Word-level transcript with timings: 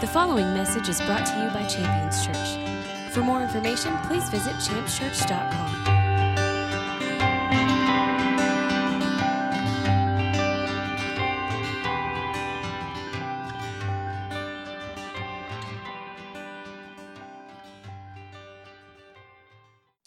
The 0.00 0.06
following 0.06 0.54
message 0.54 0.88
is 0.88 1.00
brought 1.00 1.26
to 1.26 1.32
you 1.42 1.50
by 1.50 1.66
Champions 1.66 2.24
Church. 2.24 3.12
For 3.12 3.20
more 3.20 3.42
information, 3.42 3.96
please 4.04 4.28
visit 4.30 4.52
championschurch.com. 4.52 5.98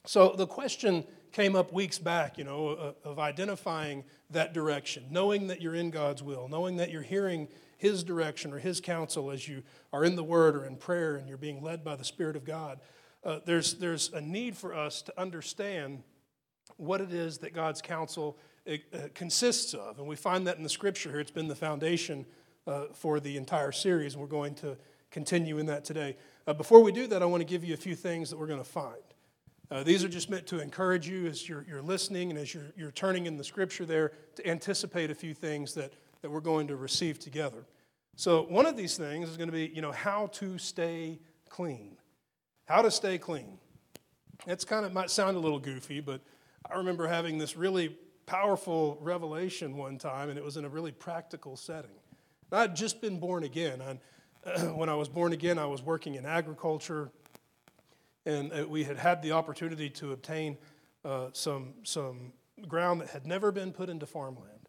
So 0.05 0.34
the 0.38 0.48
question 0.48 1.04
came 1.34 1.58
up 1.58 1.73
weeks 1.73 2.00
back, 2.00 2.38
you 2.38 2.46
know, 2.46 2.70
uh, 2.70 2.94
of 3.04 3.20
identifying 3.20 4.05
that 4.30 4.54
direction, 4.54 5.08
knowing 5.10 5.48
that 5.48 5.62
you're 5.62 5.76
in 5.76 5.89
God's 5.89 6.23
will, 6.23 6.48
knowing 6.48 6.78
that 6.78 6.92
you're 6.92 7.02
hearing 7.02 7.50
His 7.81 8.03
direction 8.03 8.53
or 8.53 8.59
His 8.59 8.80
counsel 8.80 9.31
as 9.31 9.48
you 9.48 9.63
are 9.91 10.05
in 10.05 10.16
the 10.16 10.23
Word 10.23 10.55
or 10.55 10.66
in 10.66 10.76
prayer 10.76 11.16
and 11.16 11.27
you're 11.27 11.35
being 11.35 11.63
led 11.63 11.84
by 11.84 11.95
the 11.95 12.03
Spirit 12.03 12.35
of 12.35 12.45
God. 12.45 12.80
Uh, 13.23 13.39
there's, 13.44 13.73
there's 13.73 14.13
a 14.13 14.22
need 14.22 14.55
for 14.55 14.76
us 14.76 15.02
to 15.02 15.20
understand 15.20 16.03
what 16.77 17.02
it 17.02 17.12
is 17.12 17.39
that 17.39 17.55
God's 17.55 17.81
counsel 17.81 18.38
uh, 18.70 18.77
consists 19.16 19.73
of. 19.73 19.98
And 19.98 20.08
we 20.08 20.16
find 20.16 20.45
that 20.45 20.58
in 20.58 20.63
the 20.63 20.70
Scripture 20.70 21.09
here. 21.09 21.20
It's 21.20 21.31
been 21.31 21.48
the 21.48 21.55
foundation 21.55 22.27
uh, 22.67 22.86
for 22.94 23.20
the 23.20 23.36
entire 23.36 23.72
series, 23.72 24.16
we're 24.16 24.27
going 24.27 24.53
to 24.53 24.77
continue 25.09 25.58
in 25.58 25.66
that 25.66 25.84
today. 25.84 26.16
Uh, 26.45 26.53
before 26.53 26.84
we 26.84 26.91
do 26.91 27.08
that, 27.08 27.23
I 27.23 27.25
want 27.25 27.41
to 27.41 27.45
give 27.45 27.63
you 27.63 27.73
a 27.73 27.77
few 27.77 27.95
things 27.95 28.30
that 28.30 28.38
we're 28.38 28.45
going 28.45 28.59
to 28.59 28.63
find. 28.63 29.02
Uh, 29.72 29.81
these 29.81 30.03
are 30.03 30.09
just 30.09 30.30
meant 30.30 30.45
to 30.45 30.59
encourage 30.59 31.08
you 31.08 31.25
as 31.25 31.50
you're, 31.50 31.66
you're 31.67 31.81
listening 31.81 32.30
and 32.30 32.38
as 32.38 32.53
you're, 32.53 32.72
you're 32.77 32.91
turning 32.91 33.25
in 33.25 33.38
the 33.38 33.44
scripture 33.44 33.86
there 33.86 34.11
to 34.36 34.48
anticipate 34.48 35.09
a 35.09 35.16
few 35.16 35.34
things 35.34 35.73
that, 35.73 35.94
that 36.21 36.30
we're 36.30 36.39
going 36.39 36.67
to 36.67 36.75
receive 36.75 37.20
together. 37.20 37.66
So, 38.16 38.43
one 38.43 38.66
of 38.66 38.75
these 38.75 38.98
things 38.98 39.30
is 39.30 39.38
going 39.38 39.50
to 39.50 39.53
be, 39.53 39.72
you 39.73 39.81
know, 39.81 39.91
how 39.91 40.28
to 40.33 40.58
stay 40.58 41.19
clean. 41.50 41.97
How 42.66 42.81
to 42.81 42.91
stay 42.91 43.17
clean. 43.17 43.58
It's 44.47 44.66
kind 44.66 44.86
of 44.86 44.94
might 44.94 45.09
sound 45.09 45.38
a 45.38 45.39
little 45.39 45.59
goofy, 45.59 46.02
but 46.02 46.22
I 46.69 46.78
remember 46.78 47.08
having 47.08 47.38
this 47.38 47.55
really 47.55 47.97
powerful 48.25 48.97
revelation 49.02 49.78
one 49.78 49.97
time, 49.97 50.30
and 50.30 50.38
it 50.38 50.44
was 50.44 50.58
in 50.58 50.66
a 50.66 50.69
really 50.69 50.91
practical 50.91 51.55
setting. 51.55 51.91
I'd 52.52 52.75
just 52.75 53.02
been 53.02 53.19
born 53.19 53.44
again. 53.44 53.81
When 54.73 54.89
I 54.89 54.95
was 54.95 55.08
born 55.08 55.33
again, 55.33 55.59
I 55.59 55.67
was 55.67 55.83
working 55.83 56.16
in 56.16 56.25
agriculture 56.25 57.11
and 58.25 58.52
uh, 58.53 58.66
we 58.67 58.83
had 58.83 58.97
had 58.97 59.22
the 59.22 59.31
opportunity 59.31 59.89
to 59.89 60.11
obtain 60.11 60.58
uh, 61.03 61.28
some, 61.33 61.73
some 61.83 62.33
ground 62.67 63.02
that 63.02 63.09
had 63.09 63.25
never 63.25 63.52
been 63.52 63.72
put 63.72 63.89
into 63.89 64.06
farmland. 64.06 64.61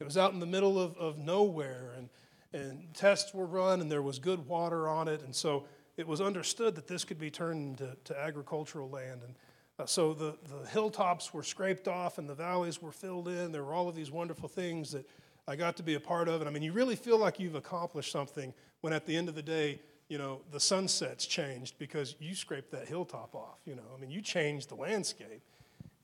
It 0.00 0.04
was 0.04 0.16
out 0.16 0.32
in 0.32 0.40
the 0.40 0.46
middle 0.46 0.80
of, 0.80 0.96
of 0.96 1.18
nowhere, 1.18 1.92
and, 1.96 2.08
and 2.52 2.92
tests 2.94 3.34
were 3.34 3.46
run, 3.46 3.80
and 3.80 3.92
there 3.92 4.02
was 4.02 4.18
good 4.18 4.46
water 4.48 4.88
on 4.88 5.08
it, 5.08 5.22
and 5.22 5.34
so 5.34 5.64
it 5.96 6.08
was 6.08 6.20
understood 6.20 6.74
that 6.76 6.88
this 6.88 7.04
could 7.04 7.18
be 7.18 7.30
turned 7.30 7.80
into 7.80 7.96
to 8.04 8.18
agricultural 8.18 8.88
land. 8.88 9.20
And 9.22 9.34
uh, 9.78 9.84
so 9.86 10.14
the, 10.14 10.36
the 10.48 10.66
hilltops 10.68 11.34
were 11.34 11.42
scraped 11.42 11.86
off, 11.88 12.16
and 12.16 12.28
the 12.28 12.34
valleys 12.34 12.80
were 12.80 12.92
filled 12.92 13.28
in. 13.28 13.52
There 13.52 13.62
were 13.62 13.74
all 13.74 13.88
of 13.88 13.94
these 13.94 14.10
wonderful 14.10 14.48
things 14.48 14.92
that 14.92 15.06
I 15.46 15.56
got 15.56 15.76
to 15.76 15.82
be 15.82 15.94
a 15.94 16.00
part 16.00 16.28
of. 16.28 16.40
And 16.40 16.48
I 16.48 16.52
mean, 16.52 16.62
you 16.62 16.72
really 16.72 16.96
feel 16.96 17.18
like 17.18 17.38
you've 17.38 17.54
accomplished 17.54 18.12
something 18.12 18.54
when 18.80 18.92
at 18.92 19.04
the 19.04 19.14
end 19.14 19.28
of 19.28 19.34
the 19.34 19.42
day, 19.42 19.80
you 20.08 20.16
know, 20.16 20.40
the 20.50 20.60
sunsets 20.60 21.26
changed 21.26 21.78
because 21.78 22.16
you 22.18 22.34
scraped 22.34 22.70
that 22.72 22.88
hilltop 22.88 23.34
off. 23.34 23.60
You 23.66 23.76
know, 23.76 23.82
I 23.94 24.00
mean, 24.00 24.10
you 24.10 24.22
changed 24.22 24.70
the 24.70 24.74
landscape. 24.74 25.42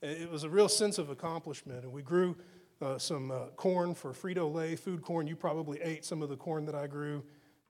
It 0.03 0.31
was 0.31 0.44
a 0.44 0.50
real 0.50 0.69
sense 0.69 0.98
of 0.98 1.10
accomplishment. 1.10 1.84
And 1.84 1.92
we 1.92 2.03
grew 2.03 2.36
uh, 2.82 2.98
some 2.98 3.30
uh, 3.30 3.46
corn 3.56 3.94
for 3.94 4.12
Frito 4.12 4.52
Lay, 4.52 4.77
food 4.77 5.02
corn. 5.02 5.27
You 5.27 5.36
probably 5.36 5.80
ate 5.80 6.05
some 6.05 6.22
of 6.22 6.28
the 6.28 6.36
corn 6.36 6.66
that 6.66 6.74
I 6.74 6.86
grew. 6.86 7.22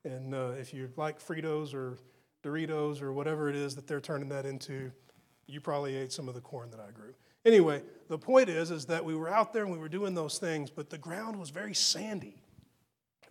And 0.04 0.34
uh, 0.34 0.52
if 0.58 0.72
you 0.72 0.90
like 0.96 1.20
Fritos 1.20 1.74
or 1.74 1.98
Doritos 2.42 3.02
or 3.02 3.12
whatever 3.12 3.48
it 3.48 3.56
is 3.56 3.74
that 3.76 3.86
they're 3.86 4.00
turning 4.00 4.28
that 4.30 4.46
into, 4.46 4.92
you 5.46 5.60
probably 5.60 5.96
ate 5.96 6.12
some 6.12 6.28
of 6.28 6.34
the 6.34 6.40
corn 6.40 6.70
that 6.70 6.80
I 6.80 6.90
grew. 6.90 7.14
Anyway, 7.44 7.82
the 8.08 8.18
point 8.18 8.48
is, 8.48 8.70
is 8.70 8.86
that 8.86 9.04
we 9.04 9.14
were 9.14 9.28
out 9.28 9.52
there 9.52 9.62
and 9.62 9.72
we 9.72 9.78
were 9.78 9.88
doing 9.88 10.14
those 10.14 10.38
things, 10.38 10.68
but 10.70 10.90
the 10.90 10.98
ground 10.98 11.38
was 11.38 11.50
very 11.50 11.74
sandy. 11.74 12.42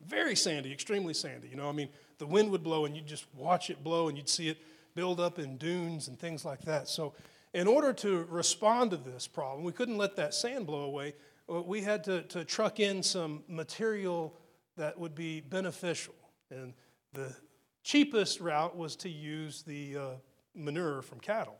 Very 0.06 0.35
sandy, 0.35 0.72
extremely 0.72 1.14
sandy. 1.14 1.50
You 1.50 1.58
know, 1.58 1.68
I 1.68 1.74
mean, 1.74 1.90
the 2.18 2.25
wind 2.25 2.52
would 2.52 2.64
blow 2.64 2.85
and 2.85 2.96
you'd 2.96 3.08
just 3.08 3.25
watch 3.35 3.69
it 3.69 3.84
blow 3.84 4.08
and 4.08 4.18
you'd 4.18 4.30
see 4.30 4.50
it 4.50 4.58
build 4.96 5.19
up 5.19 5.40
in 5.40 5.58
dunes 5.58 6.08
and 6.08 6.18
things 6.18 6.46
like 6.46 6.62
that. 6.62 6.88
So, 6.88 7.14
in 7.53 7.68
order 7.68 7.94
to 7.94 8.25
respond 8.30 8.91
to 8.91 8.97
this 8.97 9.28
problem, 9.28 9.64
we 9.64 9.72
couldn't 9.72 9.97
let 9.97 10.18
that 10.18 10.34
sand 10.34 10.68
blow 10.68 10.81
away. 10.81 11.14
We 11.48 11.82
had 11.82 12.04
to, 12.06 12.24
to 12.24 12.44
truck 12.44 12.80
in 12.80 13.04
some 13.04 13.44
material 13.48 14.36
that 14.78 15.00
would 15.00 15.16
be 15.16 15.42
beneficial. 15.42 16.16
And 16.50 16.74
the 17.14 17.36
cheapest 17.84 18.40
route 18.40 18.76
was 18.76 18.96
to 18.98 19.10
use 19.10 19.62
the 19.62 19.98
uh, 19.98 20.10
manure 20.56 21.02
from 21.02 21.20
cattle. 21.20 21.58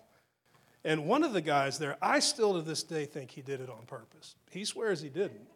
And 0.84 1.06
one 1.06 1.23
of 1.23 1.34
the 1.34 1.41
guys 1.41 1.79
there, 1.79 1.97
I 2.01 2.19
still 2.19 2.53
to 2.53 2.62
this 2.62 2.84
day 2.84 3.06
think 3.06 3.31
he 3.31 3.41
did 3.41 3.62
it 3.62 3.69
on 3.69 3.85
purpose. 3.85 4.35
He 4.51 4.66
swears 4.66 5.01
he 5.01 5.09
didn't 5.09 5.47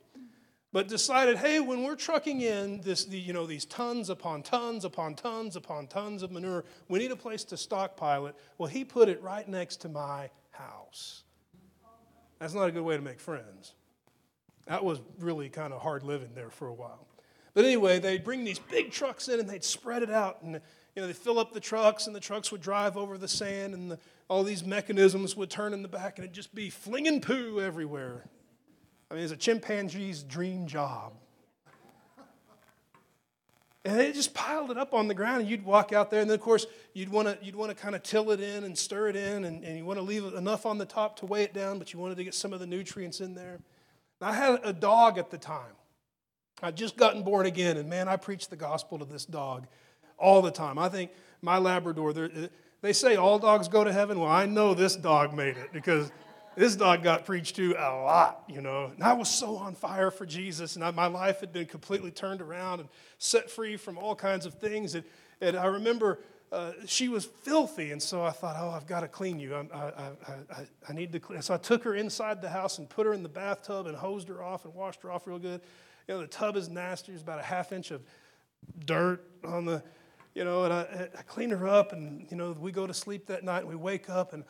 but 0.72 0.88
decided, 0.88 1.38
hey, 1.38 1.60
when 1.60 1.84
we're 1.84 1.96
trucking 1.96 2.42
in 2.42 2.82
this, 2.82 3.06
the, 3.06 3.18
you 3.18 3.34
know, 3.34 3.48
these 3.48 3.66
tons 3.66 4.10
upon 4.10 4.44
tons 4.44 4.86
upon 4.86 5.16
tons 5.16 5.56
upon 5.56 5.88
tons 5.88 6.22
of 6.22 6.32
manure, 6.32 6.64
we 6.88 7.00
need 7.00 7.12
a 7.12 7.16
place 7.16 7.44
to 7.46 7.58
stockpile 7.58 8.28
it. 8.28 8.36
Well, 8.58 8.70
he 8.70 8.84
put 8.86 9.10
it 9.10 9.22
right 9.24 9.48
next 9.48 9.78
to 9.78 9.90
my 9.90 10.30
house. 10.52 11.24
That's 12.38 12.54
not 12.54 12.70
a 12.70 12.72
good 12.72 12.84
way 12.84 12.96
to 12.96 13.02
make 13.02 13.20
friends. 13.20 13.74
That 14.70 14.86
was 14.86 15.02
really 15.20 15.50
kind 15.50 15.74
of 15.74 15.82
hard 15.82 16.04
living 16.04 16.30
there 16.36 16.52
for 16.52 16.68
a 16.68 16.74
while. 16.74 17.08
But 17.56 17.66
anyway, 17.66 17.98
they'd 18.00 18.24
bring 18.24 18.46
these 18.46 18.60
big 18.60 18.92
trucks 18.92 19.28
in 19.28 19.40
and 19.40 19.50
they'd 19.50 19.64
spread 19.64 20.04
it 20.04 20.12
out. 20.12 20.44
And 20.44 20.54
you 20.96 21.02
know, 21.02 21.08
they 21.08 21.14
fill 21.14 21.40
up 21.40 21.54
the 21.54 21.60
trucks 21.60 22.06
and 22.06 22.16
the 22.16 22.20
trucks 22.20 22.52
would 22.52 22.62
drive 22.62 22.96
over 22.96 23.18
the 23.18 23.28
sand 23.28 23.74
and 23.74 23.92
the, 23.92 24.00
all 24.28 24.44
these 24.44 24.64
mechanisms 24.64 25.36
would 25.36 25.50
turn 25.50 25.74
in 25.74 25.82
the 25.82 25.88
back 25.88 26.18
and 26.18 26.24
it'd 26.24 26.36
just 26.36 26.54
be 26.54 26.70
flinging 26.70 27.20
poo 27.20 27.60
everywhere. 27.60 28.30
I 29.10 29.16
mean, 29.16 29.24
it's 29.24 29.34
a 29.34 29.38
chimpanzee's 29.38 30.22
dream 30.22 30.68
job. 30.68 31.14
And 33.86 33.98
they 33.98 34.12
just 34.12 34.36
piled 34.36 34.70
it 34.70 34.78
up 34.78 34.94
on 34.94 35.08
the 35.08 35.14
ground, 35.14 35.42
and 35.42 35.50
you'd 35.50 35.64
walk 35.64 35.94
out 35.94 36.12
there, 36.12 36.20
and 36.20 36.30
then 36.30 36.36
of 36.36 36.42
course 36.42 36.68
you'd 36.94 37.10
want 37.10 37.30
to 37.30 37.38
you'd 37.42 37.56
want 37.56 37.76
to 37.76 37.76
kind 37.76 37.96
of 37.96 38.04
till 38.04 38.30
it 38.30 38.42
in 38.42 38.66
and 38.66 38.78
stir 38.78 39.08
it 39.08 39.16
in, 39.16 39.46
and, 39.46 39.64
and 39.64 39.78
you 39.78 39.86
want 39.86 39.98
to 39.98 40.04
leave 40.04 40.26
enough 40.26 40.66
on 40.66 40.78
the 40.78 40.86
top 40.86 41.16
to 41.20 41.26
weigh 41.26 41.44
it 41.44 41.54
down, 41.54 41.80
but 41.80 41.94
you 41.94 41.98
wanted 41.98 42.18
to 42.18 42.24
get 42.26 42.34
some 42.34 42.52
of 42.52 42.60
the 42.60 42.68
nutrients 42.68 43.22
in 43.22 43.34
there. 43.34 43.60
I 44.22 44.34
had 44.34 44.60
a 44.64 44.74
dog 44.74 45.18
at 45.18 45.30
the 45.32 45.38
time. 45.38 45.74
I'd 46.62 46.76
just 46.76 46.98
gotten 46.98 47.24
born 47.24 47.46
again, 47.46 47.78
and 47.78 47.90
man, 47.90 48.08
I 48.08 48.18
preached 48.18 48.50
the 48.50 48.58
gospel 48.58 49.00
to 49.00 49.06
this 49.06 49.26
dog 49.26 49.68
all 50.18 50.42
the 50.42 50.52
time. 50.52 50.78
I 50.78 50.90
think 50.90 51.12
my 51.42 51.58
Labrador, 51.58 52.14
they 52.82 52.94
say 52.94 53.16
all 53.16 53.40
dogs 53.40 53.68
go 53.70 53.84
to 53.84 53.94
heaven. 53.94 54.20
Well, 54.20 54.30
I 54.30 54.46
know 54.46 54.74
this 54.74 54.96
dog 54.96 55.34
made 55.34 55.56
it 55.56 55.72
because 55.72 56.12
this 56.58 56.76
dog 56.76 57.04
got 57.04 57.26
preached 57.26 57.56
to 57.56 57.72
a 57.78 57.96
lot, 58.04 58.44
you 58.50 58.62
know. 58.62 58.92
And 58.94 59.02
I 59.02 59.14
was 59.14 59.30
so 59.30 59.56
on 59.56 59.76
fire 59.76 60.12
for 60.12 60.26
Jesus, 60.26 60.76
and 60.76 60.84
I, 60.84 60.92
my 60.92 61.08
life 61.08 61.40
had 61.40 61.54
been 61.54 61.66
completely 61.66 62.12
turned 62.12 62.42
around 62.42 62.82
and 62.82 62.90
set 63.18 63.50
free 63.50 63.78
from 63.78 63.98
all 63.98 64.16
kinds 64.16 64.46
of 64.46 64.56
things. 64.56 64.96
And, 64.96 65.06
and 65.40 65.56
I 65.56 65.68
remember 65.68 66.20
uh, 66.52 66.72
she 66.88 67.10
was 67.10 67.26
filthy, 67.26 67.92
and 67.92 68.02
so 68.02 68.24
I 68.24 68.32
thought, 68.32 68.56
oh, 68.60 68.70
I've 68.70 68.88
got 68.88 69.02
to 69.02 69.08
clean 69.08 69.40
you. 69.40 69.56
I, 69.56 69.78
I, 69.78 69.92
I, 70.28 70.68
I, 70.88 70.94
need 70.94 71.12
to 71.12 71.20
clean. 71.20 71.42
So 71.44 71.54
I 71.54 71.58
took 71.58 71.84
her 71.84 71.94
inside 71.94 72.42
the 72.42 72.50
house 72.50 72.80
and 72.80 72.90
put 72.90 73.06
her 73.06 73.14
in 73.14 73.22
the 73.22 73.30
bathtub 73.30 73.86
and 73.86 73.96
hosed 73.96 74.28
her 74.30 74.42
off 74.42 74.66
and 74.66 74.74
washed 74.74 75.04
her 75.04 75.12
off 75.12 75.28
real 75.28 75.38
good. 75.38 75.62
You 76.08 76.16
know, 76.16 76.22
the 76.22 76.28
tub 76.28 76.56
is 76.56 76.68
nasty. 76.68 77.12
There's 77.12 77.22
about 77.22 77.40
a 77.40 77.44
half 77.44 77.72
inch 77.72 77.92
of 77.92 78.02
dirt 78.86 79.24
on 79.46 79.66
the, 79.66 79.84
you 80.34 80.44
know, 80.44 80.64
and 80.64 80.74
I, 80.74 81.10
I 81.18 81.22
clean 81.22 81.52
her 81.52 81.68
up, 81.68 81.94
and, 81.94 82.26
you 82.32 82.38
know, 82.38 82.52
we 82.60 82.72
go 82.72 82.88
to 82.88 82.94
sleep 82.96 83.28
that 83.28 83.44
night, 83.44 83.60
and 83.60 83.70
we 83.70 83.76
wake 83.76 84.10
up, 84.10 84.34
and, 84.34 84.44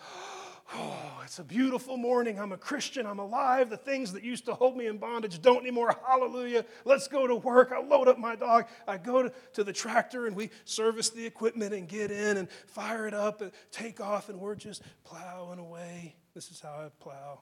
Oh, 0.73 1.21
it's 1.23 1.39
a 1.39 1.43
beautiful 1.43 1.97
morning. 1.97 2.39
I'm 2.39 2.51
a 2.51 2.57
Christian. 2.57 3.05
I'm 3.05 3.19
alive. 3.19 3.69
The 3.69 3.77
things 3.77 4.13
that 4.13 4.23
used 4.23 4.45
to 4.45 4.53
hold 4.53 4.77
me 4.77 4.87
in 4.87 4.97
bondage 4.97 5.41
don't 5.41 5.61
anymore. 5.61 5.95
Hallelujah. 6.07 6.65
Let's 6.85 7.07
go 7.07 7.25
to 7.25 7.35
work. 7.35 7.71
I 7.71 7.81
load 7.81 8.07
up 8.07 8.19
my 8.19 8.35
dog. 8.35 8.67
I 8.87 8.97
go 8.97 9.23
to, 9.53 9.63
the 9.63 9.73
tractor 9.73 10.25
and 10.25 10.35
we 10.35 10.51
service 10.65 11.09
the 11.09 11.25
equipment 11.25 11.73
and 11.73 11.87
get 11.87 12.11
in 12.11 12.37
and 12.37 12.49
fire 12.67 13.07
it 13.07 13.13
up 13.13 13.41
and 13.41 13.51
take 13.71 13.99
off, 13.99 14.29
and 14.29 14.39
we're 14.39 14.55
just 14.55 14.83
plowing 15.03 15.59
away. 15.59 16.15
This 16.33 16.49
is 16.49 16.61
how 16.61 16.69
I 16.69 16.89
plow. 17.03 17.41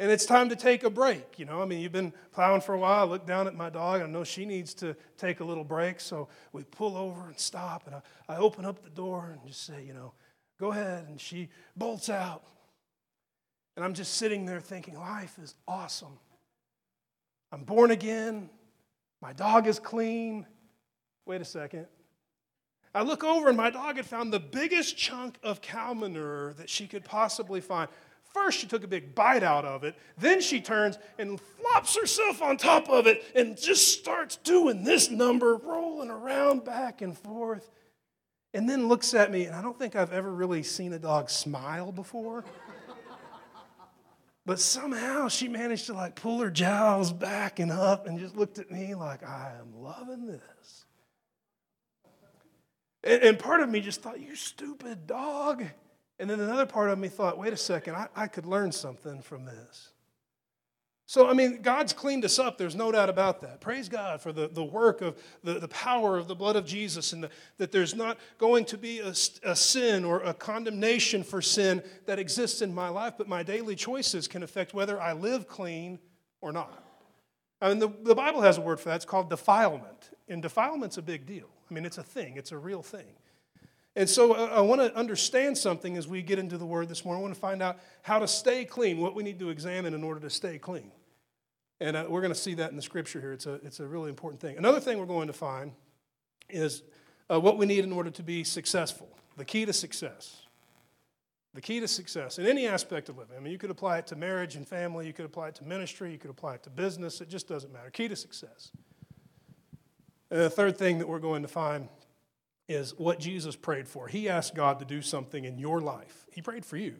And 0.00 0.12
it's 0.12 0.24
time 0.24 0.48
to 0.50 0.56
take 0.56 0.84
a 0.84 0.90
break. 0.90 1.38
You 1.38 1.44
know, 1.44 1.60
I 1.60 1.64
mean, 1.64 1.80
you've 1.80 1.92
been 1.92 2.12
plowing 2.32 2.60
for 2.60 2.74
a 2.74 2.78
while. 2.78 3.00
I 3.00 3.04
look 3.04 3.26
down 3.26 3.48
at 3.48 3.56
my 3.56 3.68
dog. 3.68 4.00
I 4.00 4.06
know 4.06 4.22
she 4.22 4.44
needs 4.44 4.72
to 4.74 4.94
take 5.16 5.40
a 5.40 5.44
little 5.44 5.64
break. 5.64 5.98
So 5.98 6.28
we 6.52 6.62
pull 6.62 6.96
over 6.96 7.26
and 7.26 7.38
stop. 7.38 7.86
And 7.86 7.96
I, 7.96 8.02
I 8.28 8.36
open 8.36 8.64
up 8.64 8.82
the 8.82 8.90
door 8.90 9.30
and 9.32 9.44
just 9.46 9.64
say, 9.64 9.84
you 9.84 9.94
know, 9.94 10.12
go 10.60 10.70
ahead. 10.70 11.06
And 11.08 11.20
she 11.20 11.48
bolts 11.76 12.08
out. 12.08 12.44
And 13.76 13.84
I'm 13.84 13.94
just 13.94 14.14
sitting 14.14 14.46
there 14.46 14.60
thinking, 14.60 14.96
life 14.96 15.36
is 15.42 15.54
awesome. 15.66 16.18
I'm 17.50 17.64
born 17.64 17.90
again. 17.90 18.50
My 19.20 19.32
dog 19.32 19.66
is 19.66 19.80
clean. 19.80 20.46
Wait 21.26 21.40
a 21.40 21.44
second. 21.44 21.86
I 22.94 23.02
look 23.02 23.22
over 23.22 23.48
and 23.48 23.56
my 23.56 23.70
dog 23.70 23.96
had 23.96 24.06
found 24.06 24.32
the 24.32 24.40
biggest 24.40 24.96
chunk 24.96 25.38
of 25.42 25.60
cow 25.60 25.92
manure 25.92 26.54
that 26.54 26.70
she 26.70 26.86
could 26.86 27.04
possibly 27.04 27.60
find 27.60 27.88
First, 28.34 28.58
she 28.58 28.66
took 28.66 28.84
a 28.84 28.88
big 28.88 29.14
bite 29.14 29.42
out 29.42 29.64
of 29.64 29.84
it. 29.84 29.94
Then 30.18 30.40
she 30.40 30.60
turns 30.60 30.98
and 31.18 31.40
flops 31.40 31.98
herself 31.98 32.42
on 32.42 32.56
top 32.56 32.88
of 32.88 33.06
it 33.06 33.24
and 33.34 33.56
just 33.56 33.98
starts 33.98 34.36
doing 34.36 34.84
this 34.84 35.10
number, 35.10 35.56
rolling 35.56 36.10
around 36.10 36.64
back 36.64 37.00
and 37.00 37.16
forth. 37.16 37.70
And 38.54 38.68
then 38.68 38.88
looks 38.88 39.14
at 39.14 39.30
me, 39.30 39.44
and 39.44 39.54
I 39.54 39.62
don't 39.62 39.78
think 39.78 39.96
I've 39.96 40.12
ever 40.12 40.30
really 40.30 40.62
seen 40.62 40.92
a 40.92 40.98
dog 40.98 41.30
smile 41.30 41.92
before. 41.92 42.44
But 44.48 44.58
somehow 44.58 45.28
she 45.28 45.46
managed 45.46 45.86
to 45.86 45.92
like 45.92 46.14
pull 46.14 46.38
her 46.40 46.50
jowls 46.50 47.12
back 47.12 47.58
and 47.58 47.70
up 47.70 48.06
and 48.06 48.18
just 48.18 48.34
looked 48.34 48.58
at 48.58 48.70
me 48.70 48.94
like, 48.94 49.22
I 49.22 49.52
am 49.60 49.82
loving 49.82 50.26
this. 50.26 50.86
And, 53.04 53.22
and 53.22 53.38
part 53.38 53.60
of 53.60 53.68
me 53.68 53.80
just 53.80 54.00
thought, 54.00 54.20
you 54.20 54.34
stupid 54.34 55.06
dog. 55.06 55.64
And 56.18 56.28
then 56.28 56.40
another 56.40 56.66
part 56.66 56.90
of 56.90 56.98
me 56.98 57.08
thought, 57.08 57.38
wait 57.38 57.52
a 57.52 57.56
second, 57.56 57.94
I, 57.94 58.08
I 58.16 58.26
could 58.26 58.46
learn 58.46 58.72
something 58.72 59.22
from 59.22 59.44
this. 59.44 59.90
So, 61.06 61.26
I 61.26 61.32
mean, 61.32 61.62
God's 61.62 61.94
cleaned 61.94 62.26
us 62.26 62.38
up. 62.38 62.58
There's 62.58 62.74
no 62.74 62.92
doubt 62.92 63.08
about 63.08 63.40
that. 63.40 63.62
Praise 63.62 63.88
God 63.88 64.20
for 64.20 64.30
the, 64.30 64.46
the 64.46 64.62
work 64.62 65.00
of 65.00 65.16
the, 65.42 65.54
the 65.54 65.68
power 65.68 66.18
of 66.18 66.28
the 66.28 66.34
blood 66.34 66.54
of 66.54 66.66
Jesus 66.66 67.14
and 67.14 67.24
the, 67.24 67.30
that 67.56 67.72
there's 67.72 67.94
not 67.94 68.18
going 68.36 68.66
to 68.66 68.76
be 68.76 68.98
a, 68.98 69.14
a 69.42 69.56
sin 69.56 70.04
or 70.04 70.20
a 70.20 70.34
condemnation 70.34 71.22
for 71.22 71.40
sin 71.40 71.82
that 72.04 72.18
exists 72.18 72.60
in 72.60 72.74
my 72.74 72.90
life, 72.90 73.14
but 73.16 73.26
my 73.26 73.42
daily 73.42 73.74
choices 73.74 74.28
can 74.28 74.42
affect 74.42 74.74
whether 74.74 75.00
I 75.00 75.14
live 75.14 75.48
clean 75.48 75.98
or 76.42 76.52
not. 76.52 76.84
I 77.62 77.70
mean, 77.70 77.78
the, 77.78 77.88
the 78.02 78.14
Bible 78.14 78.42
has 78.42 78.58
a 78.58 78.60
word 78.60 78.78
for 78.78 78.90
that. 78.90 78.96
It's 78.96 79.06
called 79.06 79.30
defilement. 79.30 80.10
And 80.28 80.42
defilement's 80.42 80.98
a 80.98 81.02
big 81.02 81.24
deal. 81.24 81.48
I 81.70 81.74
mean, 81.74 81.86
it's 81.86 81.96
a 81.96 82.02
thing, 82.02 82.36
it's 82.36 82.52
a 82.52 82.58
real 82.58 82.82
thing. 82.82 83.14
And 83.98 84.08
so 84.08 84.32
uh, 84.32 84.50
I 84.54 84.60
want 84.60 84.80
to 84.80 84.94
understand 84.94 85.58
something 85.58 85.96
as 85.96 86.06
we 86.06 86.22
get 86.22 86.38
into 86.38 86.56
the 86.56 86.64
word 86.64 86.88
this 86.88 87.04
morning. 87.04 87.20
I 87.20 87.22
want 87.22 87.34
to 87.34 87.40
find 87.40 87.60
out 87.60 87.80
how 88.02 88.20
to 88.20 88.28
stay 88.28 88.64
clean, 88.64 89.00
what 89.00 89.16
we 89.16 89.24
need 89.24 89.40
to 89.40 89.50
examine 89.50 89.92
in 89.92 90.04
order 90.04 90.20
to 90.20 90.30
stay 90.30 90.56
clean. 90.56 90.92
And 91.80 91.96
uh, 91.96 92.06
we're 92.08 92.20
going 92.20 92.32
to 92.32 92.38
see 92.38 92.54
that 92.54 92.70
in 92.70 92.76
the 92.76 92.82
scripture 92.82 93.20
here. 93.20 93.32
It's 93.32 93.46
a, 93.46 93.54
it's 93.54 93.80
a 93.80 93.86
really 93.88 94.08
important 94.08 94.40
thing. 94.40 94.56
Another 94.56 94.78
thing 94.78 95.00
we're 95.00 95.06
going 95.06 95.26
to 95.26 95.32
find 95.32 95.72
is 96.48 96.84
uh, 97.28 97.40
what 97.40 97.58
we 97.58 97.66
need 97.66 97.82
in 97.82 97.90
order 97.90 98.10
to 98.10 98.22
be 98.22 98.44
successful 98.44 99.08
the 99.36 99.44
key 99.44 99.64
to 99.64 99.72
success. 99.72 100.42
The 101.54 101.60
key 101.60 101.80
to 101.80 101.88
success 101.88 102.38
in 102.38 102.46
any 102.46 102.68
aspect 102.68 103.08
of 103.08 103.18
living. 103.18 103.36
I 103.36 103.40
mean, 103.40 103.52
you 103.52 103.58
could 103.58 103.70
apply 103.70 103.98
it 103.98 104.06
to 104.08 104.16
marriage 104.16 104.54
and 104.54 104.66
family, 104.66 105.08
you 105.08 105.12
could 105.12 105.24
apply 105.24 105.48
it 105.48 105.56
to 105.56 105.64
ministry, 105.64 106.12
you 106.12 106.18
could 106.18 106.30
apply 106.30 106.54
it 106.54 106.62
to 106.64 106.70
business. 106.70 107.20
It 107.20 107.28
just 107.28 107.48
doesn't 107.48 107.72
matter. 107.72 107.90
Key 107.90 108.06
to 108.06 108.16
success. 108.16 108.70
And 110.30 110.40
the 110.40 110.50
third 110.50 110.76
thing 110.76 110.98
that 110.98 111.08
we're 111.08 111.18
going 111.18 111.42
to 111.42 111.48
find 111.48 111.88
is 112.68 112.94
what 112.98 113.18
Jesus 113.18 113.56
prayed 113.56 113.88
for. 113.88 114.08
He 114.08 114.28
asked 114.28 114.54
God 114.54 114.78
to 114.78 114.84
do 114.84 115.00
something 115.02 115.44
in 115.44 115.58
your 115.58 115.80
life, 115.80 116.26
He 116.30 116.42
prayed 116.42 116.64
for 116.64 116.76
you. 116.76 116.96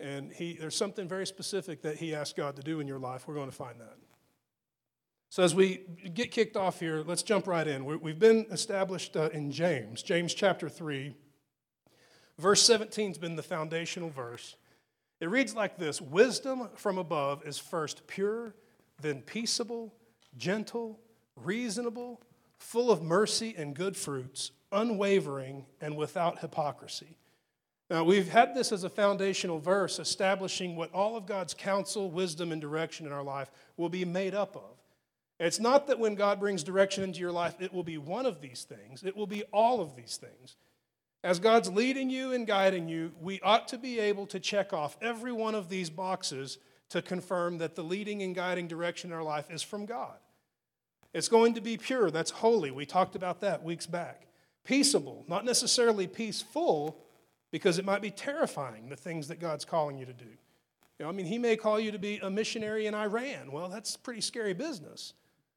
And 0.00 0.32
he, 0.32 0.54
there's 0.54 0.76
something 0.76 1.06
very 1.06 1.26
specific 1.26 1.82
that 1.82 1.96
he 1.96 2.14
asked 2.14 2.36
God 2.36 2.56
to 2.56 2.62
do 2.62 2.80
in 2.80 2.88
your 2.88 2.98
life. 2.98 3.28
We're 3.28 3.34
going 3.34 3.50
to 3.50 3.56
find 3.56 3.80
that. 3.80 3.96
So, 5.30 5.42
as 5.42 5.54
we 5.54 5.82
get 6.14 6.30
kicked 6.30 6.56
off 6.56 6.80
here, 6.80 7.02
let's 7.06 7.22
jump 7.22 7.46
right 7.46 7.66
in. 7.66 7.84
we 7.84 8.10
have 8.10 8.18
been 8.18 8.46
established 8.50 9.16
uh, 9.16 9.30
in 9.32 9.50
James, 9.50 10.02
James 10.02 10.34
chapter 10.34 10.68
3. 10.68 11.14
Verse 12.38 12.62
17 12.62 13.08
has 13.08 13.18
been 13.18 13.36
the 13.36 13.42
foundational 13.42 14.10
verse. 14.10 14.56
It 15.20 15.30
reads 15.30 15.54
like 15.54 15.76
this 15.76 16.00
Wisdom 16.00 16.68
from 16.74 16.98
above 16.98 17.46
is 17.46 17.58
first 17.58 18.06
pure, 18.06 18.54
then 19.00 19.22
peaceable, 19.22 19.94
gentle, 20.36 21.00
reasonable, 21.36 22.20
full 22.64 22.90
of 22.90 23.02
mercy 23.02 23.54
and 23.56 23.74
good 23.74 23.96
fruits, 23.96 24.50
unwavering, 24.72 25.66
and 25.80 25.96
without 25.96 26.38
hypocrisy. 26.38 27.18
Now, 27.90 28.04
we've 28.04 28.28
had 28.28 28.54
this 28.54 28.72
as 28.72 28.84
a 28.84 28.88
foundational 28.88 29.58
verse 29.58 29.98
establishing 29.98 30.74
what 30.74 30.92
all 30.94 31.16
of 31.16 31.26
God's 31.26 31.52
counsel, 31.52 32.10
wisdom, 32.10 32.50
and 32.50 32.60
direction 32.60 33.06
in 33.06 33.12
our 33.12 33.22
life 33.22 33.50
will 33.76 33.90
be 33.90 34.06
made 34.06 34.34
up 34.34 34.56
of. 34.56 34.80
It's 35.38 35.60
not 35.60 35.86
that 35.88 35.98
when 35.98 36.14
God 36.14 36.40
brings 36.40 36.64
direction 36.64 37.04
into 37.04 37.20
your 37.20 37.32
life, 37.32 37.54
it 37.60 37.72
will 37.72 37.84
be 37.84 37.98
one 37.98 38.24
of 38.24 38.40
these 38.40 38.64
things, 38.64 39.04
it 39.04 39.16
will 39.16 39.26
be 39.26 39.42
all 39.52 39.80
of 39.80 39.94
these 39.94 40.16
things. 40.16 40.56
As 41.22 41.38
God's 41.38 41.70
leading 41.70 42.08
you 42.08 42.32
and 42.32 42.46
guiding 42.46 42.88
you, 42.88 43.12
we 43.20 43.40
ought 43.40 43.68
to 43.68 43.78
be 43.78 43.98
able 43.98 44.26
to 44.26 44.40
check 44.40 44.72
off 44.72 44.96
every 45.00 45.32
one 45.32 45.54
of 45.54 45.68
these 45.68 45.90
boxes 45.90 46.58
to 46.90 47.02
confirm 47.02 47.58
that 47.58 47.74
the 47.74 47.84
leading 47.84 48.22
and 48.22 48.34
guiding 48.34 48.68
direction 48.68 49.10
in 49.10 49.16
our 49.16 49.22
life 49.22 49.50
is 49.50 49.62
from 49.62 49.86
God. 49.86 50.16
It's 51.14 51.28
going 51.28 51.54
to 51.54 51.60
be 51.60 51.76
pure, 51.76 52.10
that's 52.10 52.30
holy. 52.30 52.72
We 52.72 52.84
talked 52.84 53.14
about 53.14 53.40
that 53.40 53.62
weeks 53.62 53.86
back. 53.86 54.26
Peaceable, 54.64 55.24
not 55.28 55.44
necessarily 55.44 56.06
peaceful, 56.06 56.98
because 57.52 57.78
it 57.78 57.84
might 57.84 58.02
be 58.02 58.10
terrifying, 58.10 58.88
the 58.88 58.96
things 58.96 59.28
that 59.28 59.38
God's 59.38 59.64
calling 59.64 59.96
you 59.96 60.06
to 60.06 60.12
do. 60.12 60.24
You 60.24 61.04
know, 61.04 61.08
I 61.08 61.12
mean, 61.12 61.26
He 61.26 61.38
may 61.38 61.56
call 61.56 61.78
you 61.78 61.92
to 61.92 61.98
be 61.98 62.18
a 62.18 62.28
missionary 62.28 62.86
in 62.86 62.94
Iran. 62.94 63.52
Well, 63.52 63.68
that's 63.68 63.96
pretty 63.96 64.20
scary 64.20 64.54
business. 64.54 65.14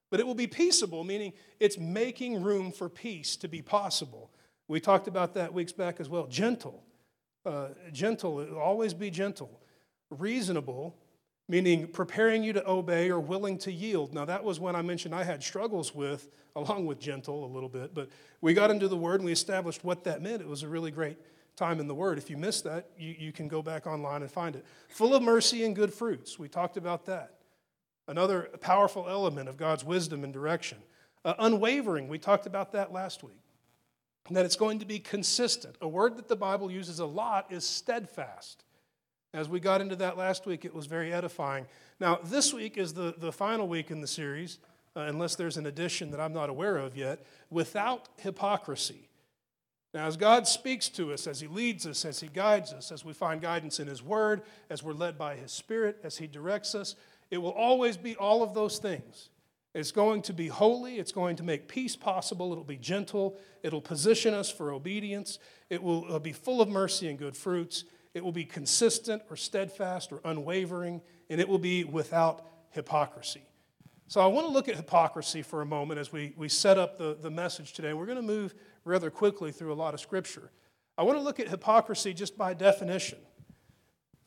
But 0.09 0.19
it 0.19 0.27
will 0.27 0.35
be 0.35 0.47
peaceable, 0.47 1.03
meaning 1.03 1.33
it's 1.59 1.77
making 1.77 2.41
room 2.41 2.71
for 2.71 2.87
peace 2.87 3.35
to 3.37 3.47
be 3.47 3.61
possible. 3.61 4.31
We 4.67 4.79
talked 4.79 5.07
about 5.07 5.33
that 5.33 5.53
weeks 5.53 5.71
back 5.71 5.99
as 5.99 6.07
well. 6.07 6.27
Gentle. 6.27 6.83
Uh, 7.45 7.69
gentle, 7.91 8.55
always 8.55 8.93
be 8.93 9.09
gentle. 9.09 9.61
Reasonable, 10.09 10.95
meaning 11.47 11.87
preparing 11.87 12.43
you 12.43 12.53
to 12.53 12.69
obey 12.69 13.09
or 13.09 13.19
willing 13.19 13.57
to 13.59 13.71
yield. 13.71 14.13
Now, 14.13 14.25
that 14.25 14.43
was 14.43 14.59
when 14.59 14.75
I 14.75 14.81
mentioned 14.81 15.15
I 15.15 15.23
had 15.23 15.41
struggles 15.41 15.95
with, 15.95 16.29
along 16.55 16.85
with 16.85 16.99
gentle 16.99 17.45
a 17.45 17.51
little 17.51 17.69
bit, 17.69 17.93
but 17.93 18.09
we 18.41 18.53
got 18.53 18.71
into 18.71 18.87
the 18.87 18.97
word 18.97 19.21
and 19.21 19.25
we 19.25 19.31
established 19.31 19.83
what 19.83 20.03
that 20.03 20.21
meant. 20.21 20.41
It 20.41 20.47
was 20.47 20.63
a 20.63 20.67
really 20.67 20.91
great 20.91 21.17
time 21.57 21.79
in 21.79 21.87
the 21.87 21.95
Word. 21.95 22.17
If 22.17 22.29
you 22.29 22.37
missed 22.37 22.63
that, 22.63 22.91
you, 22.97 23.15
you 23.17 23.31
can 23.33 23.47
go 23.47 23.61
back 23.61 23.87
online 23.87 24.21
and 24.21 24.31
find 24.31 24.55
it. 24.55 24.63
Full 24.89 25.13
of 25.13 25.23
mercy 25.23 25.65
and 25.65 25.75
good 25.75 25.93
fruits. 25.93 26.39
We 26.39 26.47
talked 26.47 26.77
about 26.77 27.05
that. 27.07 27.33
Another 28.07 28.43
powerful 28.61 29.07
element 29.09 29.49
of 29.49 29.57
God's 29.57 29.83
wisdom 29.83 30.23
and 30.23 30.31
direction. 30.31 30.77
Uh, 31.25 31.33
unwavering. 31.39 32.07
We 32.07 32.19
talked 32.19 32.45
about 32.45 32.71
that 32.73 32.93
last 32.93 33.23
week. 33.23 33.41
that 34.29 34.45
it's 34.45 34.55
going 34.55 34.79
to 34.79 34.85
be 34.85 34.99
consistent. 34.99 35.75
A 35.81 35.87
word 35.87 36.17
that 36.17 36.27
the 36.27 36.35
Bible 36.35 36.69
uses 36.69 36.99
a 36.99 37.05
lot 37.05 37.51
is 37.51 37.65
steadfast. 37.65 38.63
As 39.37 39.47
we 39.47 39.59
got 39.59 39.81
into 39.81 39.95
that 39.97 40.17
last 40.17 40.47
week, 40.47 40.65
it 40.65 40.73
was 40.73 40.87
very 40.87 41.13
edifying. 41.13 41.67
Now, 41.99 42.17
this 42.23 42.55
week 42.55 42.75
is 42.75 42.95
the, 42.95 43.13
the 43.19 43.31
final 43.31 43.67
week 43.67 43.91
in 43.91 44.01
the 44.01 44.07
series, 44.07 44.57
uh, 44.95 45.01
unless 45.01 45.35
there's 45.35 45.57
an 45.57 45.67
addition 45.67 46.09
that 46.09 46.19
I'm 46.19 46.33
not 46.33 46.49
aware 46.49 46.77
of 46.77 46.97
yet, 46.97 47.23
without 47.51 48.09
hypocrisy. 48.17 49.09
Now, 49.93 50.07
as 50.07 50.17
God 50.17 50.47
speaks 50.47 50.89
to 50.89 51.13
us, 51.13 51.27
as 51.27 51.39
He 51.39 51.45
leads 51.45 51.85
us, 51.85 52.03
as 52.03 52.19
He 52.19 52.29
guides 52.29 52.73
us, 52.73 52.91
as 52.91 53.05
we 53.05 53.13
find 53.13 53.39
guidance 53.39 53.79
in 53.79 53.87
His 53.87 54.01
Word, 54.01 54.41
as 54.71 54.81
we're 54.81 54.93
led 54.93 55.19
by 55.19 55.35
His 55.35 55.51
Spirit, 55.51 55.99
as 56.03 56.17
He 56.17 56.25
directs 56.25 56.73
us, 56.73 56.95
it 57.29 57.37
will 57.37 57.51
always 57.51 57.95
be 57.95 58.15
all 58.15 58.41
of 58.41 58.55
those 58.55 58.79
things. 58.79 59.29
It's 59.75 59.91
going 59.91 60.23
to 60.23 60.33
be 60.33 60.47
holy. 60.47 60.97
It's 60.97 61.11
going 61.11 61.35
to 61.35 61.43
make 61.43 61.67
peace 61.67 61.95
possible. 61.95 62.51
It'll 62.51 62.63
be 62.63 62.77
gentle. 62.77 63.37
It'll 63.61 63.81
position 63.81 64.33
us 64.33 64.49
for 64.49 64.71
obedience. 64.71 65.37
It 65.69 65.83
will 65.83 66.11
uh, 66.11 66.17
be 66.17 66.31
full 66.31 66.59
of 66.59 66.69
mercy 66.69 67.07
and 67.07 67.19
good 67.19 67.37
fruits. 67.37 67.83
It 68.17 68.23
will 68.23 68.31
be 68.31 68.45
consistent 68.45 69.21
or 69.29 69.35
steadfast 69.35 70.11
or 70.11 70.19
unwavering. 70.25 71.01
And 71.29 71.39
it 71.39 71.47
will 71.47 71.59
be 71.59 71.83
without 71.83 72.45
hypocrisy. 72.71 73.43
So 74.07 74.21
I 74.21 74.27
want 74.27 74.47
to 74.47 74.51
look 74.51 74.69
at 74.69 74.75
hypocrisy 74.75 75.41
for 75.41 75.61
a 75.61 75.65
moment 75.65 75.99
as 75.99 76.11
we, 76.11 76.33
we 76.37 76.49
set 76.49 76.77
up 76.77 76.97
the, 76.97 77.17
the 77.19 77.29
message 77.29 77.73
today. 77.73 77.93
We're 77.93 78.05
going 78.05 78.17
to 78.17 78.21
move 78.21 78.55
rather 78.85 79.09
quickly 79.09 79.51
through 79.51 79.73
a 79.73 79.75
lot 79.75 79.93
of 79.93 79.99
scripture. 79.99 80.49
I 80.97 81.03
want 81.03 81.17
to 81.17 81.21
look 81.21 81.39
at 81.39 81.49
hypocrisy 81.49 82.13
just 82.13 82.37
by 82.37 82.53
definition. 82.53 83.19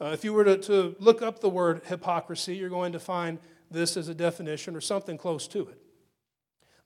Uh, 0.01 0.11
if 0.13 0.23
you 0.23 0.33
were 0.33 0.45
to, 0.45 0.57
to 0.59 0.97
look 0.99 1.23
up 1.23 1.41
the 1.41 1.49
word 1.49 1.83
hypocrisy, 1.87 2.57
you're 2.57 2.69
going 2.69 2.93
to 2.93 3.01
find 3.01 3.39
this 3.71 3.97
as 3.97 4.09
a 4.09 4.15
definition 4.15 4.77
or 4.77 4.81
something 4.81 5.19
close 5.19 5.49
to 5.49 5.69
it. 5.69 5.79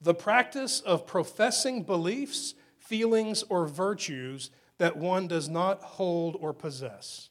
The 0.00 0.14
practice 0.14 0.80
of 0.80 1.06
professing 1.06 1.82
beliefs, 1.82 2.54
feelings, 2.78 3.42
or 3.49 3.66
virtues 3.66 4.50
that 4.78 4.96
one 4.96 5.28
does 5.28 5.48
not 5.48 5.82
hold 5.82 6.36
or 6.40 6.52
possess. 6.52 7.30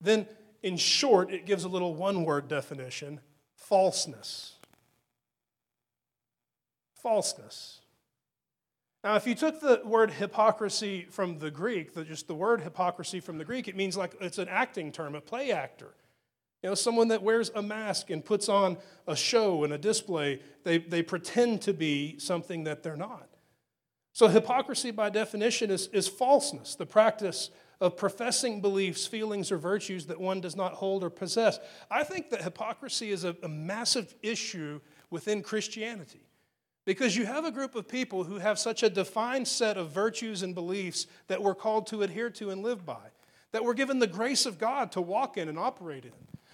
Then, 0.00 0.26
in 0.62 0.76
short, 0.76 1.32
it 1.32 1.46
gives 1.46 1.64
a 1.64 1.68
little 1.68 1.94
one 1.94 2.24
word 2.24 2.48
definition 2.48 3.20
falseness. 3.54 4.56
Falseness. 6.94 7.80
Now, 9.04 9.16
if 9.16 9.26
you 9.26 9.34
took 9.34 9.60
the 9.60 9.82
word 9.84 10.12
hypocrisy 10.12 11.06
from 11.10 11.38
the 11.38 11.50
Greek, 11.50 11.94
the, 11.94 12.04
just 12.04 12.28
the 12.28 12.34
word 12.34 12.60
hypocrisy 12.60 13.18
from 13.18 13.36
the 13.36 13.44
Greek, 13.44 13.66
it 13.66 13.76
means 13.76 13.96
like 13.96 14.14
it's 14.20 14.38
an 14.38 14.48
acting 14.48 14.92
term, 14.92 15.14
a 15.14 15.20
play 15.20 15.50
actor. 15.50 15.94
You 16.62 16.68
know, 16.68 16.74
someone 16.76 17.08
that 17.08 17.22
wears 17.22 17.50
a 17.56 17.62
mask 17.62 18.10
and 18.10 18.24
puts 18.24 18.48
on 18.48 18.76
a 19.08 19.16
show 19.16 19.64
and 19.64 19.72
a 19.72 19.78
display, 19.78 20.40
they, 20.62 20.78
they 20.78 21.02
pretend 21.02 21.62
to 21.62 21.74
be 21.74 22.18
something 22.20 22.62
that 22.64 22.84
they're 22.84 22.96
not. 22.96 23.28
So, 24.12 24.28
hypocrisy 24.28 24.90
by 24.90 25.10
definition 25.10 25.70
is, 25.70 25.86
is 25.88 26.06
falseness, 26.06 26.74
the 26.74 26.86
practice 26.86 27.50
of 27.80 27.96
professing 27.96 28.60
beliefs, 28.60 29.06
feelings, 29.06 29.50
or 29.50 29.56
virtues 29.56 30.06
that 30.06 30.20
one 30.20 30.40
does 30.40 30.54
not 30.54 30.74
hold 30.74 31.02
or 31.02 31.10
possess. 31.10 31.58
I 31.90 32.04
think 32.04 32.30
that 32.30 32.42
hypocrisy 32.42 33.10
is 33.10 33.24
a, 33.24 33.34
a 33.42 33.48
massive 33.48 34.14
issue 34.22 34.80
within 35.10 35.42
Christianity. 35.42 36.26
Because 36.84 37.16
you 37.16 37.26
have 37.26 37.44
a 37.44 37.50
group 37.50 37.74
of 37.74 37.88
people 37.88 38.24
who 38.24 38.38
have 38.38 38.58
such 38.58 38.82
a 38.82 38.90
defined 38.90 39.48
set 39.48 39.76
of 39.76 39.90
virtues 39.90 40.42
and 40.42 40.54
beliefs 40.54 41.06
that 41.28 41.42
we're 41.42 41.54
called 41.54 41.86
to 41.88 42.02
adhere 42.02 42.30
to 42.30 42.50
and 42.50 42.62
live 42.62 42.84
by. 42.84 43.10
that 43.52 43.64
we're 43.64 43.74
given 43.74 43.98
the 43.98 44.06
grace 44.06 44.46
of 44.46 44.58
God 44.58 44.92
to 44.92 45.00
walk 45.00 45.36
in 45.36 45.48
and 45.48 45.58
operate 45.58 46.04
in. 46.04 46.12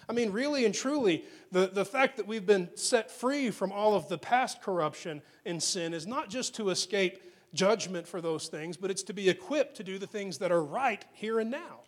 I 0.09 0.13
mean, 0.13 0.33
really 0.33 0.65
and 0.65 0.75
truly, 0.75 1.25
the, 1.53 1.69
the 1.69 1.85
fact 1.85 2.17
that 2.17 2.27
we've 2.27 2.47
been 2.47 2.71
set 2.75 3.11
free 3.11 3.51
from 3.51 3.73
all 3.73 3.95
of 3.95 4.09
the 4.09 4.19
past 4.19 4.63
corruption 4.63 5.23
and 5.45 5.63
sin 5.63 5.95
is 5.95 6.07
not 6.07 6.29
just 6.31 6.55
to 6.57 6.71
escape 6.71 7.23
judgment 7.55 8.07
for 8.07 8.21
those 8.21 8.49
things, 8.49 8.77
but 8.77 8.91
it's 8.91 9.03
to 9.05 9.13
be 9.13 9.29
equipped 9.29 9.77
to 9.77 9.85
do 9.85 9.99
the 9.99 10.07
things 10.07 10.39
that 10.39 10.53
are 10.53 10.63
right 10.63 11.05
here 11.13 11.41
and 11.41 11.51
now. 11.51 11.81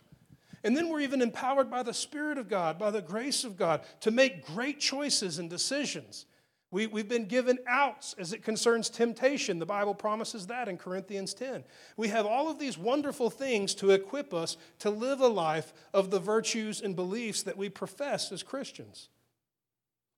And 0.62 0.76
then 0.76 0.88
we're 0.88 1.00
even 1.00 1.22
empowered 1.22 1.70
by 1.70 1.82
the 1.82 1.94
Spirit 1.94 2.38
of 2.38 2.48
God, 2.48 2.78
by 2.78 2.90
the 2.90 3.00
grace 3.00 3.44
of 3.44 3.56
God, 3.56 3.82
to 4.00 4.10
make 4.10 4.44
great 4.44 4.78
choices 4.78 5.38
and 5.38 5.48
decisions. 5.48 6.26
We, 6.70 6.86
we've 6.86 7.08
been 7.08 7.26
given 7.26 7.58
outs 7.66 8.14
as 8.18 8.32
it 8.32 8.44
concerns 8.44 8.90
temptation. 8.90 9.58
The 9.58 9.66
Bible 9.66 9.94
promises 9.94 10.46
that 10.48 10.68
in 10.68 10.76
Corinthians 10.76 11.34
10. 11.34 11.64
We 11.96 12.08
have 12.08 12.26
all 12.26 12.48
of 12.48 12.58
these 12.58 12.78
wonderful 12.78 13.28
things 13.28 13.74
to 13.76 13.90
equip 13.90 14.32
us 14.32 14.56
to 14.80 14.90
live 14.90 15.20
a 15.20 15.28
life 15.28 15.72
of 15.92 16.10
the 16.10 16.20
virtues 16.20 16.80
and 16.80 16.94
beliefs 16.94 17.42
that 17.42 17.56
we 17.56 17.70
profess 17.70 18.30
as 18.30 18.42
Christians. 18.42 19.08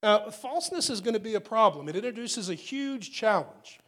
Now, 0.03 0.31
falseness 0.31 0.91
is 0.91 1.01
going 1.01 1.15
to 1.15 1.21
be 1.21 1.35
a 1.35 1.41
problem. 1.41 1.89
It 1.89 1.97
introduces 1.97 2.51
a 2.51 2.55
huge 2.55 3.13
challenge. 3.13 3.79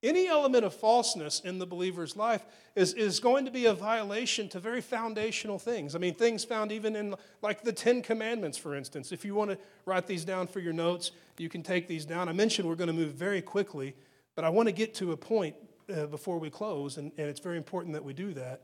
Any 0.00 0.28
element 0.28 0.64
of 0.64 0.74
falseness 0.74 1.40
in 1.40 1.58
the 1.58 1.66
believer's 1.66 2.16
life 2.16 2.44
is, 2.76 2.94
is 2.94 3.18
going 3.18 3.44
to 3.46 3.50
be 3.50 3.66
a 3.66 3.74
violation 3.74 4.48
to 4.50 4.60
very 4.60 4.80
foundational 4.80 5.58
things. 5.58 5.96
I 5.96 5.98
mean, 5.98 6.14
things 6.14 6.44
found 6.44 6.70
even 6.70 6.94
in 6.94 7.16
like 7.42 7.62
the 7.62 7.72
Ten 7.72 8.00
Commandments, 8.02 8.56
for 8.56 8.76
instance. 8.76 9.10
If 9.10 9.24
you 9.24 9.34
want 9.34 9.50
to 9.50 9.58
write 9.86 10.06
these 10.06 10.24
down 10.24 10.46
for 10.46 10.60
your 10.60 10.72
notes, 10.72 11.10
you 11.36 11.48
can 11.48 11.64
take 11.64 11.88
these 11.88 12.04
down. 12.04 12.28
I 12.28 12.32
mentioned 12.32 12.68
we're 12.68 12.76
going 12.76 12.88
to 12.88 12.92
move 12.92 13.14
very 13.14 13.42
quickly, 13.42 13.96
but 14.36 14.44
I 14.44 14.50
want 14.50 14.68
to 14.68 14.72
get 14.72 14.94
to 14.96 15.10
a 15.10 15.16
point 15.16 15.56
uh, 15.92 16.06
before 16.06 16.38
we 16.38 16.48
close, 16.48 16.96
and, 16.96 17.10
and 17.18 17.26
it's 17.26 17.40
very 17.40 17.56
important 17.56 17.94
that 17.94 18.04
we 18.04 18.12
do 18.12 18.32
that. 18.34 18.62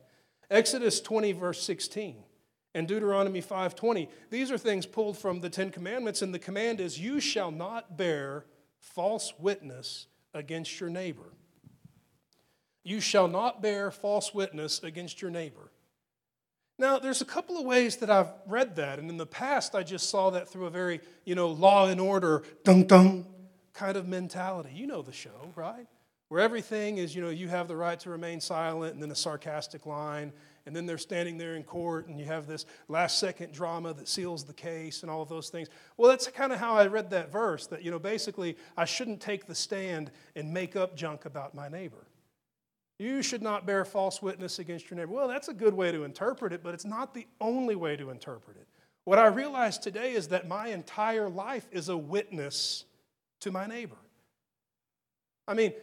Exodus 0.50 1.00
20, 1.00 1.32
verse 1.32 1.62
16 1.64 2.22
and 2.74 2.86
Deuteronomy 2.86 3.40
5:20. 3.40 4.08
These 4.30 4.50
are 4.50 4.58
things 4.58 4.86
pulled 4.86 5.16
from 5.16 5.40
the 5.40 5.50
10 5.50 5.70
commandments 5.70 6.22
and 6.22 6.34
the 6.34 6.38
command 6.38 6.80
is 6.80 6.98
you 6.98 7.20
shall 7.20 7.50
not 7.50 7.96
bear 7.96 8.44
false 8.78 9.32
witness 9.38 10.06
against 10.34 10.80
your 10.80 10.90
neighbor. 10.90 11.32
You 12.82 13.00
shall 13.00 13.28
not 13.28 13.62
bear 13.62 13.90
false 13.90 14.34
witness 14.34 14.82
against 14.82 15.22
your 15.22 15.30
neighbor. 15.30 15.70
Now, 16.78 16.98
there's 16.98 17.20
a 17.20 17.24
couple 17.24 17.56
of 17.56 17.64
ways 17.64 17.96
that 17.98 18.10
I've 18.10 18.32
read 18.46 18.76
that, 18.76 18.98
and 18.98 19.08
in 19.08 19.16
the 19.16 19.26
past 19.26 19.74
I 19.74 19.84
just 19.84 20.10
saw 20.10 20.30
that 20.30 20.48
through 20.48 20.66
a 20.66 20.70
very, 20.70 21.00
you 21.24 21.34
know, 21.34 21.48
law 21.48 21.86
and 21.86 22.00
order, 22.00 22.42
dun 22.64 22.84
dun 22.84 23.26
kind 23.72 23.96
of 23.96 24.08
mentality. 24.08 24.70
You 24.74 24.86
know 24.86 25.00
the 25.00 25.12
show, 25.12 25.52
right? 25.54 25.86
Where 26.28 26.40
everything 26.40 26.98
is, 26.98 27.14
you 27.14 27.22
know, 27.22 27.30
you 27.30 27.48
have 27.48 27.68
the 27.68 27.76
right 27.76 27.98
to 28.00 28.10
remain 28.10 28.40
silent, 28.40 28.94
and 28.94 29.02
then 29.02 29.10
a 29.10 29.16
sarcastic 29.16 29.86
line, 29.86 30.32
and 30.66 30.74
then 30.74 30.86
they're 30.86 30.98
standing 30.98 31.36
there 31.36 31.56
in 31.56 31.62
court, 31.62 32.08
and 32.08 32.18
you 32.18 32.24
have 32.26 32.46
this 32.46 32.64
last 32.88 33.18
second 33.18 33.52
drama 33.52 33.92
that 33.94 34.08
seals 34.08 34.44
the 34.44 34.54
case 34.54 35.02
and 35.02 35.10
all 35.10 35.22
of 35.22 35.28
those 35.28 35.50
things. 35.50 35.68
Well, 35.96 36.10
that's 36.10 36.26
kind 36.28 36.52
of 36.52 36.58
how 36.58 36.74
I 36.74 36.86
read 36.86 37.10
that 37.10 37.30
verse 37.30 37.66
that, 37.66 37.82
you 37.82 37.90
know, 37.90 37.98
basically, 37.98 38.56
I 38.76 38.84
shouldn't 38.84 39.20
take 39.20 39.46
the 39.46 39.54
stand 39.54 40.10
and 40.36 40.52
make 40.52 40.74
up 40.76 40.96
junk 40.96 41.26
about 41.26 41.54
my 41.54 41.68
neighbor. 41.68 42.06
You 42.98 43.22
should 43.22 43.42
not 43.42 43.66
bear 43.66 43.84
false 43.84 44.22
witness 44.22 44.58
against 44.58 44.88
your 44.88 44.98
neighbor. 44.98 45.12
Well, 45.12 45.28
that's 45.28 45.48
a 45.48 45.54
good 45.54 45.74
way 45.74 45.90
to 45.92 46.04
interpret 46.04 46.52
it, 46.52 46.62
but 46.62 46.74
it's 46.74 46.84
not 46.84 47.12
the 47.12 47.26
only 47.40 47.74
way 47.74 47.96
to 47.96 48.10
interpret 48.10 48.56
it. 48.56 48.68
What 49.04 49.18
I 49.18 49.26
realize 49.26 49.78
today 49.78 50.12
is 50.12 50.28
that 50.28 50.48
my 50.48 50.68
entire 50.68 51.28
life 51.28 51.66
is 51.72 51.88
a 51.88 51.96
witness 51.96 52.84
to 53.40 53.50
my 53.50 53.66
neighbor. 53.66 53.96
I 55.46 55.54
mean, 55.54 55.74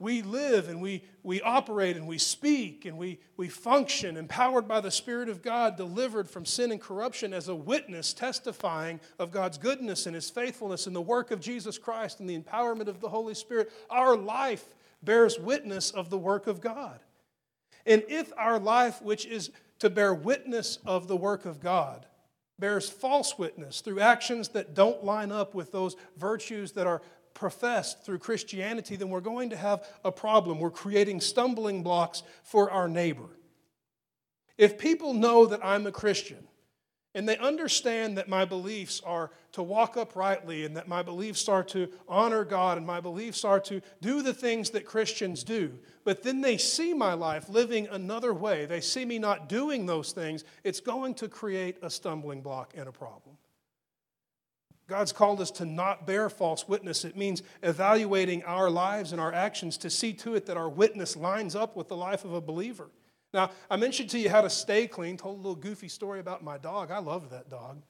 we 0.00 0.22
live 0.22 0.68
and 0.68 0.80
we, 0.80 1.02
we 1.24 1.40
operate 1.40 1.96
and 1.96 2.06
we 2.06 2.18
speak 2.18 2.84
and 2.84 2.96
we, 2.96 3.18
we 3.36 3.48
function 3.48 4.16
empowered 4.16 4.68
by 4.68 4.80
the 4.80 4.92
Spirit 4.92 5.28
of 5.28 5.42
God, 5.42 5.76
delivered 5.76 6.30
from 6.30 6.44
sin 6.44 6.70
and 6.70 6.80
corruption 6.80 7.32
as 7.32 7.48
a 7.48 7.54
witness 7.54 8.12
testifying 8.14 9.00
of 9.18 9.32
God's 9.32 9.58
goodness 9.58 10.06
and 10.06 10.14
His 10.14 10.30
faithfulness 10.30 10.86
and 10.86 10.94
the 10.94 11.00
work 11.00 11.32
of 11.32 11.40
Jesus 11.40 11.78
Christ 11.78 12.20
and 12.20 12.30
the 12.30 12.38
empowerment 12.38 12.86
of 12.86 13.00
the 13.00 13.08
Holy 13.08 13.34
Spirit. 13.34 13.72
Our 13.90 14.16
life 14.16 14.64
bears 15.02 15.38
witness 15.38 15.90
of 15.90 16.10
the 16.10 16.18
work 16.18 16.46
of 16.46 16.60
God. 16.60 17.00
And 17.84 18.04
if 18.08 18.32
our 18.36 18.60
life, 18.60 19.02
which 19.02 19.26
is 19.26 19.50
to 19.80 19.90
bear 19.90 20.14
witness 20.14 20.78
of 20.84 21.08
the 21.08 21.16
work 21.16 21.44
of 21.44 21.60
God, 21.60 22.06
bears 22.58 22.88
false 22.88 23.38
witness 23.38 23.80
through 23.80 24.00
actions 24.00 24.48
that 24.50 24.74
don't 24.74 25.04
line 25.04 25.30
up 25.30 25.54
with 25.54 25.72
those 25.72 25.96
virtues 26.16 26.72
that 26.72 26.86
are 26.86 27.02
professed 27.38 28.04
through 28.04 28.18
Christianity, 28.18 28.96
then 28.96 29.10
we're 29.10 29.20
going 29.20 29.50
to 29.50 29.56
have 29.56 29.88
a 30.04 30.10
problem. 30.10 30.58
We're 30.58 30.70
creating 30.70 31.20
stumbling 31.20 31.82
blocks 31.82 32.22
for 32.42 32.70
our 32.70 32.88
neighbor. 32.88 33.28
If 34.58 34.76
people 34.76 35.14
know 35.14 35.46
that 35.46 35.64
I'm 35.64 35.86
a 35.86 35.92
Christian, 35.92 36.48
and 37.14 37.28
they 37.28 37.38
understand 37.38 38.18
that 38.18 38.28
my 38.28 38.44
beliefs 38.44 39.00
are 39.04 39.30
to 39.52 39.62
walk 39.62 39.96
uprightly 39.96 40.64
and 40.64 40.76
that 40.76 40.88
my 40.88 41.02
beliefs 41.02 41.48
are 41.48 41.64
to 41.64 41.88
honor 42.06 42.44
God 42.44 42.76
and 42.76 42.86
my 42.86 43.00
beliefs 43.00 43.44
are 43.44 43.60
to 43.60 43.80
do 44.00 44.22
the 44.22 44.34
things 44.34 44.70
that 44.70 44.84
Christians 44.84 45.42
do. 45.42 45.78
But 46.04 46.22
then 46.22 46.42
they 46.42 46.58
see 46.58 46.92
my 46.92 47.14
life 47.14 47.48
living 47.48 47.88
another 47.90 48.34
way. 48.34 48.66
They 48.66 48.80
see 48.80 49.04
me 49.04 49.18
not 49.18 49.48
doing 49.48 49.86
those 49.86 50.12
things. 50.12 50.44
It's 50.64 50.80
going 50.80 51.14
to 51.14 51.28
create 51.28 51.78
a 51.82 51.88
stumbling 51.88 52.42
block 52.42 52.74
and 52.76 52.88
a 52.88 52.92
problem. 52.92 53.27
God's 54.88 55.12
called 55.12 55.40
us 55.42 55.50
to 55.52 55.66
not 55.66 56.06
bear 56.06 56.30
false 56.30 56.66
witness. 56.66 57.04
It 57.04 57.16
means 57.16 57.42
evaluating 57.62 58.42
our 58.44 58.70
lives 58.70 59.12
and 59.12 59.20
our 59.20 59.32
actions 59.32 59.76
to 59.78 59.90
see 59.90 60.14
to 60.14 60.34
it 60.34 60.46
that 60.46 60.56
our 60.56 60.68
witness 60.68 61.14
lines 61.14 61.54
up 61.54 61.76
with 61.76 61.88
the 61.88 61.96
life 61.96 62.24
of 62.24 62.32
a 62.32 62.40
believer. 62.40 62.88
Now, 63.34 63.50
I 63.70 63.76
mentioned 63.76 64.08
to 64.10 64.18
you 64.18 64.30
how 64.30 64.40
to 64.40 64.48
stay 64.48 64.86
clean, 64.86 65.18
told 65.18 65.36
a 65.36 65.42
little 65.42 65.54
goofy 65.54 65.88
story 65.88 66.20
about 66.20 66.42
my 66.42 66.56
dog. 66.56 66.90
I 66.90 66.98
love 67.00 67.28
that 67.30 67.50
dog. 67.50 67.82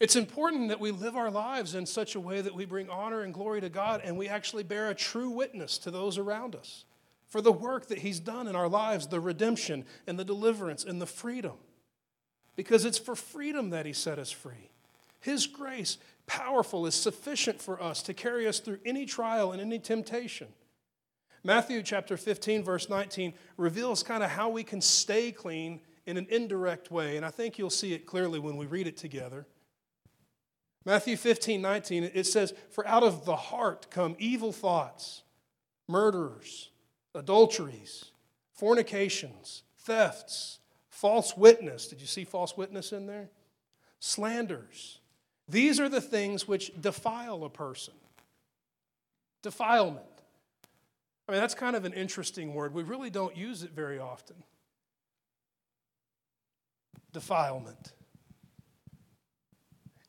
It's 0.00 0.16
important 0.16 0.70
that 0.70 0.80
we 0.80 0.90
live 0.90 1.14
our 1.14 1.30
lives 1.30 1.76
in 1.76 1.86
such 1.86 2.16
a 2.16 2.20
way 2.20 2.40
that 2.40 2.56
we 2.56 2.64
bring 2.64 2.90
honor 2.90 3.20
and 3.20 3.32
glory 3.32 3.60
to 3.60 3.68
God 3.68 4.00
and 4.04 4.18
we 4.18 4.26
actually 4.26 4.64
bear 4.64 4.90
a 4.90 4.96
true 4.96 5.30
witness 5.30 5.78
to 5.78 5.92
those 5.92 6.18
around 6.18 6.56
us 6.56 6.84
for 7.28 7.40
the 7.40 7.52
work 7.52 7.86
that 7.86 7.98
He's 7.98 8.18
done 8.18 8.48
in 8.48 8.56
our 8.56 8.68
lives, 8.68 9.06
the 9.06 9.20
redemption 9.20 9.84
and 10.08 10.18
the 10.18 10.24
deliverance 10.24 10.82
and 10.82 11.00
the 11.00 11.06
freedom 11.06 11.52
because 12.56 12.84
it's 12.84 12.98
for 12.98 13.14
freedom 13.14 13.70
that 13.70 13.86
He 13.86 13.92
set 13.92 14.18
us 14.18 14.30
free. 14.30 14.70
His 15.20 15.46
grace, 15.46 15.98
powerful, 16.26 16.86
is 16.86 16.94
sufficient 16.94 17.60
for 17.60 17.82
us 17.82 18.02
to 18.02 18.14
carry 18.14 18.46
us 18.46 18.58
through 18.58 18.78
any 18.84 19.06
trial 19.06 19.52
and 19.52 19.60
any 19.60 19.78
temptation. 19.78 20.48
Matthew 21.44 21.82
chapter 21.82 22.16
15, 22.16 22.62
verse 22.62 22.88
19, 22.88 23.34
reveals 23.56 24.02
kind 24.02 24.22
of 24.22 24.30
how 24.30 24.48
we 24.48 24.62
can 24.62 24.80
stay 24.80 25.32
clean 25.32 25.80
in 26.06 26.16
an 26.16 26.26
indirect 26.30 26.90
way, 26.90 27.16
and 27.16 27.26
I 27.26 27.30
think 27.30 27.58
you'll 27.58 27.70
see 27.70 27.94
it 27.94 28.06
clearly 28.06 28.38
when 28.38 28.56
we 28.56 28.66
read 28.66 28.86
it 28.86 28.96
together. 28.96 29.46
Matthew 30.84 31.16
15, 31.16 31.62
19, 31.62 32.10
it 32.12 32.26
says, 32.26 32.54
For 32.70 32.86
out 32.86 33.04
of 33.04 33.24
the 33.24 33.36
heart 33.36 33.88
come 33.90 34.16
evil 34.18 34.52
thoughts, 34.52 35.22
murderers, 35.88 36.70
adulteries, 37.14 38.06
fornications, 38.52 39.62
thefts 39.78 40.58
false 40.92 41.36
witness. 41.36 41.88
Did 41.88 42.00
you 42.00 42.06
see 42.06 42.24
false 42.24 42.56
witness 42.56 42.92
in 42.92 43.06
there? 43.06 43.30
Slanders. 43.98 45.00
These 45.48 45.80
are 45.80 45.88
the 45.88 46.00
things 46.00 46.46
which 46.46 46.70
defile 46.80 47.44
a 47.44 47.50
person. 47.50 47.94
Defilement. 49.42 50.06
I 51.28 51.32
mean, 51.32 51.40
that's 51.40 51.54
kind 51.54 51.74
of 51.74 51.84
an 51.84 51.94
interesting 51.94 52.54
word. 52.54 52.74
We 52.74 52.82
really 52.82 53.10
don't 53.10 53.36
use 53.36 53.62
it 53.62 53.72
very 53.72 53.98
often. 53.98 54.36
Defilement. 57.12 57.92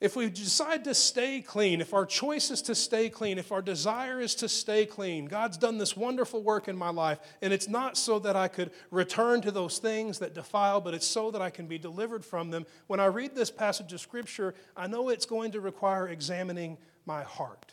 If 0.03 0.17
we 0.17 0.29
decide 0.29 0.83
to 0.83 0.93
stay 0.93 1.39
clean, 1.39 1.79
if 1.79 1.93
our 1.93 2.05
choice 2.05 2.51
is 2.51 2.62
to 2.63 2.75
stay 2.75 3.07
clean, 3.07 3.38
if 3.38 3.53
our 3.53 3.62
desire 3.62 4.19
is 4.19 4.36
to 4.36 4.50
stay 4.50 4.86
clean, 4.86 5.27
God's 5.27 5.55
done 5.55 5.77
this 5.77 5.95
wonderful 5.95 6.43
work 6.43 6.67
in 6.67 6.75
my 6.75 6.89
life, 6.89 7.19
and 7.41 7.53
it's 7.53 7.69
not 7.69 7.95
so 7.95 8.19
that 8.19 8.36
I 8.36 8.50
could 8.50 8.72
return 8.91 9.39
to 9.43 9.50
those 9.50 9.77
things 9.77 10.19
that 10.19 10.33
defile, 10.33 10.81
but 10.81 10.93
it's 10.93 11.07
so 11.07 11.31
that 11.31 11.41
I 11.41 11.50
can 11.50 11.67
be 11.67 11.77
delivered 11.77 12.25
from 12.25 12.51
them. 12.51 12.65
When 12.88 13.00
I 13.00 13.05
read 13.05 13.33
this 13.33 13.50
passage 13.50 13.93
of 13.93 14.01
Scripture, 14.01 14.55
I 14.75 14.88
know 14.88 15.07
it's 15.07 15.25
going 15.25 15.53
to 15.53 15.62
require 15.62 16.10
examining 16.10 16.79
my 17.05 17.24
heart. 17.24 17.72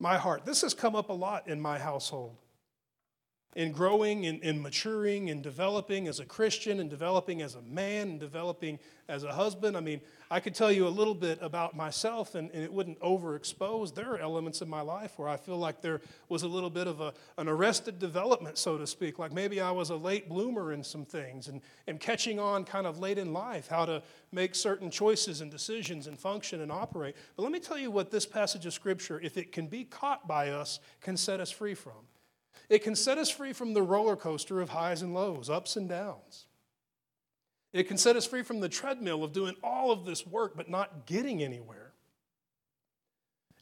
My 0.00 0.18
heart. 0.18 0.44
This 0.44 0.62
has 0.62 0.74
come 0.74 0.96
up 0.96 1.08
a 1.08 1.12
lot 1.12 1.46
in 1.46 1.60
my 1.60 1.78
household 1.78 2.36
in 3.54 3.72
growing 3.72 4.26
and, 4.26 4.42
in 4.42 4.60
maturing 4.60 5.30
and 5.30 5.42
developing 5.42 6.08
as 6.08 6.20
a 6.20 6.24
Christian 6.24 6.80
and 6.80 6.90
developing 6.90 7.42
as 7.42 7.54
a 7.54 7.62
man 7.62 8.08
and 8.10 8.20
developing 8.20 8.78
as 9.08 9.22
a 9.22 9.32
husband. 9.32 9.76
I 9.76 9.80
mean, 9.80 10.00
I 10.30 10.40
could 10.40 10.54
tell 10.54 10.72
you 10.72 10.86
a 10.86 10.88
little 10.88 11.14
bit 11.14 11.38
about 11.40 11.76
myself 11.76 12.34
and, 12.34 12.50
and, 12.50 12.64
it 12.64 12.72
wouldn't 12.72 12.98
overexpose. 13.00 13.94
There 13.94 14.12
are 14.12 14.18
elements 14.18 14.62
in 14.62 14.68
my 14.68 14.80
life 14.80 15.18
where 15.18 15.28
I 15.28 15.36
feel 15.36 15.58
like 15.58 15.82
there 15.82 16.00
was 16.28 16.42
a 16.42 16.48
little 16.48 16.70
bit 16.70 16.86
of 16.86 17.00
a, 17.00 17.12
an 17.38 17.48
arrested 17.48 17.98
development, 17.98 18.58
so 18.58 18.78
to 18.78 18.86
speak. 18.86 19.18
Like 19.18 19.32
maybe 19.32 19.60
I 19.60 19.70
was 19.70 19.90
a 19.90 19.96
late 19.96 20.28
bloomer 20.28 20.72
in 20.72 20.82
some 20.82 21.04
things 21.04 21.48
and, 21.48 21.60
and 21.86 22.00
catching 22.00 22.40
on 22.40 22.64
kind 22.64 22.86
of 22.86 22.98
late 22.98 23.18
in 23.18 23.32
life 23.32 23.68
how 23.68 23.84
to 23.84 24.02
make 24.32 24.54
certain 24.54 24.90
choices 24.90 25.40
and 25.42 25.50
decisions 25.50 26.06
and 26.06 26.18
function 26.18 26.62
and 26.62 26.72
operate. 26.72 27.14
But 27.36 27.42
let 27.42 27.52
me 27.52 27.60
tell 27.60 27.78
you 27.78 27.90
what 27.90 28.10
this 28.10 28.26
passage 28.26 28.66
of 28.66 28.72
Scripture, 28.72 29.20
if 29.20 29.36
it 29.36 29.52
can 29.52 29.66
be 29.66 29.84
caught 29.84 30.26
by 30.26 30.50
us, 30.50 30.80
can 31.00 31.16
set 31.16 31.40
us 31.40 31.50
free 31.50 31.74
from. 31.74 31.92
It 32.68 32.82
can 32.82 32.94
set 32.94 33.18
us 33.18 33.30
free 33.30 33.52
from 33.52 33.74
the 33.74 33.82
roller 33.82 34.16
coaster 34.16 34.60
of 34.60 34.70
highs 34.70 35.02
and 35.02 35.14
lows, 35.14 35.50
ups 35.50 35.76
and 35.76 35.88
downs. 35.88 36.46
It 37.72 37.88
can 37.88 37.98
set 37.98 38.16
us 38.16 38.26
free 38.26 38.42
from 38.42 38.60
the 38.60 38.68
treadmill 38.68 39.24
of 39.24 39.32
doing 39.32 39.54
all 39.62 39.90
of 39.90 40.04
this 40.04 40.26
work 40.26 40.56
but 40.56 40.70
not 40.70 41.06
getting 41.06 41.42
anywhere. 41.42 41.92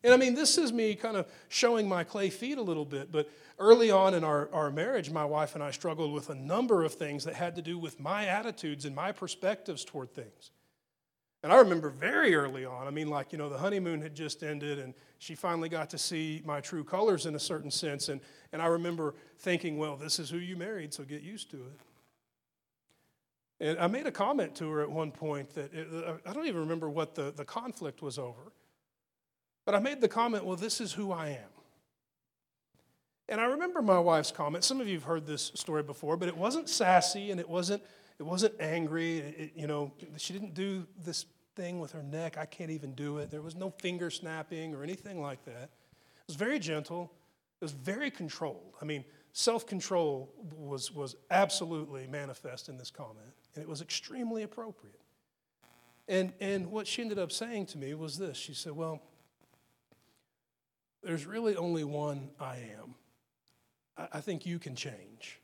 And 0.05 0.13
I 0.13 0.17
mean, 0.17 0.35
this 0.35 0.59
is 0.59 0.73
me 0.73 0.95
kind 0.95 1.17
of 1.17 1.27
showing 1.49 1.89
my 1.89 2.05
clay 2.05 2.29
feet 2.29 2.59
a 2.59 2.63
little 2.63 2.85
bit, 2.85 3.13
but 3.13 3.31
early 3.59 3.91
on 3.91 4.15
in 4.15 4.25
our, 4.25 4.49
our 4.53 4.71
marriage, 4.71 5.11
my 5.11 5.25
wife 5.25 5.55
and 5.55 5.63
I 5.63 5.71
struggled 5.71 6.13
with 6.13 6.29
a 6.29 6.35
number 6.35 6.83
of 6.83 6.95
things 6.95 7.25
that 7.25 7.35
had 7.35 7.55
to 7.57 7.63
do 7.63 7.79
with 7.79 8.01
my 8.01 8.27
attitudes 8.27 8.85
and 8.85 8.97
my 8.97 9.13
perspectives 9.13 9.85
toward 9.85 10.13
things. 10.13 10.51
And 11.43 11.53
I 11.53 11.57
remember 11.57 11.91
very 11.91 12.35
early 12.35 12.65
on, 12.65 12.87
I 12.87 12.91
mean, 12.91 13.09
like, 13.09 13.33
you 13.33 13.39
know, 13.39 13.49
the 13.49 13.59
honeymoon 13.59 14.01
had 14.01 14.15
just 14.15 14.45
ended 14.45 14.79
and 14.79 14.95
she 15.19 15.35
finally 15.35 15.69
got 15.69 15.91
to 15.91 15.99
see 15.99 16.41
my 16.45 16.61
true 16.61 16.85
colors 16.85 17.27
in 17.27 17.35
a 17.35 17.41
certain 17.41 17.71
sense. 17.71 18.09
And, 18.09 18.21
and 18.53 18.63
I 18.63 18.67
remember 18.67 19.15
thinking, 19.39 19.77
well, 19.77 19.97
this 19.97 20.21
is 20.21 20.31
who 20.31 20.39
you 20.39 20.57
married, 20.57 20.95
so 20.95 21.03
get 21.03 21.23
used 21.23 21.51
to 21.51 21.57
it. 21.57 21.81
And 23.61 23.79
I 23.79 23.87
made 23.89 24.07
a 24.07 24.13
comment 24.13 24.55
to 24.57 24.71
her 24.71 24.83
at 24.83 24.91
one 24.91 25.11
point 25.11 25.55
that 25.55 25.73
it, 25.75 25.89
uh, 25.93 26.15
I 26.27 26.33
don't 26.33 26.47
even 26.47 26.61
remember 26.61 26.89
what 26.89 27.15
the, 27.15 27.33
the 27.33 27.45
conflict 27.45 28.03
was 28.03 28.19
over. 28.19 28.53
But 29.65 29.75
I 29.75 29.79
made 29.79 30.01
the 30.01 30.09
comment, 30.09 30.45
well, 30.45 30.57
this 30.57 30.81
is 30.81 30.93
who 30.93 31.13
I 31.13 31.29
am. 31.29 31.53
And 33.29 33.41
I 33.41 33.45
remember 33.45 33.81
my 33.81 33.99
wife's 33.99 34.33
comment. 34.33 34.65
Some 34.65 34.81
of 34.81 34.89
you 34.89 34.95
have 34.95 35.05
heard 35.05 35.27
this 35.27 35.53
story 35.55 35.83
before, 35.83 36.17
but 36.17 36.29
it 36.29 36.37
wasn't 36.37 36.69
sassy 36.69 37.31
and 37.31 37.39
it 37.39 37.49
wasn't, 37.49 37.83
it 38.23 38.27
wasn't 38.27 38.55
angry. 38.61 39.19
It, 39.19 39.53
you 39.57 39.67
know, 39.67 39.93
she 40.17 40.33
didn't 40.33 40.55
do 40.55 40.87
this 41.05 41.27
thing 41.57 41.81
with 41.81 41.91
her 41.91 42.05
neck. 42.05 42.39
I 42.39 42.47
can't 42.47 42.71
even 42.71 42.93
do 42.93 43.19
it. 43.19 43.33
There 43.33 43.43
was 43.43 43.57
no 43.57 43.71
finger 43.71 44.11
snapping 44.11 44.77
or 44.77 44.85
anything 44.85 45.21
like 45.21 45.45
that. 45.45 45.65
It 45.65 46.29
was 46.29 46.37
very 46.37 46.61
gentle. 46.61 47.13
It 47.61 47.65
was 47.65 47.73
very 47.73 48.13
controlled. 48.13 48.75
I 48.81 48.85
mean, 48.85 49.05
self 49.33 49.67
control 49.67 50.33
was, 50.57 50.93
was 50.93 51.17
absolutely 51.33 52.07
manifest 52.07 52.69
in 52.69 52.79
this 52.79 52.93
comment, 52.93 53.35
and 53.57 53.63
it 53.63 53.69
was 53.69 53.83
extremely 53.83 54.45
appropriate. 54.45 55.01
And, 56.07 56.33
and 56.39 56.71
what 56.71 56.87
she 56.87 57.03
ended 57.03 57.19
up 57.19 57.33
saying 57.33 57.67
to 57.67 57.79
me 57.79 57.93
was 57.95 58.19
this 58.19 58.37
She 58.37 58.55
said, 58.55 58.73
Well, 58.73 59.03
there's 61.03 61.27
really 61.27 61.57
only 61.57 61.83
one 61.83 62.31
I 62.39 62.59
am. 62.79 62.95
I, 63.97 64.19
I 64.19 64.21
think 64.21 64.47
you 64.47 64.61
can 64.61 64.77
change. 64.77 65.42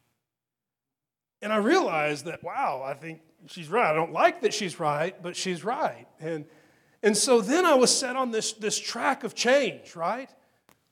And 1.41 1.53
I 1.53 1.57
realized 1.57 2.25
that, 2.25 2.43
wow, 2.43 2.83
I 2.85 2.95
think 2.95 3.21
she's 3.47 3.69
right. 3.69 3.91
I 3.91 3.95
don't 3.95 4.13
like 4.13 4.43
that 4.43 4.53
she's 4.53 4.81
right, 4.81 5.21
but 5.23 5.37
she's 5.37 5.65
right. 5.65 6.07
And, 6.21 6.45
and 7.03 7.17
so 7.17 7.41
then 7.41 7.65
I 7.65 7.75
was 7.75 7.97
set 7.97 8.17
on 8.17 8.31
this, 8.31 8.53
this 8.55 8.79
track 8.79 9.25
of 9.25 9.35
change, 9.35 9.95
right? 9.95 10.31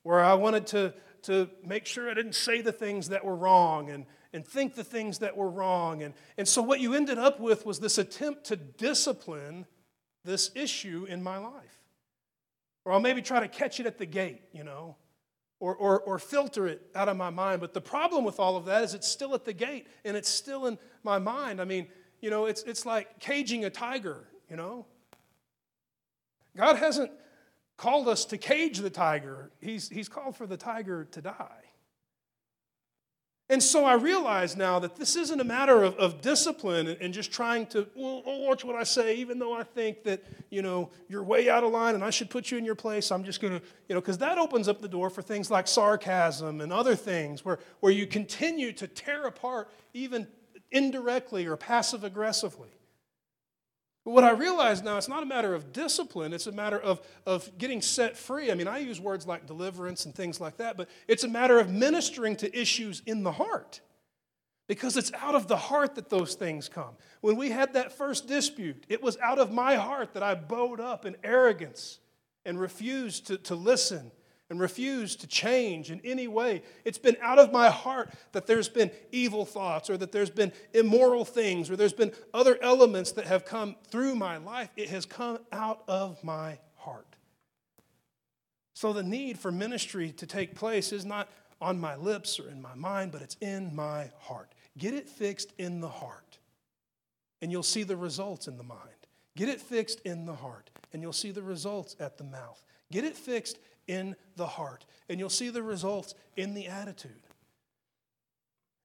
Where 0.03 0.21
I 0.21 0.35
wanted 0.35 0.67
to, 0.69 0.95
to 1.23 1.51
make 1.65 1.87
sure 1.87 2.09
I 2.09 2.15
didn't 2.15 2.37
say 2.37 2.61
the 2.61 2.73
things 2.73 3.09
that 3.09 3.25
were 3.25 3.35
wrong 3.35 3.91
and, 3.91 4.07
and 4.33 4.47
think 4.47 4.75
the 4.75 4.85
things 4.85 5.19
that 5.19 5.37
were 5.37 5.51
wrong. 5.51 6.03
And, 6.03 6.15
and 6.39 6.47
so 6.47 6.63
what 6.63 6.79
you 6.79 6.95
ended 6.95 7.19
up 7.19 7.41
with 7.41 7.67
was 7.67 7.81
this 7.81 7.99
attempt 7.99 8.45
to 8.45 8.57
discipline 8.57 9.67
this 10.25 10.51
issue 10.55 11.07
in 11.09 11.23
my 11.23 11.39
life. 11.39 11.81
Or 12.85 12.93
I'll 12.93 13.01
maybe 13.01 13.21
try 13.21 13.41
to 13.41 13.49
catch 13.49 13.81
it 13.81 13.87
at 13.87 13.99
the 13.99 14.07
gate, 14.07 14.43
you 14.53 14.63
know 14.63 14.97
or, 15.59 15.75
or, 15.75 16.01
or 16.01 16.19
filter 16.19 16.67
it 16.67 16.83
out 16.95 17.09
of 17.09 17.17
my 17.17 17.31
mind. 17.31 17.61
But 17.61 17.73
the 17.73 17.81
problem 17.81 18.25
with 18.25 18.39
all 18.39 18.57
of 18.57 18.67
that 18.67 18.83
is 18.85 18.95
it's 18.95 19.09
still 19.09 19.35
at 19.35 19.45
the 19.45 19.53
gate 19.53 19.87
and 20.05 20.17
it's 20.17 20.29
still 20.29 20.67
in 20.67 20.79
my 21.03 21.19
mind. 21.19 21.61
I 21.61 21.65
mean, 21.65 21.87
you 22.21 22.31
know, 22.31 22.47
it's, 22.47 22.63
it's 22.63 22.85
like 22.85 23.21
caging 23.21 23.65
a 23.65 23.71
tiger, 23.71 24.29
you 24.51 24.57
know. 24.57 24.87
God 26.57 26.77
hasn't 26.77 27.11
called 27.77 28.09
us 28.09 28.25
to 28.27 28.39
cage 28.39 28.79
the 28.79 28.91
tiger, 28.91 29.51
He's, 29.61 29.89
he's 29.89 30.09
called 30.09 30.37
for 30.37 30.47
the 30.47 30.57
tiger 30.57 31.05
to 31.13 31.21
die. 31.21 31.66
And 33.49 33.63
so 33.63 33.85
I 33.85 33.95
realize 33.95 34.57
now 34.57 34.81
that 34.81 34.97
this 34.97 35.15
isn't 35.15 35.41
a 35.41 35.45
matter 35.45 35.85
of, 35.85 35.95
of 35.99 36.21
discipline 36.21 36.97
and, 37.01 37.15
just 37.15 37.31
trying 37.31 37.67
to, 37.67 37.87
well, 37.95 38.23
oh, 38.27 38.39
watch 38.41 38.65
what 38.65 38.75
I 38.75 38.83
say, 38.83 39.15
even 39.17 39.39
though 39.39 39.53
I 39.53 39.63
think 39.63 40.03
that, 40.03 40.25
you 40.51 40.63
know, 40.63 40.91
you're 41.09 41.23
way 41.23 41.49
out 41.49 41.63
of 41.63 41.71
line 41.71 41.95
and 41.95 42.03
I 42.03 42.11
should 42.11 42.29
put 42.29 42.51
you 42.51 42.59
in 42.59 42.65
your 42.65 42.75
place. 42.75 43.13
I'm 43.13 43.23
just 43.23 43.41
going 43.41 43.53
to, 43.53 43.65
you 43.89 43.95
know, 43.95 44.01
because 44.01 44.19
that 44.19 44.37
opens 44.37 44.67
up 44.67 44.81
the 44.81 44.89
door 44.89 45.11
for 45.11 45.23
things 45.23 45.49
like 45.49 45.69
sarcasm 45.69 46.61
and 46.61 46.73
other 46.73 46.97
things 46.97 47.45
where, 47.45 47.61
where 47.79 47.93
you 47.93 48.09
continue 48.09 48.73
to 48.73 48.89
tear 48.89 49.27
apart 49.27 49.71
even 49.95 50.27
indirectly 50.73 51.47
or 51.47 51.57
passive 51.57 52.03
aggressively. 52.03 52.71
But 54.07 54.13
what 54.13 54.23
I 54.23 54.31
realize 54.31 54.85
now, 54.85 54.99
it's 54.99 55.09
not 55.09 55.25
a 55.25 55.27
matter 55.27 55.53
of 55.53 55.73
discipline, 55.73 56.33
it's 56.33 56.47
a 56.47 56.53
matter 56.53 56.79
of, 56.79 57.01
of 57.27 57.51
getting 57.59 57.83
set 57.83 58.17
free. 58.17 58.53
I 58.53 58.55
mean, 58.55 58.69
I 58.69 58.79
use 58.79 59.01
words 59.01 59.27
like 59.27 59.47
deliverance 59.47 60.07
and 60.07 60.15
things 60.15 60.41
like 60.41 60.59
that, 60.59 60.77
but 60.77 60.89
it's 61.09 61.25
a 61.25 61.29
matter 61.29 61.59
of 61.59 61.71
ministering 61.71 62.37
to 62.37 62.57
issues 62.57 63.03
in 63.05 63.25
the 63.25 63.33
heart. 63.33 63.81
Because 64.69 64.97
it's 64.97 65.13
out 65.15 65.35
of 65.35 65.49
the 65.49 65.57
heart 65.57 65.97
that 65.97 66.09
those 66.09 66.37
things 66.37 66.69
come. 66.69 66.95
When 67.21 67.37
we 67.37 67.51
had 67.51 67.73
that 67.73 67.91
first 67.91 68.29
dispute, 68.29 68.87
it 68.89 69.03
was 69.03 69.19
out 69.19 69.41
of 69.41 69.51
my 69.51 69.75
heart 69.75 70.15
that 70.15 70.23
I 70.23 70.37
bowed 70.37 70.79
up 70.79 71.05
in 71.05 71.17
arrogance 71.25 71.99
and 72.45 72.61
refused 72.61 73.27
to, 73.27 73.39
to 73.39 73.57
listen 73.57 74.13
and 74.49 74.61
refuse 74.61 75.17
to 75.17 75.27
change 75.27 75.91
in 75.91 76.01
any 76.05 76.29
way. 76.29 76.63
It's 76.85 76.99
been 76.99 77.17
out 77.21 77.39
of 77.39 77.53
my 77.53 77.69
heart 77.69 78.11
that 78.33 78.47
there's 78.47 78.69
been 78.69 78.91
evil 79.11 79.45
thoughts 79.45 79.91
or 79.91 79.97
that 79.97 80.13
there's 80.13 80.31
been 80.31 80.53
immoral 80.73 81.25
things 81.25 81.69
or 81.71 81.77
there's 81.77 81.93
been 81.93 82.13
other 82.33 82.59
elements 82.63 83.13
that 83.13 83.27
have 83.27 83.45
come 83.45 83.77
through 83.89 84.15
my 84.15 84.37
life. 84.37 84.71
It 84.77 84.89
has 84.91 85.05
come 85.05 85.39
out 85.51 85.83
of 85.89 86.23
my 86.23 86.59
heart. 86.77 87.17
So 88.75 88.93
the 88.93 89.03
need 89.03 89.39
for 89.39 89.51
ministry 89.51 90.13
to 90.13 90.27
take 90.27 90.55
place 90.55 90.93
is 90.93 91.05
not 91.05 91.29
on 91.61 91.81
my 91.81 91.97
lips 91.97 92.39
or 92.39 92.49
in 92.49 92.61
my 92.61 92.75
mind, 92.75 93.11
but 93.13 93.23
it's 93.23 93.37
in 93.41 93.75
my 93.75 94.11
heart. 94.21 94.53
Get 94.79 94.95
it 94.95 95.09
fixed 95.09 95.53
in 95.59 95.81
the 95.81 95.89
heart, 95.89 96.39
and 97.41 97.51
you'll 97.51 97.63
see 97.63 97.83
the 97.83 97.97
results 97.97 98.47
in 98.47 98.59
the 98.59 98.63
mind. 98.63 98.81
Get 99.37 99.49
it 99.49 99.61
fixed 99.61 100.01
in 100.01 100.27
the 100.27 100.35
heart, 100.35 100.71
and 100.93 101.01
you'll 101.03 101.15
see 101.15 101.31
the 101.31 101.43
results 101.43 101.97
at 101.99 102.19
the 102.19 102.25
mouth. 102.25 102.63
Get 102.93 103.05
it 103.05 103.17
fixed 103.17 103.59
in 103.87 104.17
the 104.37 104.47
heart. 104.47 104.85
And 105.09 105.19
you'll 105.19 105.29
see 105.29 105.51
the 105.51 105.63
results 105.63 106.15
in 106.37 106.55
the 106.55 106.67
attitude. 106.67 107.27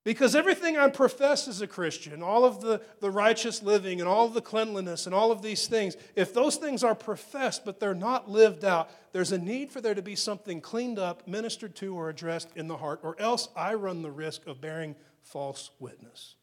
Because 0.03 0.35
everything 0.35 0.77
I 0.77 0.89
profess 0.89 1.47
as 1.47 1.61
a 1.61 1.67
Christian, 1.67 2.23
all 2.23 2.43
of 2.43 2.59
the, 2.59 2.81
the 3.01 3.11
righteous 3.11 3.61
living 3.61 3.99
and 3.99 4.09
all 4.09 4.25
of 4.25 4.33
the 4.33 4.41
cleanliness 4.41 5.05
and 5.05 5.13
all 5.13 5.31
of 5.31 5.43
these 5.43 5.67
things, 5.67 5.95
if 6.15 6.33
those 6.33 6.55
things 6.55 6.83
are 6.83 6.95
professed 6.95 7.65
but 7.65 7.79
they're 7.79 7.93
not 7.93 8.27
lived 8.27 8.65
out, 8.65 8.89
there's 9.11 9.31
a 9.31 9.37
need 9.37 9.71
for 9.71 9.79
there 9.79 9.93
to 9.93 10.01
be 10.01 10.15
something 10.15 10.59
cleaned 10.59 10.97
up, 10.97 11.27
ministered 11.27 11.75
to, 11.75 11.95
or 11.95 12.09
addressed 12.09 12.49
in 12.55 12.67
the 12.67 12.77
heart, 12.77 12.99
or 13.03 13.15
else 13.19 13.49
I 13.55 13.75
run 13.75 14.01
the 14.01 14.09
risk 14.09 14.47
of 14.47 14.59
bearing 14.59 14.95
false 15.21 15.69
witness. 15.79 16.35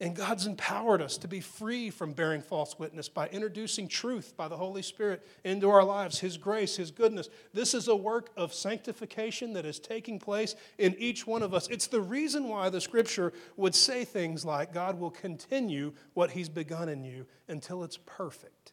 And 0.00 0.16
God's 0.16 0.46
empowered 0.46 1.00
us 1.00 1.16
to 1.18 1.28
be 1.28 1.40
free 1.40 1.88
from 1.88 2.14
bearing 2.14 2.42
false 2.42 2.78
witness 2.80 3.08
by 3.08 3.28
introducing 3.28 3.86
truth 3.86 4.36
by 4.36 4.48
the 4.48 4.56
Holy 4.56 4.82
Spirit 4.82 5.24
into 5.44 5.70
our 5.70 5.84
lives, 5.84 6.18
His 6.18 6.36
grace, 6.36 6.76
His 6.76 6.90
goodness. 6.90 7.28
This 7.52 7.74
is 7.74 7.86
a 7.86 7.94
work 7.94 8.30
of 8.36 8.52
sanctification 8.52 9.52
that 9.52 9.64
is 9.64 9.78
taking 9.78 10.18
place 10.18 10.56
in 10.78 10.96
each 10.98 11.28
one 11.28 11.44
of 11.44 11.54
us. 11.54 11.68
It's 11.68 11.86
the 11.86 12.00
reason 12.00 12.48
why 12.48 12.70
the 12.70 12.80
scripture 12.80 13.32
would 13.56 13.74
say 13.74 14.04
things 14.04 14.44
like, 14.44 14.74
God 14.74 14.98
will 14.98 15.12
continue 15.12 15.92
what 16.14 16.32
He's 16.32 16.48
begun 16.48 16.88
in 16.88 17.04
you 17.04 17.26
until 17.46 17.84
it's 17.84 17.98
perfect. 18.04 18.72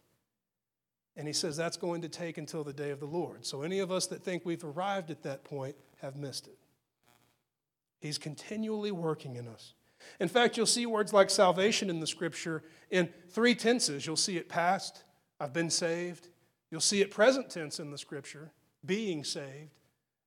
And 1.15 1.27
He 1.27 1.33
says 1.33 1.55
that's 1.55 1.77
going 1.77 2.01
to 2.01 2.09
take 2.09 2.39
until 2.39 2.63
the 2.63 2.73
day 2.73 2.89
of 2.89 2.99
the 2.99 3.05
Lord. 3.05 3.45
So 3.45 3.61
any 3.61 3.77
of 3.77 3.91
us 3.91 4.07
that 4.07 4.23
think 4.23 4.43
we've 4.43 4.63
arrived 4.63 5.11
at 5.11 5.21
that 5.21 5.43
point 5.43 5.75
have 6.01 6.15
missed 6.15 6.47
it. 6.47 6.57
He's 7.99 8.17
continually 8.17 8.91
working 8.91 9.35
in 9.35 9.47
us. 9.47 9.75
In 10.19 10.27
fact, 10.27 10.57
you'll 10.57 10.65
see 10.65 10.85
words 10.85 11.13
like 11.13 11.29
salvation 11.29 11.89
in 11.89 11.99
the 11.99 12.07
scripture 12.07 12.63
in 12.89 13.09
three 13.29 13.55
tenses. 13.55 14.05
You'll 14.05 14.15
see 14.15 14.37
it 14.37 14.49
past, 14.49 15.03
I've 15.39 15.53
been 15.53 15.69
saved. 15.69 16.27
You'll 16.69 16.81
see 16.81 17.01
it 17.01 17.11
present 17.11 17.49
tense 17.49 17.79
in 17.79 17.91
the 17.91 17.97
scripture, 17.97 18.51
being 18.85 19.23
saved. 19.23 19.71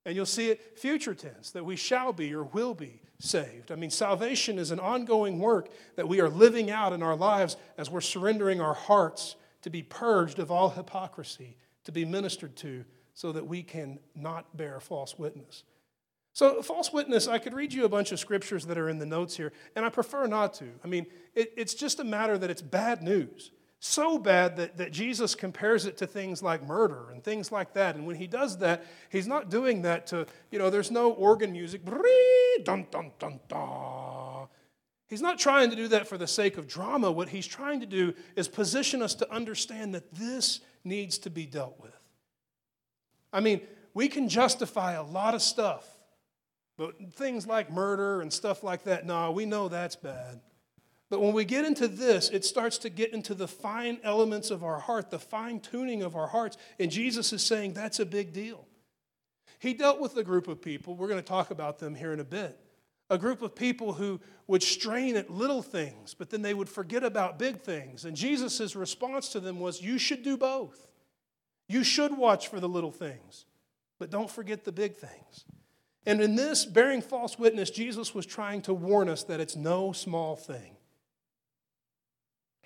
And 0.04 0.14
you'll 0.14 0.26
see 0.26 0.50
it 0.50 0.78
future 0.78 1.14
tense, 1.14 1.50
that 1.52 1.64
we 1.64 1.76
shall 1.76 2.12
be 2.12 2.34
or 2.34 2.44
will 2.44 2.74
be 2.74 3.00
saved. 3.18 3.72
I 3.72 3.76
mean, 3.76 3.90
salvation 3.90 4.58
is 4.58 4.70
an 4.70 4.80
ongoing 4.80 5.38
work 5.38 5.70
that 5.96 6.06
we 6.06 6.20
are 6.20 6.28
living 6.28 6.70
out 6.70 6.92
in 6.92 7.02
our 7.02 7.16
lives 7.16 7.56
as 7.78 7.90
we're 7.90 8.02
surrendering 8.02 8.60
our 8.60 8.74
hearts 8.74 9.36
to 9.62 9.70
be 9.70 9.82
purged 9.82 10.38
of 10.38 10.50
all 10.50 10.70
hypocrisy, 10.70 11.56
to 11.84 11.92
be 11.92 12.04
ministered 12.04 12.54
to, 12.56 12.84
so 13.14 13.32
that 13.32 13.46
we 13.46 13.62
can 13.62 13.98
not 14.14 14.56
bear 14.56 14.80
false 14.80 15.18
witness. 15.18 15.62
So, 16.34 16.62
false 16.62 16.92
witness, 16.92 17.28
I 17.28 17.38
could 17.38 17.54
read 17.54 17.72
you 17.72 17.84
a 17.84 17.88
bunch 17.88 18.10
of 18.10 18.18
scriptures 18.18 18.66
that 18.66 18.76
are 18.76 18.88
in 18.88 18.98
the 18.98 19.06
notes 19.06 19.36
here, 19.36 19.52
and 19.76 19.84
I 19.84 19.88
prefer 19.88 20.26
not 20.26 20.52
to. 20.54 20.66
I 20.82 20.88
mean, 20.88 21.06
it, 21.32 21.52
it's 21.56 21.74
just 21.74 22.00
a 22.00 22.04
matter 22.04 22.36
that 22.36 22.50
it's 22.50 22.60
bad 22.60 23.04
news. 23.04 23.52
So 23.78 24.18
bad 24.18 24.56
that, 24.56 24.78
that 24.78 24.90
Jesus 24.90 25.36
compares 25.36 25.86
it 25.86 25.96
to 25.98 26.08
things 26.08 26.42
like 26.42 26.66
murder 26.66 27.10
and 27.10 27.22
things 27.22 27.52
like 27.52 27.74
that. 27.74 27.94
And 27.94 28.04
when 28.04 28.16
he 28.16 28.26
does 28.26 28.58
that, 28.58 28.84
he's 29.10 29.28
not 29.28 29.48
doing 29.48 29.82
that 29.82 30.08
to, 30.08 30.26
you 30.50 30.58
know, 30.58 30.70
there's 30.70 30.90
no 30.90 31.12
organ 31.12 31.52
music. 31.52 31.82
Dun, 32.64 32.86
dun, 32.90 33.12
dun, 33.18 33.38
dun. 33.46 34.48
He's 35.06 35.22
not 35.22 35.38
trying 35.38 35.70
to 35.70 35.76
do 35.76 35.86
that 35.88 36.08
for 36.08 36.18
the 36.18 36.26
sake 36.26 36.56
of 36.56 36.66
drama. 36.66 37.12
What 37.12 37.28
he's 37.28 37.46
trying 37.46 37.78
to 37.80 37.86
do 37.86 38.12
is 38.34 38.48
position 38.48 39.02
us 39.02 39.14
to 39.16 39.32
understand 39.32 39.94
that 39.94 40.12
this 40.12 40.60
needs 40.82 41.18
to 41.18 41.30
be 41.30 41.46
dealt 41.46 41.78
with. 41.78 41.92
I 43.32 43.40
mean, 43.40 43.60
we 43.92 44.08
can 44.08 44.28
justify 44.28 44.94
a 44.94 45.02
lot 45.04 45.34
of 45.34 45.42
stuff 45.42 45.93
But 46.76 47.14
things 47.14 47.46
like 47.46 47.70
murder 47.70 48.20
and 48.20 48.32
stuff 48.32 48.62
like 48.62 48.84
that, 48.84 49.06
no, 49.06 49.30
we 49.30 49.46
know 49.46 49.68
that's 49.68 49.96
bad. 49.96 50.40
But 51.10 51.20
when 51.20 51.32
we 51.32 51.44
get 51.44 51.64
into 51.64 51.86
this, 51.86 52.30
it 52.30 52.44
starts 52.44 52.78
to 52.78 52.90
get 52.90 53.12
into 53.12 53.34
the 53.34 53.46
fine 53.46 53.98
elements 54.02 54.50
of 54.50 54.64
our 54.64 54.80
heart, 54.80 55.10
the 55.10 55.18
fine 55.18 55.60
tuning 55.60 56.02
of 56.02 56.16
our 56.16 56.26
hearts. 56.26 56.56
And 56.80 56.90
Jesus 56.90 57.32
is 57.32 57.42
saying 57.42 57.74
that's 57.74 58.00
a 58.00 58.06
big 58.06 58.32
deal. 58.32 58.66
He 59.60 59.74
dealt 59.74 60.00
with 60.00 60.16
a 60.16 60.24
group 60.24 60.48
of 60.48 60.60
people, 60.60 60.96
we're 60.96 61.08
going 61.08 61.20
to 61.20 61.26
talk 61.26 61.50
about 61.50 61.78
them 61.78 61.94
here 61.94 62.12
in 62.12 62.20
a 62.20 62.24
bit. 62.24 62.58
A 63.10 63.18
group 63.18 63.42
of 63.42 63.54
people 63.54 63.92
who 63.92 64.20
would 64.46 64.62
strain 64.62 65.16
at 65.16 65.30
little 65.30 65.62
things, 65.62 66.14
but 66.14 66.30
then 66.30 66.42
they 66.42 66.54
would 66.54 66.68
forget 66.68 67.04
about 67.04 67.38
big 67.38 67.60
things. 67.60 68.04
And 68.04 68.16
Jesus' 68.16 68.74
response 68.74 69.28
to 69.30 69.40
them 69.40 69.60
was, 69.60 69.80
You 69.80 69.98
should 69.98 70.22
do 70.22 70.36
both. 70.36 70.88
You 71.68 71.84
should 71.84 72.16
watch 72.16 72.48
for 72.48 72.60
the 72.60 72.68
little 72.68 72.90
things, 72.90 73.44
but 73.98 74.10
don't 74.10 74.30
forget 74.30 74.64
the 74.64 74.72
big 74.72 74.96
things. 74.96 75.44
And 76.06 76.20
in 76.20 76.36
this, 76.36 76.64
bearing 76.64 77.00
false 77.00 77.38
witness, 77.38 77.70
Jesus 77.70 78.14
was 78.14 78.26
trying 78.26 78.62
to 78.62 78.74
warn 78.74 79.08
us 79.08 79.24
that 79.24 79.40
it's 79.40 79.56
no 79.56 79.92
small 79.92 80.36
thing. 80.36 80.76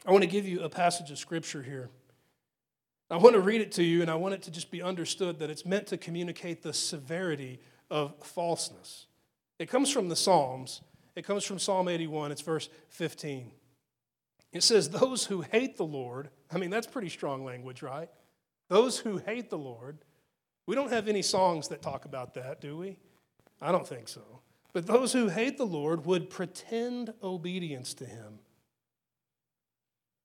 I 0.06 0.10
want 0.12 0.22
to 0.22 0.30
give 0.30 0.46
you 0.46 0.62
a 0.62 0.68
passage 0.68 1.10
of 1.10 1.18
scripture 1.18 1.62
here. 1.62 1.90
I 3.10 3.16
want 3.16 3.34
to 3.34 3.40
read 3.40 3.60
it 3.60 3.72
to 3.72 3.82
you, 3.82 4.02
and 4.02 4.10
I 4.10 4.16
want 4.16 4.34
it 4.34 4.42
to 4.42 4.50
just 4.50 4.70
be 4.70 4.82
understood 4.82 5.38
that 5.38 5.50
it's 5.50 5.64
meant 5.64 5.86
to 5.88 5.96
communicate 5.96 6.62
the 6.62 6.72
severity 6.72 7.60
of 7.90 8.14
falseness. 8.22 9.06
It 9.58 9.66
comes 9.66 9.90
from 9.90 10.08
the 10.08 10.16
Psalms. 10.16 10.82
It 11.16 11.24
comes 11.24 11.44
from 11.44 11.58
Psalm 11.58 11.88
81. 11.88 12.32
It's 12.32 12.42
verse 12.42 12.68
15. 12.90 13.50
It 14.52 14.62
says, 14.62 14.90
Those 14.90 15.24
who 15.24 15.42
hate 15.42 15.76
the 15.76 15.84
Lord, 15.84 16.28
I 16.52 16.58
mean, 16.58 16.70
that's 16.70 16.86
pretty 16.86 17.08
strong 17.08 17.44
language, 17.44 17.82
right? 17.82 18.08
Those 18.68 18.98
who 18.98 19.18
hate 19.18 19.48
the 19.48 19.58
Lord, 19.58 19.98
we 20.66 20.74
don't 20.74 20.92
have 20.92 21.08
any 21.08 21.22
songs 21.22 21.68
that 21.68 21.80
talk 21.80 22.04
about 22.04 22.34
that, 22.34 22.60
do 22.60 22.76
we? 22.76 22.98
I 23.60 23.72
don't 23.72 23.86
think 23.86 24.08
so. 24.08 24.40
But 24.72 24.86
those 24.86 25.12
who 25.12 25.28
hate 25.28 25.58
the 25.58 25.66
Lord 25.66 26.06
would 26.06 26.30
pretend 26.30 27.12
obedience 27.22 27.94
to 27.94 28.04
him. 28.04 28.38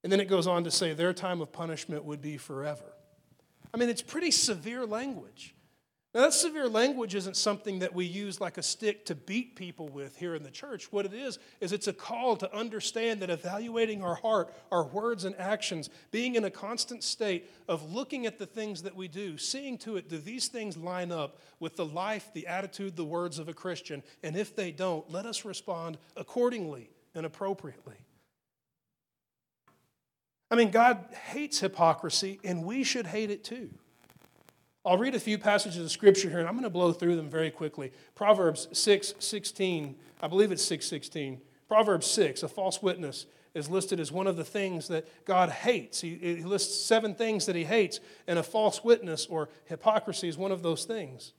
And 0.03 0.11
then 0.11 0.19
it 0.19 0.27
goes 0.27 0.47
on 0.47 0.65
to 0.65 0.71
say 0.71 0.93
their 0.93 1.13
time 1.13 1.41
of 1.41 1.51
punishment 1.51 2.03
would 2.03 2.21
be 2.21 2.37
forever. 2.37 2.93
I 3.73 3.77
mean, 3.77 3.89
it's 3.89 4.01
pretty 4.01 4.31
severe 4.31 4.85
language. 4.85 5.52
Now, 6.13 6.21
that 6.21 6.33
severe 6.33 6.69
language 6.69 7.15
isn't 7.15 7.35
something 7.35 7.79
that 7.79 7.95
we 7.95 8.05
use 8.05 8.39
like 8.39 8.59
a 8.59 8.63
stick 8.63 9.03
to 9.07 9.15
beat 9.15 9.55
people 9.55 9.87
with 9.87 10.15
here 10.15 10.35
in 10.35 10.43
the 10.43 10.51
church. 10.51 10.91
What 10.91 11.07
it 11.07 11.13
is, 11.13 11.39
is 11.59 11.73
it's 11.73 11.87
a 11.87 11.93
call 11.93 12.35
to 12.37 12.55
understand 12.55 13.19
that 13.21 13.31
evaluating 13.31 14.03
our 14.03 14.13
heart, 14.13 14.53
our 14.71 14.85
words 14.85 15.25
and 15.25 15.35
actions, 15.39 15.89
being 16.11 16.35
in 16.35 16.43
a 16.43 16.51
constant 16.51 17.03
state 17.03 17.49
of 17.67 17.91
looking 17.91 18.27
at 18.27 18.37
the 18.37 18.45
things 18.45 18.83
that 18.83 18.95
we 18.95 19.07
do, 19.07 19.39
seeing 19.39 19.75
to 19.79 19.97
it, 19.97 20.07
do 20.07 20.19
these 20.19 20.49
things 20.49 20.77
line 20.77 21.11
up 21.11 21.39
with 21.59 21.77
the 21.77 21.85
life, 21.85 22.29
the 22.35 22.45
attitude, 22.45 22.95
the 22.95 23.03
words 23.03 23.39
of 23.39 23.49
a 23.49 23.53
Christian? 23.53 24.03
And 24.21 24.37
if 24.37 24.55
they 24.55 24.71
don't, 24.71 25.09
let 25.11 25.25
us 25.25 25.43
respond 25.43 25.97
accordingly 26.15 26.91
and 27.15 27.25
appropriately. 27.25 27.97
I 30.51 30.55
mean, 30.55 30.69
God 30.69 31.05
hates 31.31 31.59
hypocrisy, 31.59 32.39
and 32.43 32.63
we 32.63 32.83
should 32.83 33.07
hate 33.07 33.31
it 33.31 33.43
too. 33.43 33.71
I'll 34.85 34.97
read 34.97 35.15
a 35.15 35.19
few 35.19 35.37
passages 35.37 35.83
of 35.83 35.91
scripture 35.91 36.29
here, 36.29 36.39
and 36.39 36.47
I'm 36.47 36.55
going 36.55 36.63
to 36.63 36.69
blow 36.69 36.91
through 36.91 37.15
them 37.15 37.29
very 37.29 37.51
quickly. 37.51 37.91
Proverbs 38.15 38.67
6 38.73 39.15
16, 39.17 39.95
I 40.21 40.27
believe 40.27 40.51
it's 40.51 40.63
6 40.63 40.85
16. 40.85 41.39
Proverbs 41.67 42.05
6, 42.07 42.43
a 42.43 42.47
false 42.47 42.81
witness 42.81 43.25
is 43.53 43.69
listed 43.69 43.99
as 43.99 44.11
one 44.11 44.27
of 44.27 44.35
the 44.35 44.43
things 44.43 44.87
that 44.89 45.07
God 45.25 45.49
hates. 45.49 46.01
He, 46.01 46.15
he 46.15 46.43
lists 46.43 46.85
seven 46.85 47.15
things 47.15 47.45
that 47.45 47.55
he 47.55 47.63
hates, 47.63 47.99
and 48.27 48.37
a 48.37 48.43
false 48.43 48.83
witness 48.83 49.25
or 49.27 49.49
hypocrisy 49.65 50.27
is 50.27 50.37
one 50.37 50.51
of 50.51 50.63
those 50.63 50.85
things. 50.85 51.33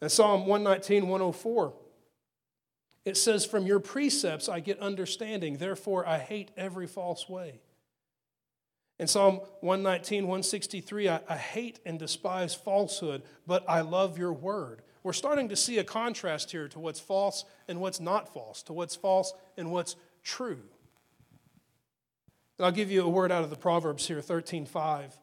And 0.00 0.10
Psalm 0.10 0.46
119, 0.46 1.06
104, 1.08 1.72
it 3.04 3.16
says, 3.16 3.46
From 3.46 3.66
your 3.66 3.78
precepts 3.78 4.48
I 4.48 4.60
get 4.60 4.80
understanding, 4.80 5.58
therefore 5.58 6.06
I 6.06 6.18
hate 6.18 6.50
every 6.56 6.86
false 6.86 7.28
way. 7.28 7.60
In 8.98 9.08
Psalm 9.08 9.40
119, 9.60 10.24
163, 10.24 11.08
I, 11.08 11.20
I, 11.28 11.36
hate 11.36 11.80
and 11.84 11.98
despise 11.98 12.54
falsehood, 12.54 13.22
but 13.44 13.68
I 13.68 13.80
love 13.80 14.18
your 14.18 14.32
word. 14.32 14.82
We're 15.02 15.12
starting 15.12 15.48
to 15.48 15.56
see 15.56 15.78
a 15.78 15.84
contrast 15.84 16.52
here 16.52 16.68
to 16.68 16.78
what's 16.78 17.00
false 17.00 17.44
and 17.66 17.80
what's 17.80 17.98
not 17.98 18.32
false, 18.32 18.62
to 18.64 18.72
what's 18.72 18.94
false 18.94 19.34
and 19.56 19.72
what's 19.72 19.96
true. 20.22 20.62
And 22.56 22.66
I'll 22.66 22.72
give 22.72 22.90
you 22.90 23.02
a 23.02 23.08
word 23.08 23.32
out 23.32 23.42
of 23.42 23.50
the 23.50 23.56
Proverbs 23.56 24.06
here, 24.06 24.20
13:5. 24.20 25.18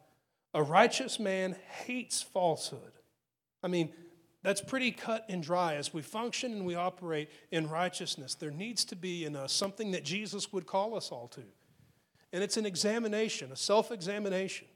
A 0.54 0.62
righteous 0.62 1.18
man 1.18 1.56
hates 1.86 2.22
falsehood. 2.22 2.92
I 3.64 3.70
mean, 3.70 3.94
that's 4.44 4.60
pretty 4.60 4.92
cut 4.92 5.26
and 5.30 5.42
dry. 5.42 5.76
As 5.76 5.94
we 5.94 6.02
function 6.02 6.52
and 6.52 6.66
we 6.66 6.76
operate 6.76 7.30
in 7.52 7.70
righteousness, 7.70 8.36
there 8.36 8.52
needs 8.52 8.84
to 8.86 8.98
be 8.98 9.24
in 9.24 9.38
us 9.38 9.54
something 9.54 9.92
that 9.92 10.04
Jesus 10.04 10.52
would 10.52 10.66
call 10.66 10.96
us 10.96 11.10
all 11.10 11.30
to. 11.30 11.44
And 12.34 12.44
it's 12.44 12.58
an 12.58 12.66
examination, 12.66 13.52
a 13.52 13.56
self 13.56 13.92
examination. 13.92 14.68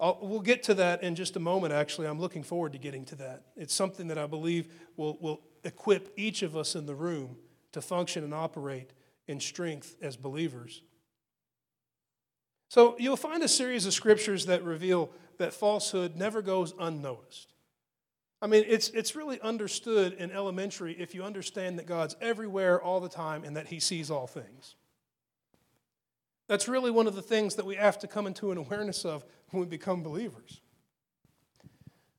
We'll 0.00 0.40
get 0.40 0.64
to 0.64 0.74
that 0.74 1.04
in 1.04 1.14
just 1.14 1.36
a 1.36 1.40
moment, 1.40 1.72
actually. 1.72 2.08
I'm 2.08 2.18
looking 2.18 2.42
forward 2.42 2.72
to 2.72 2.78
getting 2.78 3.04
to 3.06 3.14
that. 3.16 3.44
It's 3.56 3.72
something 3.72 4.08
that 4.08 4.18
I 4.18 4.26
believe 4.26 4.66
will, 4.96 5.16
will 5.20 5.40
equip 5.62 6.12
each 6.16 6.42
of 6.42 6.56
us 6.56 6.74
in 6.74 6.86
the 6.86 6.94
room 6.94 7.36
to 7.70 7.80
function 7.80 8.24
and 8.24 8.34
operate 8.34 8.90
in 9.28 9.38
strength 9.38 9.94
as 10.02 10.16
believers. 10.16 10.82
So 12.68 12.96
you'll 12.98 13.16
find 13.16 13.44
a 13.44 13.48
series 13.48 13.86
of 13.86 13.92
scriptures 13.92 14.46
that 14.46 14.64
reveal 14.64 15.10
that 15.38 15.52
falsehood 15.52 16.16
never 16.16 16.42
goes 16.42 16.74
unnoticed. 16.80 17.52
I 18.40 18.48
mean, 18.48 18.64
it's, 18.66 18.88
it's 18.88 19.14
really 19.14 19.40
understood 19.40 20.14
in 20.14 20.32
elementary 20.32 20.94
if 20.98 21.14
you 21.14 21.22
understand 21.22 21.78
that 21.78 21.86
God's 21.86 22.16
everywhere 22.20 22.82
all 22.82 22.98
the 22.98 23.08
time 23.08 23.44
and 23.44 23.56
that 23.56 23.68
He 23.68 23.78
sees 23.78 24.10
all 24.10 24.26
things. 24.26 24.74
That's 26.48 26.68
really 26.68 26.90
one 26.90 27.06
of 27.06 27.14
the 27.14 27.22
things 27.22 27.54
that 27.56 27.66
we 27.66 27.76
have 27.76 27.98
to 28.00 28.06
come 28.06 28.26
into 28.26 28.50
an 28.50 28.58
awareness 28.58 29.04
of 29.04 29.24
when 29.50 29.60
we 29.60 29.66
become 29.66 30.02
believers. 30.02 30.60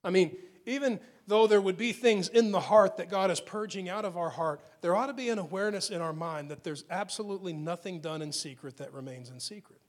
I 0.04 0.10
mean, 0.10 0.36
even 0.66 1.00
though 1.28 1.48
there 1.48 1.62
would 1.62 1.78
be 1.78 1.94
things 1.94 2.30
in 2.30 2.52
the 2.52 2.60
heart 2.60 2.98
that 2.98 3.10
God 3.10 3.32
is 3.32 3.40
purging 3.40 3.90
out 3.90 4.06
of 4.06 4.18
our 4.18 4.30
heart, 4.30 4.62
there 4.82 4.96
ought 4.96 5.08
to 5.08 5.14
be 5.14 5.30
an 5.30 5.40
awareness 5.40 5.90
in 5.90 6.02
our 6.02 6.14
mind 6.14 6.52
that 6.52 6.64
there's 6.64 6.84
absolutely 6.90 7.54
nothing 7.54 8.00
done 8.00 8.22
in 8.22 8.32
secret 8.32 8.78
that 8.78 8.94
remains 8.94 9.30
in 9.30 9.40
secret. 9.40 9.80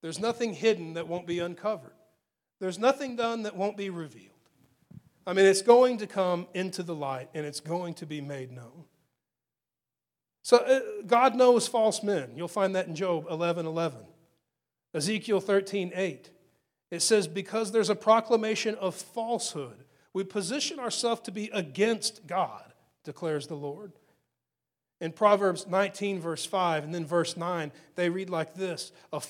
There's 0.00 0.18
nothing 0.18 0.54
hidden 0.54 0.94
that 0.94 1.08
won't 1.08 1.26
be 1.26 1.38
uncovered. 1.40 1.92
There's 2.60 2.78
nothing 2.78 3.16
done 3.16 3.42
that 3.42 3.56
won't 3.56 3.76
be 3.76 3.90
revealed. 3.90 4.34
I 5.26 5.32
mean, 5.32 5.44
it's 5.44 5.62
going 5.62 5.98
to 5.98 6.06
come 6.06 6.46
into 6.54 6.82
the 6.82 6.94
light 6.94 7.28
and 7.34 7.44
it's 7.44 7.60
going 7.60 7.94
to 7.94 8.06
be 8.06 8.20
made 8.20 8.50
known. 8.50 8.84
So 10.48 10.56
uh, 10.56 11.02
God 11.06 11.34
knows 11.34 11.68
false 11.68 12.02
men. 12.02 12.30
You'll 12.34 12.48
find 12.48 12.74
that 12.74 12.86
in 12.86 12.94
Job 12.94 13.26
11 13.30 13.66
11. 13.66 13.98
Ezekiel 14.94 15.40
13 15.40 15.92
8. 15.94 16.30
It 16.90 17.02
says, 17.02 17.28
Because 17.28 17.70
there's 17.70 17.90
a 17.90 17.94
proclamation 17.94 18.74
of 18.76 18.94
falsehood, 18.94 19.84
we 20.14 20.24
position 20.24 20.78
ourselves 20.78 21.20
to 21.24 21.30
be 21.30 21.50
against 21.52 22.26
God, 22.26 22.72
declares 23.04 23.46
the 23.46 23.56
Lord. 23.56 23.92
In 25.02 25.12
Proverbs 25.12 25.66
19, 25.66 26.18
verse 26.18 26.46
5, 26.46 26.82
and 26.82 26.94
then 26.94 27.04
verse 27.04 27.36
9, 27.36 27.70
they 27.94 28.08
read 28.08 28.30
like 28.30 28.54
this 28.54 28.90
a, 29.12 29.20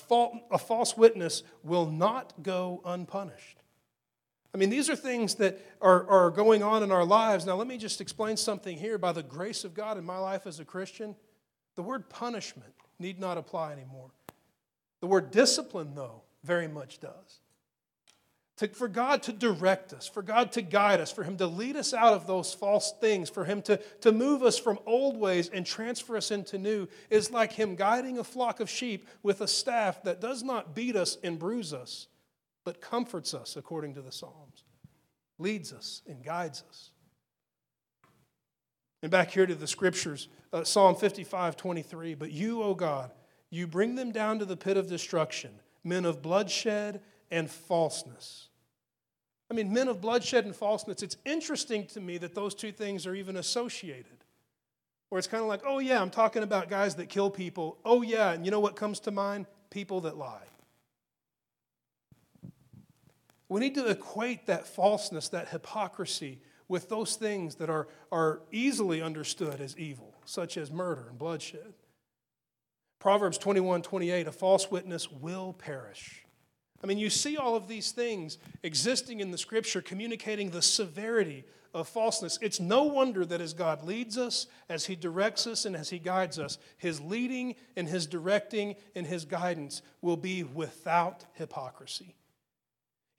a 0.49 0.57
false 0.57 0.95
witness 0.95 1.43
will 1.65 1.87
not 1.91 2.31
go 2.41 2.81
unpunished. 2.85 3.58
I 4.53 4.57
mean, 4.57 4.69
these 4.69 4.89
are 4.89 4.95
things 4.95 5.35
that 5.35 5.59
are, 5.81 6.07
are 6.07 6.31
going 6.31 6.63
on 6.63 6.81
in 6.81 6.91
our 6.91 7.05
lives. 7.05 7.45
Now, 7.45 7.55
let 7.55 7.67
me 7.67 7.77
just 7.77 8.01
explain 8.01 8.35
something 8.35 8.77
here. 8.77 8.97
By 8.97 9.11
the 9.11 9.23
grace 9.23 9.63
of 9.63 9.73
God 9.73 9.97
in 9.97 10.05
my 10.05 10.17
life 10.17 10.47
as 10.47 10.59
a 10.59 10.65
Christian, 10.65 11.15
the 11.75 11.83
word 11.83 12.09
punishment 12.09 12.73
need 12.97 13.19
not 13.19 13.37
apply 13.37 13.73
anymore. 13.73 14.09
The 15.01 15.07
word 15.07 15.31
discipline, 15.31 15.93
though, 15.95 16.23
very 16.43 16.67
much 16.67 16.99
does. 16.99 17.39
To, 18.57 18.67
for 18.67 18.89
God 18.89 19.23
to 19.23 19.31
direct 19.31 19.93
us, 19.93 20.07
for 20.07 20.21
God 20.21 20.51
to 20.53 20.61
guide 20.61 20.99
us, 20.99 21.11
for 21.11 21.23
Him 21.23 21.37
to 21.37 21.47
lead 21.47 21.77
us 21.77 21.93
out 21.93 22.13
of 22.13 22.27
those 22.27 22.53
false 22.53 22.91
things, 22.99 23.29
for 23.29 23.45
Him 23.45 23.61
to, 23.63 23.77
to 24.01 24.11
move 24.11 24.43
us 24.43 24.57
from 24.57 24.79
old 24.85 25.15
ways 25.15 25.49
and 25.53 25.65
transfer 25.65 26.17
us 26.17 26.31
into 26.31 26.57
new, 26.57 26.87
is 27.09 27.31
like 27.31 27.53
Him 27.53 27.75
guiding 27.75 28.17
a 28.17 28.23
flock 28.23 28.59
of 28.59 28.69
sheep 28.69 29.07
with 29.23 29.39
a 29.39 29.47
staff 29.47 30.03
that 30.03 30.19
does 30.19 30.43
not 30.43 30.75
beat 30.75 30.97
us 30.97 31.17
and 31.23 31.39
bruise 31.39 31.73
us, 31.73 32.07
but 32.65 32.81
comforts 32.81 33.33
us, 33.33 33.55
according 33.55 33.93
to 33.95 34.01
the 34.01 34.11
Psalms, 34.11 34.63
leads 35.37 35.73
us 35.73 36.01
and 36.07 36.23
guides 36.23 36.63
us. 36.69 36.91
And 39.01 39.11
back 39.11 39.31
here 39.31 39.45
to 39.45 39.55
the 39.55 39.67
scriptures, 39.67 40.27
uh, 40.51 40.63
Psalm 40.63 40.95
55 40.95 41.55
23. 41.55 42.15
But 42.15 42.31
you, 42.31 42.61
O 42.61 42.73
God, 42.73 43.11
you 43.49 43.65
bring 43.65 43.95
them 43.95 44.11
down 44.11 44.39
to 44.39 44.45
the 44.45 44.57
pit 44.57 44.77
of 44.77 44.87
destruction, 44.87 45.51
men 45.83 46.05
of 46.05 46.21
bloodshed 46.21 47.01
and 47.31 47.49
falseness. 47.49 48.49
I 49.49 49.55
mean, 49.55 49.73
men 49.73 49.87
of 49.87 50.01
bloodshed 50.01 50.45
and 50.45 50.55
falseness, 50.55 51.01
it's 51.01 51.17
interesting 51.25 51.87
to 51.87 52.01
me 52.01 52.17
that 52.19 52.35
those 52.35 52.53
two 52.53 52.71
things 52.71 53.07
are 53.07 53.15
even 53.15 53.37
associated. 53.37 54.17
Where 55.09 55.17
it's 55.17 55.27
kind 55.27 55.41
of 55.41 55.47
like, 55.47 55.61
oh, 55.65 55.79
yeah, 55.79 55.99
I'm 55.99 56.11
talking 56.11 56.43
about 56.43 56.69
guys 56.69 56.95
that 56.95 57.09
kill 57.09 57.31
people. 57.31 57.79
Oh, 57.83 58.03
yeah, 58.03 58.31
and 58.31 58.45
you 58.45 58.51
know 58.51 58.59
what 58.59 58.75
comes 58.75 58.99
to 59.01 59.11
mind? 59.11 59.47
People 59.71 60.01
that 60.01 60.17
lie. 60.17 60.45
We 63.49 63.59
need 63.59 63.75
to 63.75 63.87
equate 63.87 64.45
that 64.45 64.67
falseness, 64.67 65.29
that 65.29 65.49
hypocrisy, 65.49 66.39
with 66.67 66.87
those 66.87 67.15
things 67.15 67.55
that 67.55 67.69
are, 67.69 67.87
are 68.11 68.41
easily 68.51 69.01
understood 69.01 69.59
as 69.59 69.77
evil, 69.77 70.13
such 70.23 70.55
as 70.55 70.71
murder 70.71 71.07
and 71.09 71.17
bloodshed. 71.17 71.73
Proverbs 72.99 73.37
21 73.37 73.81
28, 73.81 74.27
a 74.27 74.31
false 74.31 74.69
witness 74.69 75.11
will 75.11 75.53
perish. 75.53 76.23
I 76.83 76.87
mean, 76.87 76.97
you 76.97 77.09
see 77.09 77.37
all 77.37 77.55
of 77.55 77.67
these 77.67 77.91
things 77.91 78.37
existing 78.63 79.19
in 79.19 79.31
the 79.31 79.37
scripture, 79.37 79.81
communicating 79.81 80.51
the 80.51 80.61
severity 80.61 81.43
of 81.73 81.87
falseness. 81.87 82.39
It's 82.41 82.59
no 82.59 82.83
wonder 82.83 83.25
that 83.25 83.41
as 83.41 83.53
God 83.53 83.83
leads 83.83 84.17
us, 84.17 84.47
as 84.69 84.85
He 84.85 84.95
directs 84.95 85.45
us, 85.47 85.65
and 85.65 85.75
as 85.75 85.89
He 85.89 85.99
guides 85.99 86.39
us, 86.39 86.57
His 86.77 87.01
leading 87.01 87.55
and 87.75 87.87
His 87.87 88.05
directing 88.05 88.75
and 88.95 89.05
His 89.05 89.25
guidance 89.25 89.81
will 90.01 90.17
be 90.17 90.43
without 90.43 91.25
hypocrisy. 91.33 92.15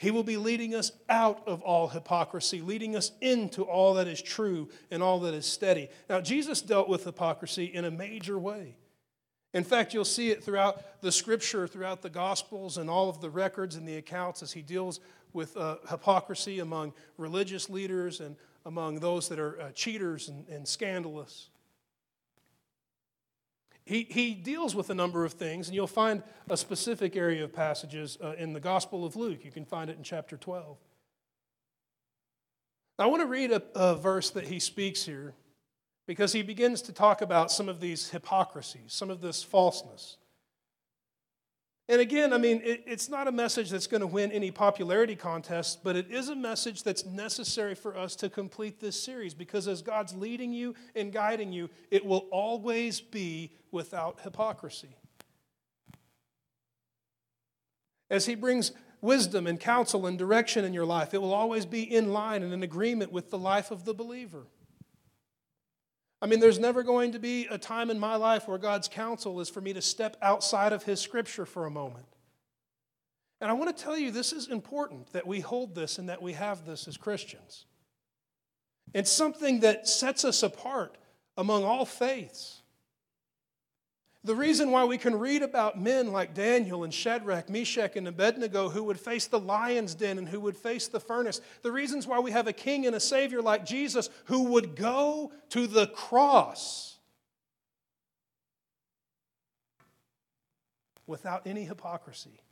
He 0.00 0.10
will 0.10 0.22
be 0.22 0.38
leading 0.38 0.74
us 0.74 0.92
out 1.10 1.46
of 1.46 1.60
all 1.60 1.86
hypocrisy, 1.86 2.62
leading 2.62 2.96
us 2.96 3.12
into 3.20 3.64
all 3.64 3.92
that 3.94 4.08
is 4.08 4.22
true 4.22 4.70
and 4.90 5.02
all 5.02 5.20
that 5.20 5.34
is 5.34 5.44
steady. 5.44 5.90
Now, 6.08 6.22
Jesus 6.22 6.62
dealt 6.62 6.88
with 6.88 7.04
hypocrisy 7.04 7.66
in 7.66 7.84
a 7.84 7.90
major 7.90 8.38
way. 8.38 8.76
In 9.52 9.62
fact, 9.62 9.92
you'll 9.92 10.06
see 10.06 10.30
it 10.30 10.42
throughout 10.42 11.02
the 11.02 11.12
scripture, 11.12 11.66
throughout 11.66 12.00
the 12.00 12.08
gospels, 12.08 12.78
and 12.78 12.88
all 12.88 13.10
of 13.10 13.20
the 13.20 13.28
records 13.28 13.76
and 13.76 13.86
the 13.86 13.96
accounts 13.96 14.42
as 14.42 14.52
he 14.52 14.62
deals 14.62 15.00
with 15.34 15.54
uh, 15.58 15.76
hypocrisy 15.90 16.60
among 16.60 16.94
religious 17.18 17.68
leaders 17.68 18.20
and 18.20 18.36
among 18.64 19.00
those 19.00 19.28
that 19.28 19.38
are 19.38 19.60
uh, 19.60 19.70
cheaters 19.72 20.30
and, 20.30 20.48
and 20.48 20.66
scandalous. 20.66 21.49
He, 23.90 24.06
he 24.08 24.34
deals 24.34 24.76
with 24.76 24.88
a 24.90 24.94
number 24.94 25.24
of 25.24 25.32
things, 25.32 25.66
and 25.66 25.74
you'll 25.74 25.88
find 25.88 26.22
a 26.48 26.56
specific 26.56 27.16
area 27.16 27.42
of 27.42 27.52
passages 27.52 28.18
uh, 28.22 28.34
in 28.38 28.52
the 28.52 28.60
Gospel 28.60 29.04
of 29.04 29.16
Luke. 29.16 29.44
You 29.44 29.50
can 29.50 29.64
find 29.64 29.90
it 29.90 29.96
in 29.96 30.04
chapter 30.04 30.36
12. 30.36 30.76
Now, 32.96 33.04
I 33.06 33.08
want 33.08 33.20
to 33.20 33.26
read 33.26 33.50
a, 33.50 33.60
a 33.74 33.96
verse 33.96 34.30
that 34.30 34.46
he 34.46 34.60
speaks 34.60 35.04
here 35.04 35.34
because 36.06 36.32
he 36.32 36.42
begins 36.42 36.82
to 36.82 36.92
talk 36.92 37.20
about 37.20 37.50
some 37.50 37.68
of 37.68 37.80
these 37.80 38.10
hypocrisies, 38.10 38.92
some 38.92 39.10
of 39.10 39.20
this 39.20 39.42
falseness. 39.42 40.18
And 41.90 42.00
again, 42.00 42.32
I 42.32 42.38
mean, 42.38 42.62
it, 42.64 42.84
it's 42.86 43.08
not 43.08 43.26
a 43.26 43.32
message 43.32 43.68
that's 43.68 43.88
going 43.88 44.00
to 44.00 44.06
win 44.06 44.30
any 44.30 44.52
popularity 44.52 45.16
contest, 45.16 45.82
but 45.82 45.96
it 45.96 46.08
is 46.08 46.28
a 46.28 46.36
message 46.36 46.84
that's 46.84 47.04
necessary 47.04 47.74
for 47.74 47.98
us 47.98 48.14
to 48.16 48.30
complete 48.30 48.78
this 48.78 49.02
series 49.02 49.34
because 49.34 49.66
as 49.66 49.82
God's 49.82 50.14
leading 50.14 50.52
you 50.52 50.76
and 50.94 51.12
guiding 51.12 51.52
you, 51.52 51.68
it 51.90 52.06
will 52.06 52.28
always 52.30 53.00
be 53.00 53.50
without 53.72 54.20
hypocrisy. 54.20 54.94
As 58.08 58.24
He 58.24 58.36
brings 58.36 58.70
wisdom 59.00 59.48
and 59.48 59.58
counsel 59.58 60.06
and 60.06 60.16
direction 60.16 60.64
in 60.64 60.72
your 60.72 60.86
life, 60.86 61.12
it 61.12 61.20
will 61.20 61.34
always 61.34 61.66
be 61.66 61.82
in 61.82 62.12
line 62.12 62.44
and 62.44 62.52
in 62.52 62.62
agreement 62.62 63.10
with 63.10 63.30
the 63.30 63.38
life 63.38 63.72
of 63.72 63.84
the 63.84 63.94
believer. 63.94 64.46
I 66.22 66.26
mean, 66.26 66.40
there's 66.40 66.58
never 66.58 66.82
going 66.82 67.12
to 67.12 67.18
be 67.18 67.46
a 67.46 67.56
time 67.56 67.90
in 67.90 67.98
my 67.98 68.16
life 68.16 68.46
where 68.46 68.58
God's 68.58 68.88
counsel 68.88 69.40
is 69.40 69.48
for 69.48 69.60
me 69.60 69.72
to 69.72 69.80
step 69.80 70.16
outside 70.20 70.72
of 70.72 70.82
His 70.82 71.00
scripture 71.00 71.46
for 71.46 71.66
a 71.66 71.70
moment. 71.70 72.06
And 73.40 73.50
I 73.50 73.54
want 73.54 73.74
to 73.74 73.82
tell 73.82 73.96
you, 73.96 74.10
this 74.10 74.32
is 74.32 74.48
important 74.48 75.12
that 75.12 75.26
we 75.26 75.40
hold 75.40 75.74
this 75.74 75.98
and 75.98 76.10
that 76.10 76.20
we 76.20 76.34
have 76.34 76.66
this 76.66 76.86
as 76.86 76.98
Christians. 76.98 77.64
It's 78.92 79.10
something 79.10 79.60
that 79.60 79.88
sets 79.88 80.24
us 80.24 80.42
apart 80.42 80.98
among 81.38 81.64
all 81.64 81.86
faiths. 81.86 82.59
The 84.22 84.34
reason 84.34 84.70
why 84.70 84.84
we 84.84 84.98
can 84.98 85.18
read 85.18 85.42
about 85.42 85.80
men 85.80 86.12
like 86.12 86.34
Daniel 86.34 86.84
and 86.84 86.92
Shadrach, 86.92 87.48
Meshach, 87.48 87.96
and 87.96 88.06
Abednego 88.06 88.68
who 88.68 88.84
would 88.84 89.00
face 89.00 89.26
the 89.26 89.40
lion's 89.40 89.94
den 89.94 90.18
and 90.18 90.28
who 90.28 90.40
would 90.40 90.56
face 90.56 90.88
the 90.88 91.00
furnace, 91.00 91.40
the 91.62 91.72
reasons 91.72 92.06
why 92.06 92.18
we 92.18 92.30
have 92.30 92.46
a 92.46 92.52
king 92.52 92.86
and 92.86 92.94
a 92.94 93.00
savior 93.00 93.40
like 93.40 93.64
Jesus 93.64 94.10
who 94.26 94.44
would 94.44 94.76
go 94.76 95.32
to 95.50 95.66
the 95.66 95.86
cross 95.86 96.98
without 101.06 101.46
any 101.46 101.64
hypocrisy, 101.64 102.42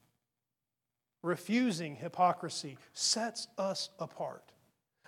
refusing 1.23 1.97
hypocrisy, 1.97 2.79
sets 2.95 3.47
us 3.59 3.91
apart. 3.99 4.53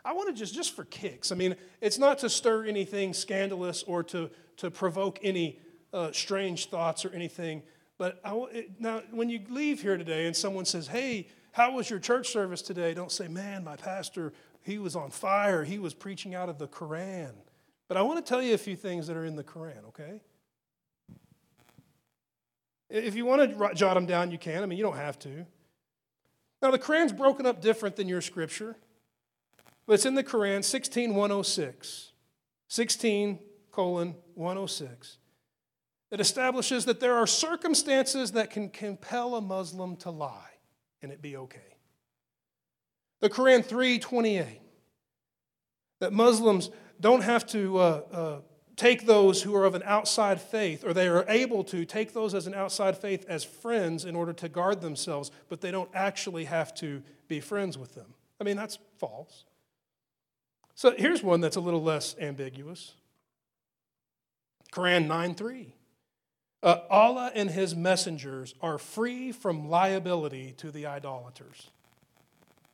I 0.04 0.12
want 0.12 0.28
to 0.28 0.34
just, 0.34 0.54
just 0.54 0.76
for 0.76 0.84
kicks, 0.84 1.32
I 1.32 1.36
mean, 1.36 1.56
it's 1.80 1.98
not 1.98 2.18
to 2.18 2.28
stir 2.28 2.66
anything 2.66 3.14
scandalous 3.14 3.82
or 3.82 4.02
to, 4.04 4.30
to 4.58 4.70
provoke 4.70 5.18
any 5.22 5.58
uh, 5.92 6.12
strange 6.12 6.66
thoughts 6.66 7.04
or 7.04 7.10
anything. 7.10 7.62
But 7.98 8.20
I, 8.24 8.66
now, 8.78 9.02
when 9.10 9.28
you 9.28 9.40
leave 9.48 9.82
here 9.82 9.96
today 9.96 10.26
and 10.26 10.34
someone 10.34 10.64
says, 10.64 10.86
hey, 10.86 11.28
how 11.52 11.72
was 11.72 11.90
your 11.90 11.98
church 11.98 12.28
service 12.28 12.62
today? 12.62 12.94
Don't 12.94 13.12
say, 13.12 13.28
man, 13.28 13.64
my 13.64 13.76
pastor, 13.76 14.32
he 14.62 14.78
was 14.78 14.96
on 14.96 15.10
fire. 15.10 15.64
He 15.64 15.78
was 15.78 15.94
preaching 15.94 16.34
out 16.34 16.48
of 16.48 16.58
the 16.58 16.66
Koran. 16.66 17.34
But 17.88 17.96
I 17.96 18.02
want 18.02 18.24
to 18.24 18.28
tell 18.28 18.40
you 18.40 18.54
a 18.54 18.58
few 18.58 18.76
things 18.76 19.06
that 19.08 19.16
are 19.16 19.24
in 19.24 19.36
the 19.36 19.42
Koran, 19.42 19.84
okay? 19.88 20.20
If 22.88 23.14
you 23.14 23.24
want 23.24 23.58
to 23.58 23.74
jot 23.74 23.94
them 23.94 24.06
down, 24.06 24.30
you 24.30 24.38
can. 24.38 24.62
I 24.62 24.66
mean, 24.66 24.78
you 24.78 24.84
don't 24.84 24.96
have 24.96 25.18
to. 25.20 25.46
Now, 26.62 26.70
the 26.70 26.78
Koran's 26.78 27.12
broken 27.12 27.46
up 27.46 27.60
different 27.60 27.96
than 27.96 28.08
your 28.08 28.20
scripture, 28.20 28.76
but 29.86 29.94
it's 29.94 30.06
in 30.06 30.14
the 30.14 30.22
Koran, 30.22 30.62
16106. 30.62 32.12
16 32.68 33.38
colon 33.72 34.14
106. 34.34 35.18
It 36.10 36.20
establishes 36.20 36.86
that 36.86 37.00
there 37.00 37.14
are 37.14 37.26
circumstances 37.26 38.32
that 38.32 38.50
can 38.50 38.68
compel 38.68 39.36
a 39.36 39.40
Muslim 39.40 39.96
to 39.98 40.10
lie 40.10 40.50
and 41.02 41.12
it 41.12 41.22
be 41.22 41.36
okay. 41.36 41.76
The 43.20 43.30
Quran 43.30 43.64
3:28 43.64 44.60
that 46.00 46.12
Muslims 46.12 46.70
don't 47.00 47.22
have 47.22 47.46
to 47.48 47.78
uh, 47.78 48.02
uh, 48.12 48.40
take 48.76 49.04
those 49.04 49.42
who 49.42 49.54
are 49.54 49.66
of 49.66 49.74
an 49.74 49.82
outside 49.84 50.40
faith, 50.40 50.84
or 50.84 50.94
they 50.94 51.06
are 51.06 51.24
able 51.28 51.62
to 51.64 51.84
take 51.84 52.12
those 52.14 52.34
as 52.34 52.46
an 52.46 52.54
outside 52.54 52.96
faith 52.96 53.26
as 53.28 53.44
friends 53.44 54.06
in 54.06 54.16
order 54.16 54.32
to 54.32 54.48
guard 54.48 54.80
themselves, 54.80 55.30
but 55.48 55.60
they 55.60 55.70
don't 55.70 55.90
actually 55.92 56.46
have 56.46 56.74
to 56.74 57.02
be 57.28 57.40
friends 57.40 57.76
with 57.76 57.94
them. 57.94 58.14
I 58.40 58.44
mean, 58.44 58.56
that's 58.56 58.78
false. 58.98 59.44
So 60.74 60.94
here's 60.96 61.22
one 61.22 61.42
that's 61.42 61.56
a 61.56 61.60
little 61.60 61.82
less 61.82 62.16
ambiguous 62.18 62.94
Quran 64.72 65.06
9 65.06 65.34
3. 65.34 65.74
Uh, 66.62 66.80
Allah 66.90 67.32
and 67.34 67.50
his 67.50 67.74
messengers 67.74 68.54
are 68.60 68.78
free 68.78 69.32
from 69.32 69.68
liability 69.68 70.54
to 70.58 70.70
the 70.70 70.86
idolaters. 70.86 71.70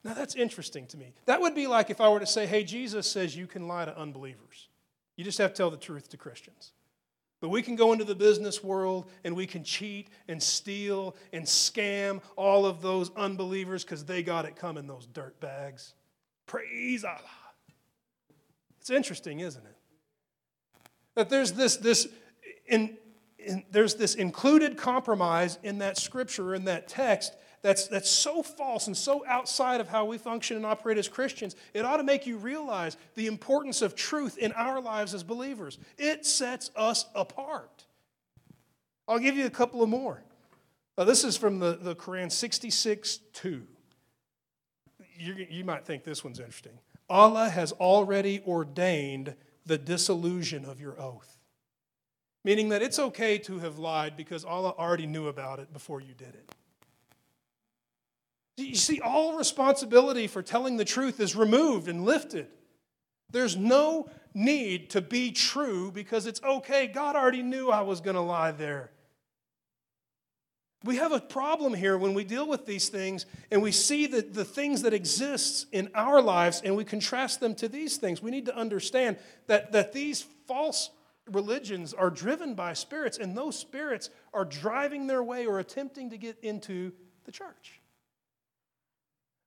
Now 0.03 0.15
that's 0.15 0.35
interesting 0.35 0.87
to 0.87 0.97
me. 0.97 1.13
That 1.27 1.41
would 1.41 1.55
be 1.55 1.67
like 1.67 1.91
if 1.91 2.01
I 2.01 2.09
were 2.09 2.21
to 2.21 2.27
say, 2.27 2.47
hey, 2.47 2.65
Jesus 2.65 3.11
says 3.11 3.37
you 3.37 3.47
can 3.47 3.69
lie 3.69 3.85
to 3.85 3.97
unbelievers. 3.97 4.69
You 5.17 5.25
just 5.25 5.39
have 5.39 5.53
to 5.53 5.57
tell 5.57 5.71
the 5.71 5.77
truth 5.77 6.09
to 6.11 6.17
Christians. 6.17 6.73
But 7.41 7.51
we 7.51 7.63
can 7.63 7.77
go 7.77 7.93
into 7.93 8.05
the 8.05 8.15
business 8.15 8.65
world 8.65 9.11
and 9.25 9.37
we 9.37 9.47
can 9.47 9.63
cheat 9.63 10.09
and 10.27 10.43
steal 10.43 11.17
and 11.33 11.45
scam 11.45 12.21
all 12.35 12.67
of 12.67 12.81
those 12.81 13.11
unbelievers 13.15 13.85
because 13.85 14.05
they 14.05 14.23
got 14.23 14.47
it 14.47 14.57
coming, 14.57 14.87
those 14.87 15.07
dirt 15.07 15.39
bags. 15.41 15.95
Praise 16.47 17.05
Allah. 17.05 17.21
It's 18.81 18.91
interesting, 18.91 19.41
isn't 19.41 19.65
it? 19.65 19.77
That 21.15 21.29
there's 21.29 21.53
this, 21.53 21.77
this 21.77 22.07
in, 22.67 22.81
in, 22.81 22.97
there's 23.71 23.95
this 23.95 24.15
included 24.15 24.77
compromise 24.77 25.59
in 25.63 25.79
that 25.79 25.99
scripture, 25.99 26.55
in 26.55 26.65
that 26.65 26.89
text, 26.89 27.35
that's, 27.63 27.89
that's 27.89 28.11
so 28.11 28.43
false 28.43 28.87
and 28.87 28.97
so 28.97 29.25
outside 29.27 29.81
of 29.81 29.89
how 29.89 30.05
we 30.05 30.19
function 30.19 30.57
and 30.57 30.65
operate 30.65 30.99
as 30.99 31.09
Christians, 31.09 31.57
it 31.75 31.85
ought 31.85 31.97
to 31.97 32.05
make 32.05 32.27
you 32.27 32.37
realize 32.37 32.97
the 33.15 33.27
importance 33.27 33.83
of 33.83 33.97
truth 33.97 34.39
in 34.39 34.53
our 34.53 34.81
lives 34.81 35.15
as 35.15 35.23
believers. 35.23 35.79
It 35.99 36.25
sets 36.25 36.71
us 36.77 37.07
apart. 37.15 37.85
I'll 39.09 39.19
give 39.19 39.37
you 39.37 39.47
a 39.47 39.51
couple 39.51 39.83
of 39.83 39.89
more. 39.89 40.23
Uh, 40.99 41.05
this 41.05 41.25
is 41.25 41.37
from 41.37 41.59
the, 41.59 41.77
the 41.81 41.95
Quran 41.95 42.31
66 42.31 43.19
2. 43.33 43.63
You, 45.19 45.47
you 45.51 45.65
might 45.65 45.85
think 45.85 46.05
this 46.05 46.23
one's 46.23 46.39
interesting. 46.39 46.79
Allah 47.09 47.49
has 47.49 47.73
already 47.73 48.43
ordained 48.47 49.35
the 49.65 49.79
dissolution 49.79 50.65
of 50.65 50.81
your 50.81 51.01
oath 51.01 51.36
meaning 52.47 52.69
that 52.69 52.81
it's 52.81 53.01
okay 53.01 53.39
to 53.39 53.59
have 53.59 53.77
lied 53.77 54.17
because 54.17 54.45
Allah 54.45 54.73
already 54.79 55.07
knew 55.07 55.27
about 55.27 55.59
it 55.59 55.73
before 55.73 56.01
you 56.01 56.15
did 56.15 56.29
it. 56.29 56.55
You 58.57 58.77
see, 58.77 59.01
all 59.01 59.37
responsibility 59.37 60.29
for 60.29 60.43
telling 60.43 60.77
the 60.77 60.85
truth 60.85 61.19
is 61.19 61.35
removed 61.35 61.89
and 61.89 62.05
lifted. 62.05 62.47
There's 63.33 63.57
no 63.57 64.09
need 64.33 64.91
to 64.91 65.01
be 65.01 65.33
true 65.33 65.91
because 65.91 66.29
it's 66.29 66.41
okay. 66.41 66.87
God 66.87 67.17
already 67.17 67.43
knew 67.43 67.71
I 67.71 67.81
was 67.81 68.01
going 68.01 68.15
to 68.15 68.23
lie 68.23 68.53
there. 68.53 68.93
We 70.85 70.99
have 70.99 71.11
a 71.11 71.19
problem 71.19 71.75
here 71.75 71.99
when 71.99 72.15
we 72.15 72.23
deal 72.23 72.47
with 72.47 72.65
these 72.65 72.89
things 72.89 73.27
and 73.51 73.61
we 73.61 73.73
see 73.73 74.07
the, 74.07 74.23
the 74.23 74.45
things 74.45 74.83
that 74.83 74.95
exist 74.95 75.67
in 75.73 75.91
our 75.97 76.23
lives 76.23 76.63
and 76.65 76.77
we 76.77 76.85
contrast 76.85 77.41
them 77.41 77.57
to 77.57 77.69
these 77.69 77.97
things. 77.97 78.23
We 78.23 78.31
need 78.31 78.47
to 78.47 78.57
understand 78.57 79.17
that, 79.49 79.73
that 79.73 79.93
these 79.93 80.25
false 80.47 80.91
religions 81.31 81.93
are 81.93 82.11
driven 82.11 82.55
by 82.55 82.73
spirits, 82.73 83.19
and 83.19 83.37
those 83.37 83.59
spirits 83.59 84.11
are 84.33 84.45
driving 84.45 85.07
their 85.07 85.23
way 85.23 85.47
or 85.47 85.59
attempting 85.59 86.11
to 86.11 86.19
get 86.19 86.39
into 86.43 86.93
the 87.25 87.33
church. 87.33 87.81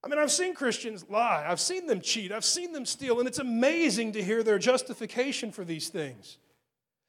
I 0.04 0.08
mean, 0.08 0.20
I've 0.20 0.32
seen 0.32 0.54
Christians 0.54 1.06
lie, 1.10 1.46
I've 1.48 1.60
seen 1.60 1.88
them 1.88 2.00
cheat, 2.00 2.32
I've 2.32 2.46
seen 2.46 2.72
them 2.72 2.86
steal, 2.86 3.20
and 3.20 3.28
it's 3.28 3.40
amazing 3.40 4.14
to 4.14 4.24
hear 4.24 4.44
their 4.44 4.60
justification 4.60 5.52
for 5.52 5.66
these 5.66 5.90
things. 5.90 6.38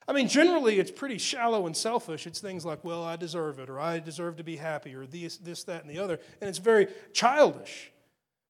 I 0.09 0.13
mean, 0.13 0.27
generally, 0.27 0.81
it's 0.81 0.91
pretty 0.91 1.19
shallow 1.19 1.67
and 1.67 1.77
selfish. 1.77 2.27
It's 2.27 2.41
things 2.41 2.65
like, 2.65 2.83
well, 2.83 3.05
I 3.05 3.15
deserve 3.15 3.61
it, 3.61 3.71
or 3.71 3.79
I 3.79 4.01
deserve 4.01 4.37
to 4.39 4.45
be 4.45 4.57
happy, 4.57 4.93
or 4.95 5.07
this, 5.07 5.37
this, 5.37 5.63
that, 5.65 5.85
and 5.85 5.91
the 5.91 6.01
other. 6.01 6.19
And 6.41 6.49
it's 6.49 6.59
very 6.59 6.89
childish. 7.13 7.93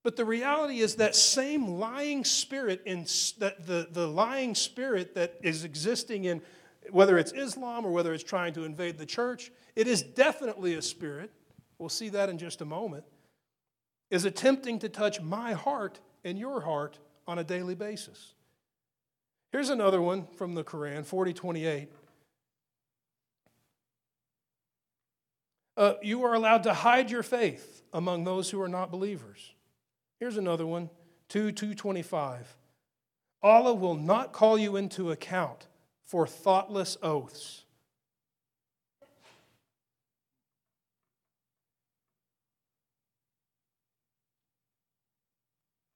But 0.03 0.17
the 0.17 0.25
reality 0.25 0.81
is 0.81 0.97
that 0.97 1.15
same 1.15 1.67
lying 1.67 2.25
spirit, 2.25 2.83
in, 2.87 3.07
that 3.39 3.67
the, 3.67 3.89
the 3.91 4.07
lying 4.07 4.55
spirit 4.55 5.15
that 5.15 5.35
is 5.43 5.65
existing 5.65 6.25
in 6.25 6.41
whether 6.91 7.19
it's 7.19 7.33
Islam 7.33 7.85
or 7.85 7.91
whether 7.91 8.15
it's 8.15 8.25
trying 8.25 8.55
to 8.55 8.65
invade 8.65 8.97
the 8.97 9.07
church, 9.07 9.53
it 9.77 9.87
is 9.87 10.03
definitely 10.03 10.75
a 10.75 10.83
spirit. 10.83 11.31
We'll 11.79 11.91
see 11.91 12.09
that 12.11 12.29
in 12.29 12.39
just 12.39 12.63
a 12.63 12.65
moment 12.65 13.05
is 14.11 14.25
attempting 14.25 14.79
to 14.81 14.89
touch 14.89 15.21
my 15.21 15.53
heart 15.53 16.01
and 16.25 16.39
your 16.39 16.61
heart 16.61 16.99
on 17.27 17.39
a 17.39 17.45
daily 17.45 17.75
basis. 17.75 18.35
Here's 19.53 19.71
another 19.71 20.03
one 20.03 20.27
from 20.37 20.55
the 20.55 20.65
Quran, 20.65 21.05
4028. 21.05 21.89
Uh, 25.77 25.95
you 26.03 26.25
are 26.25 26.35
allowed 26.35 26.65
to 26.65 26.75
hide 26.75 27.11
your 27.11 27.23
faith 27.23 27.83
among 27.93 28.25
those 28.25 28.51
who 28.51 28.61
are 28.61 28.69
not 28.69 28.91
believers. 28.91 29.55
Here's 30.21 30.37
another 30.37 30.67
one, 30.67 30.91
2 31.31 31.51
225. 31.53 32.57
Allah 33.43 33.75
will 33.75 33.95
not 33.95 34.33
call 34.35 34.59
you 34.59 34.77
into 34.77 35.11
account 35.11 35.67
for 36.05 36.27
thoughtless 36.27 36.99
oaths. 37.03 37.65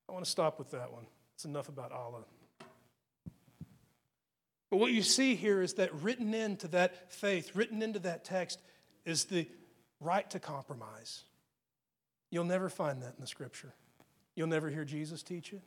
I 0.09 0.13
want 0.13 0.25
to 0.25 0.31
stop 0.31 0.59
with 0.59 0.71
that 0.71 0.91
one. 0.91 1.07
It's 1.35 1.45
enough 1.45 1.69
about 1.69 1.93
Allah. 1.93 2.25
But 4.71 4.79
what 4.79 4.93
you 4.93 5.03
see 5.03 5.35
here 5.35 5.61
is 5.61 5.75
that 5.75 5.95
written 5.95 6.33
into 6.33 6.69
that 6.69 7.13
faith, 7.13 7.55
written 7.55 7.83
into 7.83 7.99
that 8.01 8.25
text, 8.25 8.63
is 9.05 9.25
the 9.25 9.47
right 10.01 10.29
to 10.31 10.41
compromise. 10.41 11.25
You'll 12.31 12.45
never 12.45 12.71
find 12.71 13.03
that 13.03 13.15
in 13.17 13.21
the 13.21 13.27
scripture. 13.27 13.75
You'll 14.35 14.49
never 14.49 14.69
hear 14.69 14.85
Jesus 14.85 15.23
teach 15.23 15.53
it. 15.53 15.63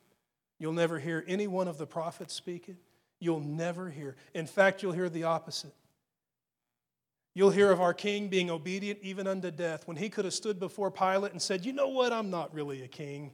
You'll 0.60 0.74
never 0.74 1.00
hear 1.00 1.24
any 1.28 1.48
one 1.48 1.68
of 1.68 1.78
the 1.78 1.86
prophets 1.86 2.34
speak 2.34 2.70
it. 2.70 2.78
You'll 3.20 3.40
never 3.40 3.90
hear. 3.90 4.16
In 4.34 4.46
fact, 4.46 4.84
you'll 4.84 4.92
hear 4.92 5.10
the 5.10 5.24
opposite. 5.24 5.74
You'll 7.34 7.52
hear 7.52 7.72
of 7.72 7.80
our 7.80 7.94
king 7.94 8.30
being 8.30 8.50
obedient 8.50 9.00
even 9.04 9.28
unto 9.28 9.52
death 9.52 9.88
when 9.88 9.98
he 9.98 10.10
could 10.10 10.26
have 10.26 10.34
stood 10.34 10.60
before 10.60 10.90
Pilate 10.90 11.32
and 11.32 11.42
said, 11.42 11.66
You 11.66 11.74
know 11.74 11.90
what? 11.90 12.12
I'm 12.12 12.30
not 12.30 12.54
really 12.54 12.84
a 12.84 12.88
king. 12.88 13.32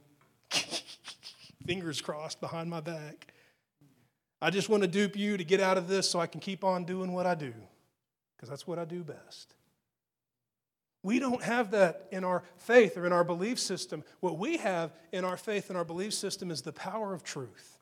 fingers 1.66 2.00
crossed 2.00 2.40
behind 2.40 2.68
my 2.68 2.80
back. 2.80 3.32
I 4.40 4.50
just 4.50 4.68
want 4.68 4.82
to 4.82 4.88
dupe 4.88 5.16
you 5.16 5.36
to 5.36 5.44
get 5.44 5.60
out 5.60 5.78
of 5.78 5.88
this 5.88 6.08
so 6.08 6.20
I 6.20 6.26
can 6.26 6.40
keep 6.40 6.64
on 6.64 6.84
doing 6.84 7.12
what 7.12 7.26
I 7.26 7.34
do, 7.34 7.54
because 8.36 8.48
that's 8.48 8.66
what 8.66 8.78
I 8.78 8.84
do 8.84 9.02
best. 9.02 9.54
We 11.04 11.18
don't 11.18 11.42
have 11.42 11.70
that 11.72 12.08
in 12.10 12.24
our 12.24 12.42
faith 12.56 12.96
or 12.96 13.04
in 13.04 13.12
our 13.12 13.24
belief 13.24 13.60
system. 13.60 14.02
What 14.20 14.38
we 14.38 14.56
have 14.56 14.90
in 15.12 15.22
our 15.22 15.36
faith 15.36 15.68
and 15.68 15.76
our 15.76 15.84
belief 15.84 16.14
system 16.14 16.50
is 16.50 16.62
the 16.62 16.72
power 16.72 17.12
of 17.12 17.22
truth. 17.22 17.78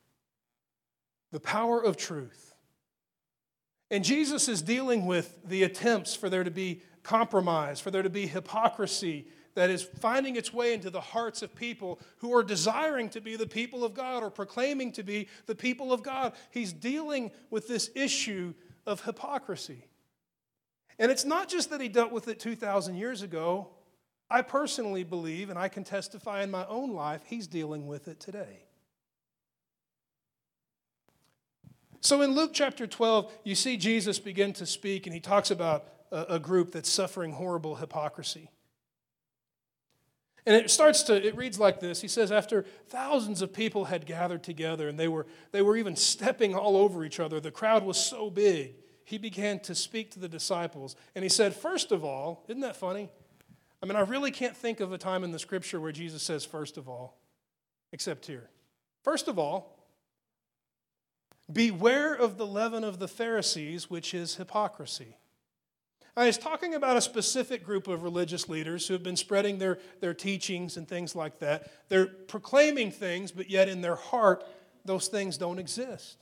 The 1.30 1.40
power 1.40 1.80
of 1.80 1.96
truth. 1.96 2.54
And 3.92 4.02
Jesus 4.02 4.48
is 4.48 4.60
dealing 4.60 5.06
with 5.06 5.38
the 5.44 5.62
attempts 5.62 6.16
for 6.16 6.28
there 6.28 6.42
to 6.42 6.50
be 6.50 6.82
compromise, 7.04 7.78
for 7.78 7.92
there 7.92 8.02
to 8.02 8.10
be 8.10 8.26
hypocrisy, 8.26 9.28
that 9.54 9.70
is 9.70 9.84
finding 9.84 10.34
its 10.34 10.52
way 10.52 10.74
into 10.74 10.90
the 10.90 11.00
hearts 11.00 11.42
of 11.42 11.54
people 11.54 12.00
who 12.18 12.34
are 12.34 12.42
desiring 12.42 13.08
to 13.10 13.20
be 13.20 13.36
the 13.36 13.46
people 13.46 13.84
of 13.84 13.94
God 13.94 14.24
or 14.24 14.30
proclaiming 14.30 14.90
to 14.92 15.04
be 15.04 15.28
the 15.46 15.54
people 15.54 15.92
of 15.92 16.02
God. 16.02 16.32
He's 16.50 16.72
dealing 16.72 17.30
with 17.50 17.68
this 17.68 17.88
issue 17.94 18.54
of 18.84 19.04
hypocrisy. 19.04 19.86
And 21.02 21.10
it's 21.10 21.24
not 21.24 21.48
just 21.48 21.70
that 21.70 21.80
he 21.80 21.88
dealt 21.88 22.12
with 22.12 22.28
it 22.28 22.38
2,000 22.38 22.94
years 22.94 23.22
ago. 23.22 23.70
I 24.30 24.40
personally 24.40 25.02
believe, 25.02 25.50
and 25.50 25.58
I 25.58 25.66
can 25.66 25.82
testify 25.82 26.44
in 26.44 26.50
my 26.52 26.64
own 26.66 26.92
life, 26.92 27.22
he's 27.26 27.48
dealing 27.48 27.88
with 27.88 28.06
it 28.06 28.20
today. 28.20 28.62
So 32.02 32.22
in 32.22 32.36
Luke 32.36 32.52
chapter 32.54 32.86
12, 32.86 33.32
you 33.42 33.56
see 33.56 33.76
Jesus 33.76 34.20
begin 34.20 34.52
to 34.52 34.64
speak, 34.64 35.08
and 35.08 35.12
he 35.12 35.18
talks 35.18 35.50
about 35.50 35.88
a, 36.12 36.38
group 36.38 36.70
that's 36.70 36.88
suffering 36.88 37.32
horrible 37.32 37.74
hypocrisy. 37.74 38.48
And 40.46 40.54
it 40.54 40.70
starts 40.70 41.02
to, 41.04 41.26
it 41.26 41.36
reads 41.36 41.58
like 41.58 41.80
this. 41.80 42.00
He 42.00 42.06
says, 42.06 42.30
after 42.30 42.64
thousands 42.90 43.42
of 43.42 43.52
people 43.52 43.86
had 43.86 44.06
gathered 44.06 44.44
together 44.44 44.88
and 44.88 45.00
they 45.00 45.08
were, 45.08 45.26
they 45.50 45.62
were 45.62 45.76
even 45.76 45.96
stepping 45.96 46.54
all 46.54 46.76
over 46.76 47.04
each 47.04 47.18
other, 47.18 47.40
the 47.40 47.50
crowd 47.50 47.82
was 47.82 47.96
so 47.96 48.30
big, 48.30 48.74
he 49.04 49.18
began 49.18 49.60
to 49.60 49.74
speak 49.74 50.10
to 50.12 50.18
the 50.18 50.28
disciples. 50.28 50.96
And 51.14 51.22
he 51.22 51.28
said, 51.28 51.54
First 51.54 51.92
of 51.92 52.04
all, 52.04 52.44
isn't 52.48 52.60
that 52.60 52.76
funny? 52.76 53.10
I 53.82 53.86
mean, 53.86 53.96
I 53.96 54.00
really 54.00 54.30
can't 54.30 54.56
think 54.56 54.80
of 54.80 54.92
a 54.92 54.98
time 54.98 55.24
in 55.24 55.32
the 55.32 55.38
scripture 55.38 55.80
where 55.80 55.92
Jesus 55.92 56.22
says, 56.22 56.44
First 56.44 56.76
of 56.76 56.88
all, 56.88 57.18
except 57.92 58.26
here. 58.26 58.48
First 59.02 59.28
of 59.28 59.38
all, 59.38 59.78
beware 61.52 62.14
of 62.14 62.38
the 62.38 62.46
leaven 62.46 62.84
of 62.84 62.98
the 62.98 63.08
Pharisees, 63.08 63.90
which 63.90 64.14
is 64.14 64.36
hypocrisy. 64.36 65.16
Now, 66.16 66.24
he's 66.24 66.38
talking 66.38 66.74
about 66.74 66.98
a 66.98 67.00
specific 67.00 67.64
group 67.64 67.88
of 67.88 68.02
religious 68.02 68.48
leaders 68.48 68.86
who 68.86 68.92
have 68.92 69.02
been 69.02 69.16
spreading 69.16 69.58
their, 69.58 69.78
their 70.00 70.12
teachings 70.12 70.76
and 70.76 70.86
things 70.86 71.16
like 71.16 71.38
that. 71.38 71.70
They're 71.88 72.06
proclaiming 72.06 72.90
things, 72.90 73.32
but 73.32 73.48
yet 73.48 73.68
in 73.68 73.80
their 73.80 73.96
heart, 73.96 74.44
those 74.84 75.08
things 75.08 75.38
don't 75.38 75.58
exist. 75.58 76.21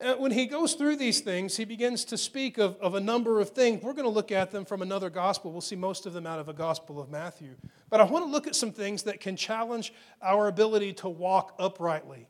And 0.00 0.20
when 0.20 0.30
he 0.30 0.46
goes 0.46 0.74
through 0.74 0.96
these 0.96 1.20
things, 1.20 1.56
he 1.56 1.64
begins 1.64 2.04
to 2.06 2.16
speak 2.16 2.56
of, 2.58 2.76
of 2.76 2.94
a 2.94 3.00
number 3.00 3.40
of 3.40 3.50
things. 3.50 3.82
We're 3.82 3.94
going 3.94 4.04
to 4.04 4.10
look 4.10 4.30
at 4.30 4.52
them 4.52 4.64
from 4.64 4.80
another 4.80 5.10
gospel. 5.10 5.50
We'll 5.50 5.60
see 5.60 5.76
most 5.76 6.06
of 6.06 6.12
them 6.12 6.26
out 6.26 6.38
of 6.38 6.48
a 6.48 6.52
gospel 6.52 7.00
of 7.00 7.10
Matthew. 7.10 7.56
But 7.90 8.00
I 8.00 8.04
want 8.04 8.24
to 8.24 8.30
look 8.30 8.46
at 8.46 8.54
some 8.54 8.70
things 8.70 9.02
that 9.04 9.18
can 9.20 9.34
challenge 9.34 9.92
our 10.22 10.46
ability 10.46 10.92
to 10.94 11.08
walk 11.08 11.54
uprightly 11.58 12.28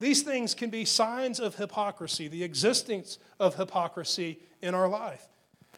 these 0.00 0.22
things 0.22 0.54
can 0.54 0.70
be 0.70 0.86
signs 0.86 1.38
of 1.38 1.56
hypocrisy, 1.56 2.26
the 2.26 2.42
existence 2.42 3.18
of 3.38 3.54
hypocrisy 3.54 4.40
in 4.62 4.74
our 4.74 4.88
life. 4.88 5.28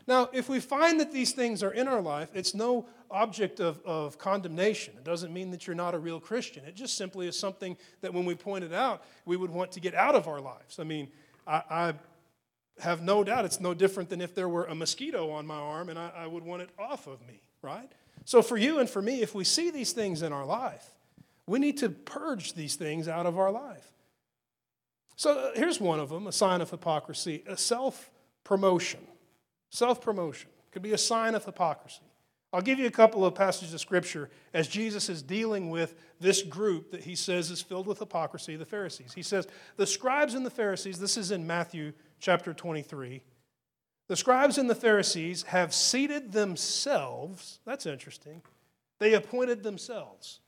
Now, 0.06 0.28
if 0.32 0.48
we 0.48 0.60
find 0.60 0.98
that 1.00 1.12
these 1.12 1.32
things 1.32 1.62
are 1.62 1.72
in 1.72 1.86
our 1.86 2.00
life, 2.00 2.30
it's 2.34 2.54
no 2.54 2.88
object 3.10 3.60
of, 3.60 3.80
of 3.84 4.18
condemnation. 4.18 4.94
It 4.96 5.04
doesn't 5.04 5.32
mean 5.32 5.50
that 5.52 5.66
you're 5.66 5.76
not 5.76 5.94
a 5.94 5.98
real 5.98 6.18
Christian. 6.18 6.64
It 6.64 6.74
just 6.74 6.96
simply 6.96 7.28
is 7.28 7.38
something 7.38 7.76
that 8.00 8.12
when 8.12 8.24
we 8.24 8.34
point 8.34 8.64
it 8.64 8.72
out, 8.72 9.04
we 9.24 9.36
would 9.36 9.50
want 9.50 9.72
to 9.72 9.80
get 9.80 9.94
out 9.94 10.14
of 10.14 10.26
our 10.26 10.40
lives. 10.40 10.78
I 10.78 10.84
mean, 10.84 11.08
I, 11.46 11.62
I 11.70 11.94
have 12.80 13.02
no 13.02 13.22
doubt 13.22 13.44
it's 13.44 13.60
no 13.60 13.74
different 13.74 14.08
than 14.08 14.20
if 14.20 14.34
there 14.34 14.48
were 14.48 14.64
a 14.64 14.74
mosquito 14.74 15.30
on 15.30 15.46
my 15.46 15.56
arm 15.56 15.88
and 15.88 15.98
I, 15.98 16.10
I 16.16 16.26
would 16.26 16.42
want 16.42 16.62
it 16.62 16.70
off 16.78 17.06
of 17.06 17.20
me, 17.26 17.42
right? 17.60 17.90
So, 18.24 18.42
for 18.42 18.56
you 18.56 18.78
and 18.78 18.88
for 18.88 19.02
me, 19.02 19.20
if 19.20 19.34
we 19.34 19.44
see 19.44 19.70
these 19.70 19.92
things 19.92 20.22
in 20.22 20.32
our 20.32 20.46
life, 20.46 20.92
we 21.46 21.58
need 21.58 21.78
to 21.78 21.90
purge 21.90 22.54
these 22.54 22.76
things 22.76 23.08
out 23.08 23.26
of 23.26 23.38
our 23.38 23.50
life. 23.50 23.92
So 25.16 25.38
uh, 25.38 25.50
here's 25.54 25.80
one 25.80 26.00
of 26.00 26.08
them 26.08 26.26
a 26.26 26.32
sign 26.32 26.60
of 26.60 26.70
hypocrisy 26.70 27.44
a 27.46 27.56
self 27.56 28.10
promotion. 28.44 29.00
Self 29.72 30.02
promotion 30.02 30.50
could 30.70 30.82
be 30.82 30.92
a 30.92 30.98
sign 30.98 31.34
of 31.34 31.44
hypocrisy. 31.44 32.02
I'll 32.52 32.60
give 32.60 32.78
you 32.78 32.86
a 32.86 32.90
couple 32.90 33.24
of 33.24 33.34
passages 33.34 33.72
of 33.72 33.80
scripture 33.80 34.28
as 34.52 34.68
Jesus 34.68 35.08
is 35.08 35.22
dealing 35.22 35.70
with 35.70 35.96
this 36.20 36.42
group 36.42 36.90
that 36.90 37.04
he 37.04 37.14
says 37.14 37.50
is 37.50 37.62
filled 37.62 37.86
with 37.86 37.98
hypocrisy, 37.98 38.56
the 38.56 38.66
Pharisees. 38.66 39.14
He 39.14 39.22
says, 39.22 39.48
The 39.76 39.86
scribes 39.86 40.34
and 40.34 40.44
the 40.44 40.50
Pharisees, 40.50 41.00
this 41.00 41.16
is 41.16 41.30
in 41.30 41.46
Matthew 41.46 41.94
chapter 42.20 42.52
23, 42.52 43.22
the 44.08 44.16
scribes 44.16 44.58
and 44.58 44.68
the 44.68 44.74
Pharisees 44.74 45.44
have 45.44 45.72
seated 45.72 46.32
themselves. 46.32 47.60
That's 47.64 47.86
interesting. 47.86 48.42
They 48.98 49.14
appointed 49.14 49.62
themselves. 49.62 50.40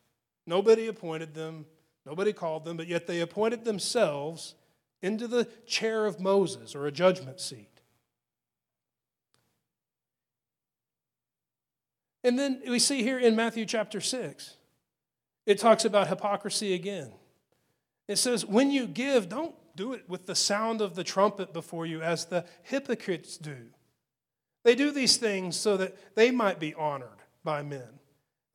Nobody 0.47 0.87
appointed 0.89 1.33
them, 1.33 1.65
Nobody 2.07 2.35
called 2.35 2.67
them, 2.67 2.77
but 2.77 2.87
yet 2.87 3.07
they 3.07 3.21
appointed 3.21 3.65
themselves 3.65 4.55
into 5.01 5.27
the 5.27 5.47
chair 5.67 6.05
of 6.05 6.21
Moses 6.21 6.75
or 6.75 6.87
a 6.87 6.93
judgment 6.93 7.41
seat. 7.41 7.74
And 12.25 12.39
then 12.39 12.63
we 12.67 12.79
see 12.79 13.03
here 13.03 13.19
in 13.19 13.37
Matthew 13.37 13.67
chapter 13.67 14.01
6, 14.01 14.57
it 15.47 15.59
talks 15.59 15.85
about 15.85 16.09
hypocrisy 16.09 16.73
again. 16.73 17.13
It 18.09 18.17
says, 18.17 18.47
When 18.47 18.71
you 18.71 18.87
give, 18.87 19.29
don't 19.29 19.55
do 19.77 19.93
it 19.93 20.09
with 20.09 20.27
the 20.27 20.35
sound 20.35 20.81
of 20.81 20.95
the 20.95 21.05
trumpet 21.05 21.53
before 21.53 21.85
you, 21.85 22.01
as 22.01 22.25
the 22.25 22.47
hypocrites 22.63 23.37
do. 23.37 23.57
They 24.65 24.75
do 24.75 24.91
these 24.91 25.19
things 25.19 25.57
so 25.57 25.77
that 25.77 26.17
they 26.17 26.31
might 26.31 26.59
be 26.59 26.73
honored 26.75 27.21
by 27.45 27.63
men. 27.63 28.01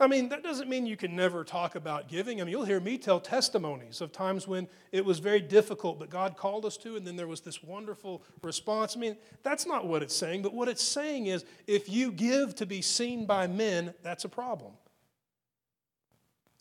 I 0.00 0.06
mean, 0.06 0.30
that 0.30 0.42
doesn't 0.42 0.68
mean 0.68 0.86
you 0.86 0.96
can 0.96 1.14
never 1.14 1.44
talk 1.44 1.74
about 1.74 2.08
giving. 2.08 2.40
I 2.40 2.44
mean, 2.44 2.52
you'll 2.52 2.64
hear 2.64 2.80
me 2.80 2.96
tell 2.96 3.20
testimonies 3.20 4.00
of 4.00 4.12
times 4.12 4.48
when 4.48 4.66
it 4.92 5.04
was 5.04 5.18
very 5.18 5.42
difficult, 5.42 5.98
but 5.98 6.08
God 6.08 6.38
called 6.38 6.64
us 6.64 6.78
to, 6.78 6.96
and 6.96 7.06
then 7.06 7.16
there 7.16 7.26
was 7.26 7.42
this 7.42 7.62
wonderful 7.62 8.22
response. 8.42 8.96
I 8.96 9.00
mean, 9.00 9.16
that's 9.42 9.66
not 9.66 9.86
what 9.86 10.02
it's 10.02 10.16
saying, 10.16 10.40
but 10.40 10.54
what 10.54 10.68
it's 10.68 10.82
saying 10.82 11.26
is 11.26 11.44
if 11.66 11.90
you 11.90 12.12
give 12.12 12.54
to 12.56 12.66
be 12.66 12.80
seen 12.80 13.26
by 13.26 13.46
men, 13.46 13.92
that's 14.02 14.24
a 14.24 14.28
problem. 14.30 14.72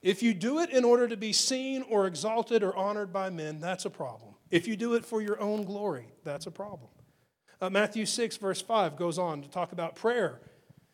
If 0.01 0.21
you 0.21 0.33
do 0.33 0.59
it 0.59 0.69
in 0.69 0.83
order 0.83 1.07
to 1.07 1.17
be 1.17 1.31
seen 1.31 1.83
or 1.83 2.07
exalted 2.07 2.61
or 2.61 2.75
honored 2.75 3.13
by 3.13 3.29
men, 3.29 3.59
that's 3.61 3.85
a 3.85 3.89
problem. 3.89 4.33
If 4.51 4.67
you 4.67 4.75
do 4.75 4.95
it 4.95 5.05
for 5.05 5.21
your 5.21 5.39
own 5.39 5.63
glory, 5.63 6.07
that's 6.25 6.45
a 6.45 6.51
problem. 6.51 6.89
Uh, 7.61 7.69
Matthew 7.69 8.05
6, 8.05 8.37
verse 8.37 8.61
5 8.61 8.97
goes 8.97 9.17
on 9.17 9.41
to 9.41 9.49
talk 9.49 9.71
about 9.71 9.95
prayer. 9.95 10.39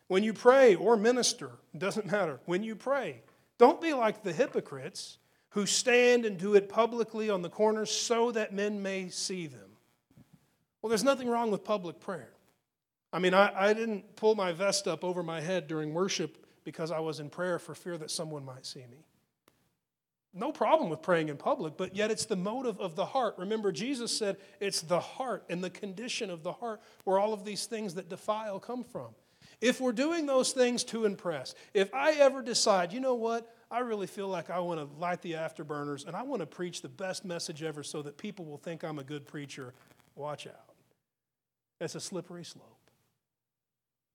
When 0.08 0.24
you 0.24 0.34
pray 0.34 0.76
or 0.76 0.97
minister, 0.97 1.51
doesn't 1.78 2.12
matter. 2.12 2.39
When 2.45 2.64
you 2.64 2.76
pray, 2.76 3.22
don't 3.58 3.82
be 3.82 3.93
like 3.93 4.24
the 4.24 4.34
hypocrites 4.34 5.18
who 5.49 5.66
stand 5.66 6.26
and 6.26 6.38
do 6.38 6.56
it 6.56 6.70
publicly 6.70 7.30
on 7.30 7.41
the 7.41 7.49
corners 7.49 7.89
so 7.89 8.32
that 8.32 8.53
men 8.53 8.82
may 8.82 9.10
see 9.10 9.47
them. 9.47 9.70
Well, 10.82 10.89
there's 10.89 11.03
nothing 11.03 11.30
wrong 11.30 11.49
with 11.49 11.64
public 11.64 11.99
prayer. 11.99 12.30
I 13.12 13.20
mean, 13.20 13.34
I, 13.34 13.70
I 13.70 13.74
didn't 13.74 14.18
pull 14.18 14.36
my 14.36 14.51
vest 14.51 14.88
up 14.88 15.03
over 15.03 15.24
my 15.24 15.39
head 15.39 15.68
during 15.68 15.93
worship 15.93 16.45
because 16.66 16.91
I 16.91 16.99
was 16.99 17.20
in 17.20 17.30
prayer 17.30 17.58
for 17.58 17.74
fear 17.74 17.97
that 17.97 18.12
someone 18.12 18.43
might 18.43 18.66
see 18.66 18.82
me. 18.82 19.06
No 20.34 20.51
problem 20.51 20.89
with 20.89 21.01
praying 21.01 21.30
in 21.30 21.38
public, 21.38 21.78
but 21.78 21.95
yet 21.95 22.12
it's 22.12 22.26
the 22.26 22.36
motive 22.36 22.78
of 22.82 22.97
the 22.97 23.06
heart. 23.06 23.36
Remember, 23.38 23.72
Jesus 23.72 24.16
said 24.16 24.36
it's 24.60 24.82
the 24.82 24.99
heart 24.99 25.45
and 25.49 25.64
the 25.64 25.70
condition 25.70 26.30
of 26.30 26.43
the 26.43 26.51
heart 26.51 26.82
where 27.06 27.18
all 27.18 27.32
of 27.32 27.45
these 27.45 27.66
things 27.66 27.93
that 27.93 28.10
defile 28.10 28.60
come 28.60 28.84
from. 28.84 29.16
If 29.62 29.82
we're 29.82 29.91
doing 29.91 30.26
those 30.26 30.51
things 30.51 30.84
to 30.86 31.06
impress, 31.06 31.56
if 31.74 31.93
I 31.93 32.14
ever 32.14 32.41
decide, 32.41 32.93
you 32.93 32.99
know 32.99 33.16
what, 33.16 33.51
I 33.72 33.80
really 33.80 34.08
feel 34.08 34.28
like 34.28 34.49
I 34.49 34.60
want 34.60 34.80
to 34.80 34.99
light 34.99 35.22
the 35.22 35.34
afterburners 35.34 36.06
and 36.06 36.16
I 36.16 36.24
want 36.24 36.41
to 36.41 36.45
preach 36.45 36.82
the 36.82 36.89
best 36.89 37.26
message 37.26 37.64
ever 37.64 37.84
so 37.84 38.01
that 38.03 38.18
people 38.18 38.45
will 38.45 38.58
think 38.58 38.84
I'm 38.84 38.99
a 38.99 39.03
good 39.03 39.26
preacher, 39.26 39.74
watch 40.16 40.47
out. 40.47 40.76
It's 41.80 41.95
a 41.95 41.99
slippery 41.99 42.43
slope. 42.43 42.72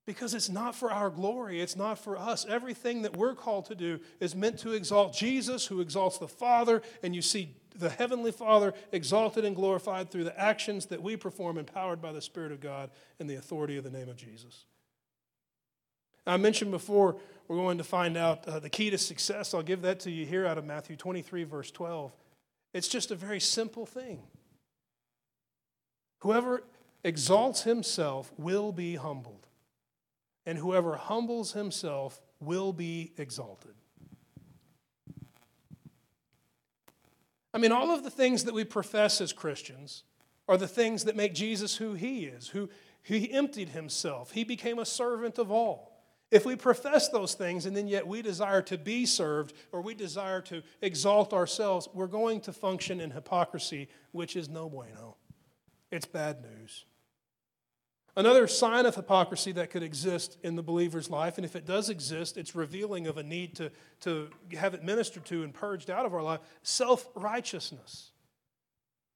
Because 0.07 0.33
it's 0.33 0.49
not 0.49 0.73
for 0.73 0.91
our 0.91 1.11
glory, 1.11 1.61
it's 1.61 1.75
not 1.75 1.99
for 1.99 2.17
us. 2.17 2.45
Everything 2.49 3.03
that 3.03 3.15
we're 3.15 3.35
called 3.35 3.65
to 3.65 3.75
do 3.75 3.99
is 4.19 4.35
meant 4.35 4.57
to 4.59 4.71
exalt 4.71 5.13
Jesus, 5.13 5.67
who 5.67 5.79
exalts 5.79 6.17
the 6.17 6.27
Father, 6.27 6.81
and 7.03 7.15
you 7.15 7.21
see 7.21 7.55
the 7.75 7.89
Heavenly 7.89 8.31
Father 8.31 8.73
exalted 8.91 9.45
and 9.45 9.55
glorified 9.55 10.09
through 10.09 10.23
the 10.23 10.39
actions 10.39 10.87
that 10.87 11.03
we 11.03 11.15
perform, 11.15 11.57
empowered 11.57 12.01
by 12.01 12.11
the 12.11 12.21
Spirit 12.21 12.51
of 12.51 12.59
God 12.59 12.89
and 13.19 13.29
the 13.29 13.35
authority 13.35 13.77
of 13.77 13.83
the 13.83 13.91
name 13.91 14.09
of 14.09 14.17
Jesus. 14.17 14.65
I 16.25 16.37
mentioned 16.37 16.71
before, 16.71 17.17
we're 17.47 17.57
going 17.57 17.79
to 17.79 17.83
find 17.83 18.15
out 18.15 18.47
uh, 18.47 18.59
the 18.59 18.69
key 18.69 18.89
to 18.91 18.97
success. 18.97 19.53
I'll 19.53 19.63
give 19.63 19.81
that 19.81 19.99
to 20.01 20.11
you 20.11 20.25
here 20.25 20.45
out 20.45 20.57
of 20.57 20.65
Matthew 20.65 20.95
23, 20.95 21.43
verse 21.43 21.71
12. 21.71 22.13
It's 22.73 22.87
just 22.87 23.11
a 23.11 23.15
very 23.15 23.39
simple 23.39 23.85
thing. 23.85 24.21
Whoever 26.19 26.63
exalts 27.03 27.63
himself 27.63 28.31
will 28.37 28.71
be 28.71 28.95
humbled 28.95 29.47
and 30.45 30.57
whoever 30.57 30.95
humbles 30.95 31.53
himself 31.53 32.21
will 32.39 32.73
be 32.73 33.11
exalted. 33.17 33.73
I 37.53 37.57
mean, 37.57 37.71
all 37.71 37.91
of 37.91 38.03
the 38.03 38.09
things 38.09 38.45
that 38.45 38.53
we 38.53 38.63
profess 38.63 39.19
as 39.19 39.33
Christians 39.33 40.03
are 40.47 40.57
the 40.57 40.67
things 40.67 41.03
that 41.03 41.15
make 41.15 41.33
Jesus 41.33 41.75
who 41.75 41.93
he 41.93 42.25
is, 42.25 42.49
who 42.49 42.69
he 43.03 43.31
emptied 43.31 43.69
himself. 43.69 44.31
He 44.31 44.43
became 44.43 44.79
a 44.79 44.85
servant 44.85 45.37
of 45.37 45.51
all. 45.51 45.90
If 46.31 46.45
we 46.45 46.55
profess 46.55 47.09
those 47.09 47.33
things 47.33 47.65
and 47.65 47.75
then 47.75 47.89
yet 47.89 48.07
we 48.07 48.21
desire 48.21 48.61
to 48.63 48.77
be 48.77 49.05
served 49.05 49.53
or 49.73 49.81
we 49.81 49.93
desire 49.93 50.41
to 50.43 50.63
exalt 50.81 51.33
ourselves, 51.33 51.89
we're 51.93 52.07
going 52.07 52.39
to 52.41 52.53
function 52.53 53.01
in 53.01 53.11
hypocrisy, 53.11 53.89
which 54.13 54.37
is 54.37 54.47
no 54.47 54.69
bueno. 54.69 55.17
It's 55.91 56.05
bad 56.05 56.41
news. 56.41 56.85
Another 58.15 58.47
sign 58.47 58.85
of 58.85 58.95
hypocrisy 58.95 59.53
that 59.53 59.69
could 59.69 59.83
exist 59.83 60.37
in 60.43 60.55
the 60.55 60.63
believer's 60.63 61.09
life, 61.09 61.37
and 61.37 61.45
if 61.45 61.55
it 61.55 61.65
does 61.65 61.89
exist, 61.89 62.37
it's 62.37 62.55
revealing 62.55 63.07
of 63.07 63.17
a 63.17 63.23
need 63.23 63.55
to, 63.55 63.71
to 64.01 64.29
have 64.57 64.73
it 64.73 64.83
ministered 64.83 65.25
to 65.25 65.43
and 65.43 65.53
purged 65.53 65.89
out 65.89 66.05
of 66.05 66.13
our 66.13 66.21
life 66.21 66.41
self 66.61 67.07
righteousness. 67.15 68.11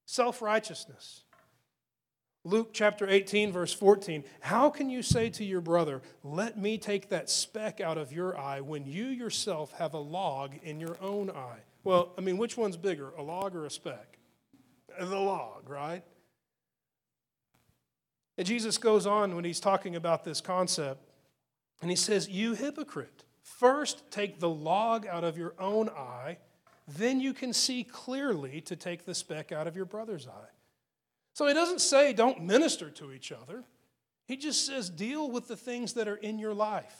Self 0.06 0.40
righteousness. 0.40 1.24
Luke 2.46 2.70
chapter 2.72 3.08
18, 3.08 3.50
verse 3.50 3.72
14. 3.72 4.22
How 4.38 4.70
can 4.70 4.88
you 4.88 5.02
say 5.02 5.30
to 5.30 5.44
your 5.44 5.60
brother, 5.60 6.00
Let 6.22 6.56
me 6.56 6.78
take 6.78 7.08
that 7.08 7.28
speck 7.28 7.80
out 7.80 7.98
of 7.98 8.12
your 8.12 8.38
eye, 8.38 8.60
when 8.60 8.86
you 8.86 9.06
yourself 9.06 9.72
have 9.72 9.94
a 9.94 9.98
log 9.98 10.54
in 10.62 10.78
your 10.78 10.96
own 11.00 11.28
eye? 11.28 11.58
Well, 11.82 12.12
I 12.16 12.20
mean, 12.20 12.38
which 12.38 12.56
one's 12.56 12.76
bigger, 12.76 13.10
a 13.18 13.22
log 13.22 13.56
or 13.56 13.66
a 13.66 13.70
speck? 13.70 14.18
The 14.96 15.18
log, 15.18 15.68
right? 15.68 16.04
And 18.38 18.46
Jesus 18.46 18.78
goes 18.78 19.08
on 19.08 19.34
when 19.34 19.44
he's 19.44 19.60
talking 19.60 19.96
about 19.96 20.22
this 20.22 20.40
concept, 20.40 21.04
and 21.82 21.90
he 21.90 21.96
says, 21.96 22.28
You 22.28 22.54
hypocrite, 22.54 23.24
first 23.42 24.08
take 24.12 24.38
the 24.38 24.48
log 24.48 25.04
out 25.04 25.24
of 25.24 25.36
your 25.36 25.54
own 25.58 25.88
eye, 25.88 26.38
then 26.86 27.20
you 27.20 27.32
can 27.32 27.52
see 27.52 27.82
clearly 27.82 28.60
to 28.60 28.76
take 28.76 29.04
the 29.04 29.16
speck 29.16 29.50
out 29.50 29.66
of 29.66 29.74
your 29.74 29.84
brother's 29.84 30.28
eye. 30.28 30.55
So 31.36 31.46
he 31.46 31.52
doesn't 31.52 31.82
say 31.82 32.14
don't 32.14 32.44
minister 32.44 32.88
to 32.92 33.12
each 33.12 33.30
other. 33.30 33.62
He 34.24 34.38
just 34.38 34.64
says 34.64 34.88
deal 34.88 35.30
with 35.30 35.48
the 35.48 35.56
things 35.56 35.92
that 35.92 36.08
are 36.08 36.16
in 36.16 36.38
your 36.38 36.54
life. 36.54 36.96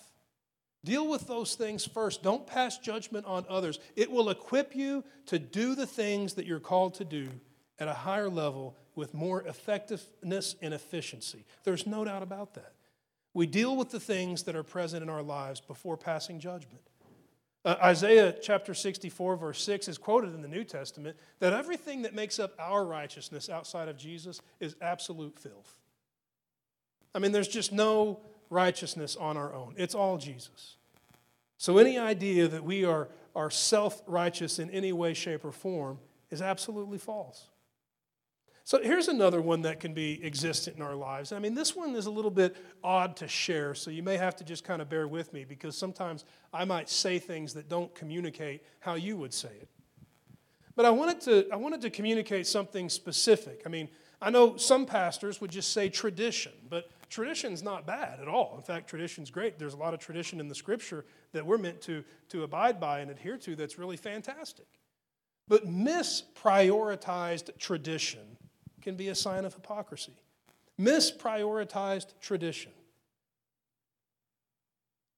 Deal 0.85 1.09
with 1.09 1.27
those 1.27 1.55
things 1.55 1.87
first. 1.87 2.23
Don't 2.23 2.47
pass 2.47 2.77
judgment 2.77 3.25
on 3.25 3.47
others. 3.49 3.79
It 3.97 4.11
will 4.11 4.29
equip 4.29 4.77
you 4.77 5.05
to 5.25 5.39
do 5.39 5.75
the 5.75 5.87
things 5.87 6.35
that 6.35 6.45
you're 6.45 6.61
called 6.61 6.93
to 6.97 7.05
do 7.07 7.31
at 7.79 7.89
a 7.89 7.95
higher 7.95 8.29
level 8.29 8.77
with 8.95 9.15
more 9.15 9.41
effectiveness 9.45 10.55
and 10.61 10.75
efficiency. 10.75 11.47
There's 11.65 11.87
no 11.87 12.05
doubt 12.05 12.23
about 12.23 12.53
that. 12.57 12.75
We 13.33 13.47
deal 13.47 13.75
with 13.75 13.89
the 13.89 14.01
things 14.01 14.43
that 14.43 14.55
are 14.55 14.63
present 14.63 15.03
in 15.03 15.09
our 15.09 15.23
lives 15.23 15.63
before 15.63 15.97
passing 15.97 16.41
judgment. 16.41 16.83
Uh, 17.67 17.75
Isaiah 17.83 18.33
chapter 18.41 18.75
64, 18.75 19.37
verse 19.37 19.61
6 19.61 19.89
is 19.89 19.99
quoted 19.99 20.33
in 20.33 20.41
the 20.41 20.47
New 20.47 20.63
Testament 20.63 21.17
that 21.41 21.53
everything 21.53 22.03
that 22.03 22.15
makes 22.15 22.39
up 22.39 22.53
our 22.61 22.85
righteousness 22.85 23.51
outside 23.51 23.89
of 23.89 23.99
Jesus 23.99 24.41
is 24.61 24.77
absolute 24.81 25.37
filth. 25.37 25.81
I 27.13 27.19
mean, 27.19 27.33
there's 27.33 27.49
just 27.49 27.73
no 27.73 28.21
righteousness 28.51 29.17
on 29.17 29.37
our 29.37 29.53
own, 29.53 29.75
it's 29.77 29.97
all 29.97 30.17
Jesus. 30.17 30.77
So, 31.59 31.79
any 31.79 31.99
idea 31.99 32.47
that 32.47 32.63
we 32.63 32.85
are, 32.85 33.09
are 33.35 33.51
self 33.51 34.01
righteous 34.07 34.61
in 34.61 34.71
any 34.71 34.93
way, 34.93 35.13
shape, 35.13 35.45
or 35.45 35.51
form 35.51 35.99
is 36.31 36.41
absolutely 36.41 36.99
false. 36.99 37.49
So 38.67 38.83
here's 38.83 39.07
another 39.07 39.41
one 39.41 39.63
that 39.63 39.79
can 39.79 39.95
be 39.95 40.21
existent 40.25 40.75
in 40.77 40.83
our 40.83 40.97
lives. 40.97 41.31
I 41.31 41.39
mean, 41.39 41.55
this 41.55 41.77
one 41.77 41.95
is 41.95 42.07
a 42.07 42.11
little 42.11 42.33
bit 42.33 42.57
odd 42.83 43.15
to 43.19 43.29
share, 43.29 43.77
so 43.77 43.93
you 43.93 44.03
may 44.03 44.17
have 44.17 44.35
to 44.35 44.45
just 44.45 44.65
kind 44.65 44.83
of 44.83 44.89
bear 44.89 45.07
with 45.07 45.33
me 45.33 45.45
because 45.45 45.79
sometimes 45.79 46.25
I 46.53 46.65
might 46.65 46.89
say 46.89 47.21
things 47.21 47.55
that 47.55 47.69
don't 47.69 47.95
communicate 47.95 48.65
how 48.81 48.97
you 48.97 49.17
would 49.19 49.33
say 49.33 49.51
it. 49.51 49.69
But 50.75 50.85
I 50.85 50.91
wanted 50.91 51.21
to, 51.21 51.49
I 51.53 51.55
wanted 51.55 51.81
to 51.83 51.91
communicate 51.91 52.49
something 52.49 52.89
specific. 52.89 53.63
I 53.65 53.69
mean, 53.69 53.89
I 54.21 54.31
know 54.31 54.57
some 54.57 54.85
pastors 54.85 55.41
would 55.41 55.53
just 55.53 55.73
say 55.73 55.89
tradition, 55.89 56.51
but 56.69 56.91
tradition's 57.09 57.63
not 57.63 57.87
bad 57.87 58.19
at 58.19 58.27
all. 58.27 58.57
In 58.57 58.65
fact, 58.65 58.91
tradition's 58.91 59.31
great. 59.31 59.61
There's 59.61 59.75
a 59.75 59.79
lot 59.79 59.95
of 59.95 60.01
tradition 60.01 60.41
in 60.41 60.49
the 60.49 60.57
scripture 60.57 61.05
that 61.31 61.47
we're 61.47 61.57
meant 61.57 61.81
to, 61.83 62.03
to 62.31 62.43
abide 62.43 62.81
by 62.81 62.99
and 62.99 63.13
adhere 63.13 63.37
to 63.37 63.55
that's 63.55 63.79
really 63.79 63.97
fantastic. 63.97 64.67
But 65.47 65.69
misprioritized 65.69 67.57
tradition 67.61 68.37
can 68.87 68.95
be 68.95 69.09
a 69.09 69.17
sign 69.17 69.45
of 69.45 69.53
hypocrisy. 69.53 70.13
Misprioritized 70.81 72.13
tradition. 72.21 72.71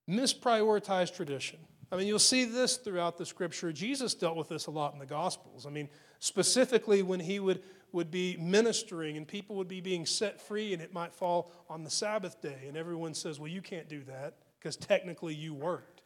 Misprioritized 0.09 1.15
tradition. 1.15 1.59
I 1.93 1.97
mean, 1.97 2.07
you'll 2.07 2.19
see 2.19 2.47
this 2.47 2.79
throughout 2.79 3.19
the 3.19 3.27
scripture. 3.27 3.71
Jesus 3.71 4.15
dealt 4.15 4.39
with 4.39 4.49
this 4.49 4.69
a 4.69 4.71
lot 4.71 4.95
in 4.95 4.99
the 4.99 5.05
Gospels. 5.05 5.67
I 5.67 5.71
mean, 5.71 5.91
specifically 6.19 7.03
when 7.03 7.21
he 7.21 7.41
would, 7.41 7.63
would 7.93 8.11
be 8.11 8.39
ministering 8.39 9.19
and 9.19 9.29
people 9.29 9.55
would 9.57 9.69
be 9.69 9.83
being 9.83 10.07
set 10.07 10.41
free 10.41 10.73
and 10.73 10.81
it 10.81 10.95
might 10.95 11.13
fall 11.13 11.53
on 11.69 11.85
the 11.85 11.91
Sabbath 11.91 12.41
day. 12.41 12.65
And 12.69 12.75
everyone 12.75 13.13
says, 13.13 13.39
well, 13.39 13.51
you 13.51 13.61
can't 13.61 13.87
do 13.87 14.03
that 14.05 14.37
because 14.59 14.77
technically 14.77 15.35
you 15.35 15.53
worked. 15.53 16.01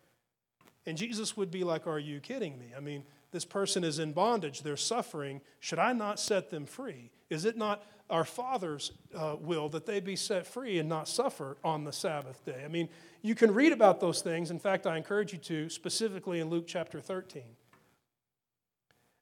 And 0.85 0.99
Jesus 0.99 1.37
would 1.37 1.53
be 1.53 1.63
like, 1.63 1.87
are 1.87 2.01
you 2.01 2.19
kidding 2.19 2.59
me? 2.59 2.73
I 2.77 2.81
mean, 2.81 3.05
this 3.31 3.45
person 3.45 3.85
is 3.85 4.01
in 4.01 4.13
bondage, 4.13 4.63
they're 4.63 4.77
suffering. 4.77 5.43
Should 5.61 5.79
I 5.79 5.93
not 5.93 6.19
set 6.19 6.51
them 6.51 6.67
free? 6.67 7.13
Is 7.33 7.47
it 7.47 7.57
not 7.57 7.83
our 8.11 8.25
Father's 8.25 8.93
uh, 9.17 9.37
will 9.41 9.71
that 9.71 9.87
they 9.87 10.01
be 10.01 10.17
set 10.17 10.47
free 10.47 10.79
and 10.79 10.87
not 10.87 11.09
suffer 11.09 11.57
on 11.65 11.85
the 11.85 11.93
Sabbath 11.93 12.45
day? 12.45 12.63
I 12.63 12.69
mean, 12.69 12.91
you 13.23 13.35
can 13.35 13.55
read 13.55 13.73
about 13.73 14.01
those 14.01 14.21
things. 14.21 14.51
In 14.51 14.59
fact, 14.59 14.87
I 14.87 14.99
encourage 14.99 15.33
you 15.33 15.39
to, 15.39 15.71
specifically 15.71 16.41
in 16.41 16.51
Luke 16.51 16.67
chapter 16.67 17.01
13. 17.01 17.43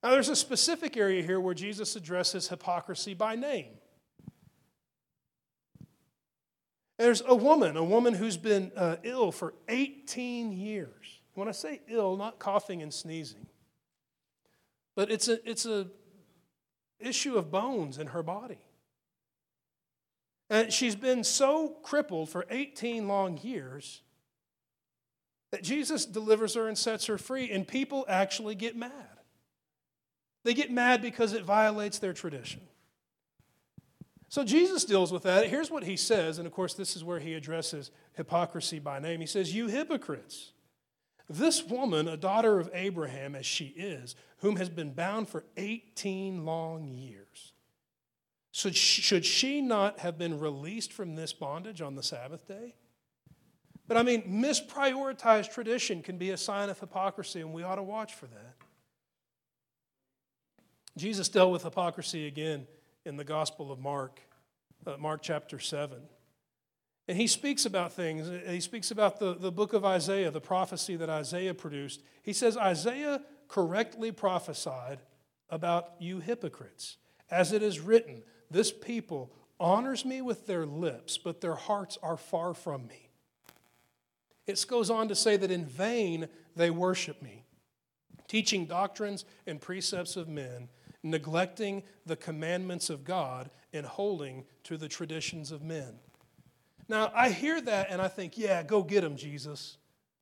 Now, 0.03 0.11
there's 0.11 0.29
a 0.29 0.35
specific 0.35 0.97
area 0.97 1.23
here 1.23 1.39
where 1.39 1.55
Jesus 1.55 1.95
addresses 1.95 2.49
hypocrisy 2.49 3.15
by 3.15 3.37
name. 3.37 3.75
There's 6.99 7.23
a 7.25 7.35
woman, 7.35 7.77
a 7.77 7.85
woman 7.85 8.15
who's 8.15 8.37
been 8.37 8.73
uh, 8.77 8.97
ill 9.05 9.31
for 9.31 9.55
18 9.69 10.51
years. 10.53 11.21
When 11.35 11.47
I 11.47 11.53
say 11.53 11.81
ill, 11.89 12.17
not 12.17 12.41
coughing 12.41 12.83
and 12.83 12.93
sneezing, 12.93 13.47
but 14.97 15.13
it's 15.13 15.29
a, 15.29 15.49
it's 15.49 15.65
a 15.65 15.87
issue 17.01 17.37
of 17.37 17.51
bones 17.51 17.99
in 17.99 18.09
her 18.09 18.23
body. 18.23 18.59
And 20.49 20.73
she's 20.73 20.97
been 20.97 21.23
so 21.23 21.77
crippled 21.83 22.29
for 22.29 22.45
18 22.51 23.07
long 23.07 23.39
years 23.39 24.03
that 25.53 25.63
Jesus 25.63 26.07
delivers 26.07 26.55
her 26.55 26.69
and 26.69 26.77
sets 26.77 27.07
her 27.07 27.19
free, 27.19 27.51
and 27.51 27.67
people 27.67 28.05
actually 28.09 28.55
get 28.55 28.77
mad. 28.77 28.93
They 30.45 30.55
get 30.55 30.71
mad 30.71 31.03
because 31.03 31.33
it 31.33 31.45
violates 31.45 31.99
their 31.99 32.13
tradition. 32.13 32.63
So 34.29 34.45
Jesus 34.45 34.85
deals 34.85 35.13
with 35.13 35.25
that. 35.25 35.49
Here's 35.49 35.71
what 35.71 35.83
he 35.83 35.97
says, 35.97 36.39
and 36.39 36.47
of 36.47 36.53
course, 36.53 36.75
this 36.75 36.95
is 36.95 37.03
where 37.03 37.19
he 37.19 37.35
addresses 37.35 37.91
hypocrisy 38.15 38.79
by 38.79 39.01
name. 39.01 39.21
He 39.21 39.27
says, 39.27 39.55
You 39.55 39.67
hypocrites, 39.67 40.53
this 41.31 41.63
woman, 41.63 42.09
a 42.09 42.17
daughter 42.17 42.59
of 42.59 42.69
Abraham 42.75 43.37
as 43.37 43.47
she 43.47 43.67
is, 43.67 44.17
whom 44.39 44.57
has 44.57 44.69
been 44.69 44.93
bound 44.93 45.29
for 45.29 45.45
18 45.57 46.45
long 46.45 46.89
years, 46.89 47.53
should 48.51 49.25
she 49.25 49.61
not 49.61 50.01
have 50.01 50.19
been 50.19 50.41
released 50.41 50.93
from 50.93 51.15
this 51.15 51.33
bondage 51.33 51.81
on 51.81 51.95
the 51.95 52.03
Sabbath 52.03 52.49
day? 52.49 52.75
But 53.87 53.97
I 53.97 54.03
mean, 54.03 54.23
misprioritized 54.43 55.53
tradition 55.53 56.03
can 56.03 56.19
be 56.19 56.31
a 56.31 56.37
sign 56.37 56.69
of 56.69 56.81
hypocrisy, 56.81 57.41
and 57.41 57.53
we 57.53 57.63
ought 57.63 57.77
to 57.77 57.83
watch 57.83 58.15
for 58.15 58.27
that. 58.27 58.55
Jesus 60.97 61.29
dealt 61.29 61.53
with 61.53 61.63
hypocrisy 61.63 62.27
again 62.27 62.67
in 63.05 63.17
the 63.17 63.25
Gospel 63.25 63.71
of 63.71 63.79
Mark, 63.79 64.21
uh, 64.85 64.97
Mark 64.97 65.23
chapter 65.23 65.61
7. 65.61 66.01
And 67.11 67.19
he 67.19 67.27
speaks 67.27 67.67
about 67.67 67.93
things. 67.93 68.31
He 68.47 68.61
speaks 68.61 68.93
about 68.93 69.19
the, 69.19 69.35
the 69.35 69.51
book 69.51 69.73
of 69.73 69.85
Isaiah, 69.85 70.31
the 70.31 70.41
prophecy 70.41 70.95
that 70.95 71.11
Isaiah 71.11 71.55
produced. 71.55 72.05
He 72.23 72.33
says, 72.33 72.57
Isaiah 72.57 73.21
correctly 73.49 74.13
prophesied 74.13 75.01
about 75.49 75.95
you 75.99 76.21
hypocrites. 76.21 76.99
As 77.29 77.53
it 77.53 77.65
is 77.65 77.81
written, 77.81 78.23
this 78.49 78.71
people 78.71 79.33
honors 79.59 80.05
me 80.05 80.23
with 80.23 80.47
their 80.47 80.65
lips, 80.65 81.19
but 81.19 81.41
their 81.41 81.57
hearts 81.57 81.99
are 82.01 82.17
far 82.17 82.55
from 82.55 82.87
me. 82.87 83.11
It 84.47 84.65
goes 84.69 84.89
on 84.89 85.09
to 85.09 85.17
say 85.17 85.37
that 85.37 85.51
in 85.51 85.65
vain 85.65 86.29
they 86.55 86.71
worship 86.71 87.21
me, 87.21 87.45
teaching 88.29 88.67
doctrines 88.67 89.25
and 89.49 89.61
precepts 89.61 90.15
of 90.15 90.29
men 90.29 90.69
neglecting 91.03 91.83
the 92.07 92.15
commandments 92.15 92.89
of 92.89 93.03
God 93.03 93.51
and 93.73 93.85
holding 93.85 94.45
to 94.63 94.77
the 94.77 94.89
traditions 94.89 95.51
of 95.51 95.61
men. 95.61 95.99
Now, 96.91 97.13
I 97.15 97.31
hear 97.31 97.61
that 97.61 97.87
and 97.91 98.03
I 98.03 98.09
think, 98.09 98.37
yeah, 98.37 98.65
go 98.65 98.83
get 98.83 99.03
them, 99.03 99.15
Jesus. 99.15 99.79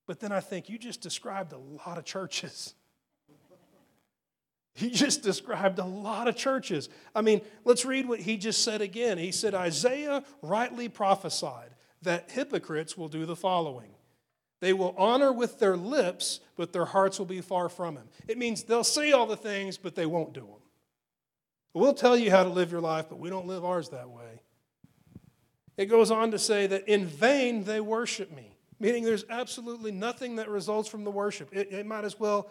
But 0.07 0.21
then 0.21 0.33
I 0.33 0.41
think, 0.41 0.69
you 0.69 0.79
just 0.79 1.01
described 1.01 1.55
a 1.55 1.59
lot 1.59 1.97
of 1.99 2.05
churches. 2.05 2.75
He 4.75 4.91
just 4.91 5.25
described 5.25 5.81
a 5.81 5.85
lot 5.85 6.29
of 6.29 6.37
churches. 6.37 6.89
I 7.13 7.21
mean, 7.21 7.41
let's 7.65 7.85
read 7.85 8.07
what 8.07 8.21
he 8.21 8.37
just 8.37 8.63
said 8.63 8.81
again. 8.81 9.19
He 9.19 9.33
said, 9.33 9.53
Isaiah 9.53 10.23
rightly 10.41 10.89
prophesied 10.89 11.71
that 12.03 12.31
hypocrites 12.31 12.97
will 12.97 13.09
do 13.09 13.27
the 13.27 13.35
following 13.35 13.91
they 14.61 14.73
will 14.73 14.95
honor 14.97 15.33
with 15.33 15.59
their 15.59 15.77
lips, 15.77 16.39
but 16.55 16.73
their 16.73 16.85
hearts 16.85 17.19
will 17.19 17.27
be 17.27 17.41
far 17.41 17.69
from 17.69 17.97
him. 17.97 18.09
It 18.29 18.39
means 18.39 18.63
they'll 18.63 18.85
say 18.85 19.11
all 19.11 19.27
the 19.27 19.37
things, 19.37 19.77
but 19.79 19.97
they 19.97 20.07
won't 20.07 20.33
do 20.33 20.43
them. 20.43 20.63
We'll 21.75 21.95
tell 21.95 22.17
you 22.17 22.31
how 22.31 22.45
to 22.45 22.49
live 22.49 22.71
your 22.71 22.81
life, 22.81 23.07
but 23.09 23.19
we 23.19 23.31
don't 23.31 23.49
live 23.49 23.65
ours 23.65 23.89
that 23.89 24.11
way. 24.11 24.38
It 25.79 25.87
goes 25.87 26.11
on 26.11 26.33
to 26.33 26.39
say 26.39 26.67
that 26.67 26.89
in 26.89 27.07
vain 27.07 27.63
they 27.63 27.81
worship 27.81 28.35
me, 28.35 28.57
meaning 28.81 29.05
there's 29.05 29.25
absolutely 29.31 29.93
nothing 29.93 30.37
that 30.37 30.51
results 30.51 30.89
from 30.89 31.05
the 31.05 31.11
worship. 31.11 31.49
It, 31.53 31.73
it 31.73 31.87
might 31.87 32.05
as 32.05 32.19
well 32.19 32.51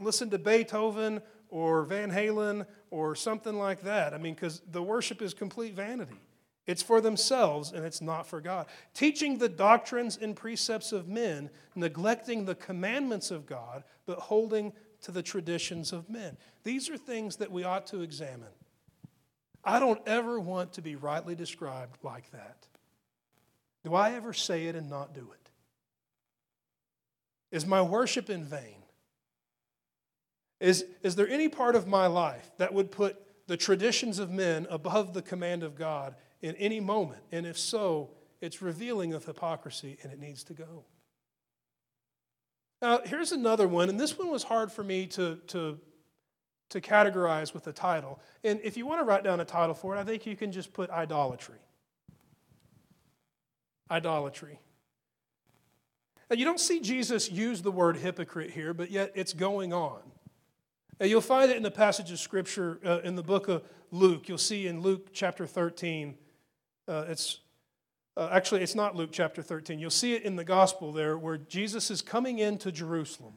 listen 0.00 0.30
to 0.30 0.38
Beethoven 0.38 1.20
or 1.48 1.82
Van 1.82 2.12
Halen 2.12 2.64
or 2.92 3.16
something 3.16 3.58
like 3.58 3.82
that. 3.82 4.14
I 4.14 4.18
mean, 4.18 4.34
because 4.34 4.62
the 4.70 4.82
worship 4.82 5.20
is 5.20 5.34
complete 5.34 5.74
vanity. 5.74 6.20
It's 6.64 6.82
for 6.82 7.00
themselves 7.00 7.72
and 7.72 7.84
it's 7.84 8.00
not 8.00 8.24
for 8.24 8.40
God. 8.40 8.66
Teaching 8.94 9.38
the 9.38 9.48
doctrines 9.48 10.16
and 10.16 10.36
precepts 10.36 10.92
of 10.92 11.08
men, 11.08 11.50
neglecting 11.74 12.44
the 12.44 12.54
commandments 12.54 13.32
of 13.32 13.46
God, 13.46 13.82
but 14.06 14.20
holding 14.20 14.72
to 15.02 15.10
the 15.10 15.22
traditions 15.22 15.92
of 15.92 16.08
men. 16.08 16.36
These 16.62 16.88
are 16.88 16.96
things 16.96 17.36
that 17.36 17.50
we 17.50 17.64
ought 17.64 17.88
to 17.88 18.02
examine. 18.02 18.52
I 19.64 19.80
don't 19.80 20.00
ever 20.06 20.38
want 20.38 20.74
to 20.74 20.82
be 20.82 20.96
rightly 20.96 21.34
described 21.34 21.98
like 22.02 22.30
that. 22.30 22.59
Do 23.84 23.94
I 23.94 24.12
ever 24.12 24.32
say 24.32 24.66
it 24.66 24.76
and 24.76 24.90
not 24.90 25.14
do 25.14 25.30
it? 25.32 25.50
Is 27.50 27.66
my 27.66 27.82
worship 27.82 28.30
in 28.30 28.44
vain? 28.44 28.76
Is, 30.60 30.84
is 31.02 31.16
there 31.16 31.28
any 31.28 31.48
part 31.48 31.74
of 31.74 31.86
my 31.86 32.06
life 32.06 32.50
that 32.58 32.74
would 32.74 32.90
put 32.90 33.16
the 33.46 33.56
traditions 33.56 34.18
of 34.18 34.30
men 34.30 34.66
above 34.70 35.14
the 35.14 35.22
command 35.22 35.62
of 35.62 35.74
God 35.74 36.14
in 36.42 36.54
any 36.56 36.80
moment? 36.80 37.22
And 37.32 37.46
if 37.46 37.58
so, 37.58 38.10
it's 38.40 38.62
revealing 38.62 39.14
of 39.14 39.24
hypocrisy 39.24 39.98
and 40.02 40.12
it 40.12 40.20
needs 40.20 40.44
to 40.44 40.52
go. 40.52 40.84
Now, 42.82 43.00
here's 43.04 43.32
another 43.32 43.68
one, 43.68 43.88
and 43.90 44.00
this 44.00 44.18
one 44.18 44.30
was 44.30 44.42
hard 44.42 44.72
for 44.72 44.82
me 44.82 45.06
to, 45.08 45.36
to, 45.48 45.78
to 46.70 46.80
categorize 46.80 47.52
with 47.52 47.66
a 47.66 47.72
title. 47.72 48.20
And 48.42 48.58
if 48.62 48.76
you 48.76 48.86
want 48.86 49.00
to 49.00 49.04
write 49.04 49.22
down 49.22 49.40
a 49.40 49.44
title 49.44 49.74
for 49.74 49.96
it, 49.96 49.98
I 49.98 50.04
think 50.04 50.24
you 50.24 50.34
can 50.34 50.50
just 50.50 50.72
put 50.72 50.88
idolatry. 50.88 51.58
Idolatry. 53.90 54.60
Now, 56.30 56.36
you 56.36 56.44
don't 56.44 56.60
see 56.60 56.80
Jesus 56.80 57.30
use 57.30 57.62
the 57.62 57.72
word 57.72 57.96
hypocrite 57.96 58.52
here, 58.52 58.72
but 58.72 58.90
yet 58.90 59.12
it's 59.16 59.32
going 59.32 59.72
on. 59.72 60.00
Now, 61.00 61.06
you'll 61.06 61.20
find 61.20 61.50
it 61.50 61.56
in 61.56 61.62
the 61.62 61.70
passage 61.70 62.12
of 62.12 62.20
Scripture 62.20 62.78
uh, 62.84 63.00
in 63.00 63.16
the 63.16 63.22
book 63.22 63.48
of 63.48 63.64
Luke. 63.90 64.28
You'll 64.28 64.38
see 64.38 64.68
in 64.68 64.80
Luke 64.80 65.08
chapter 65.12 65.46
13, 65.46 66.16
uh, 66.86 67.06
it's 67.08 67.40
uh, 68.16 68.28
actually, 68.32 68.62
it's 68.62 68.74
not 68.74 68.96
Luke 68.96 69.10
chapter 69.12 69.40
13. 69.40 69.78
You'll 69.78 69.90
see 69.90 70.14
it 70.14 70.24
in 70.24 70.36
the 70.36 70.44
gospel 70.44 70.92
there 70.92 71.16
where 71.16 71.38
Jesus 71.38 71.90
is 71.90 72.02
coming 72.02 72.38
into 72.38 72.70
Jerusalem. 72.70 73.34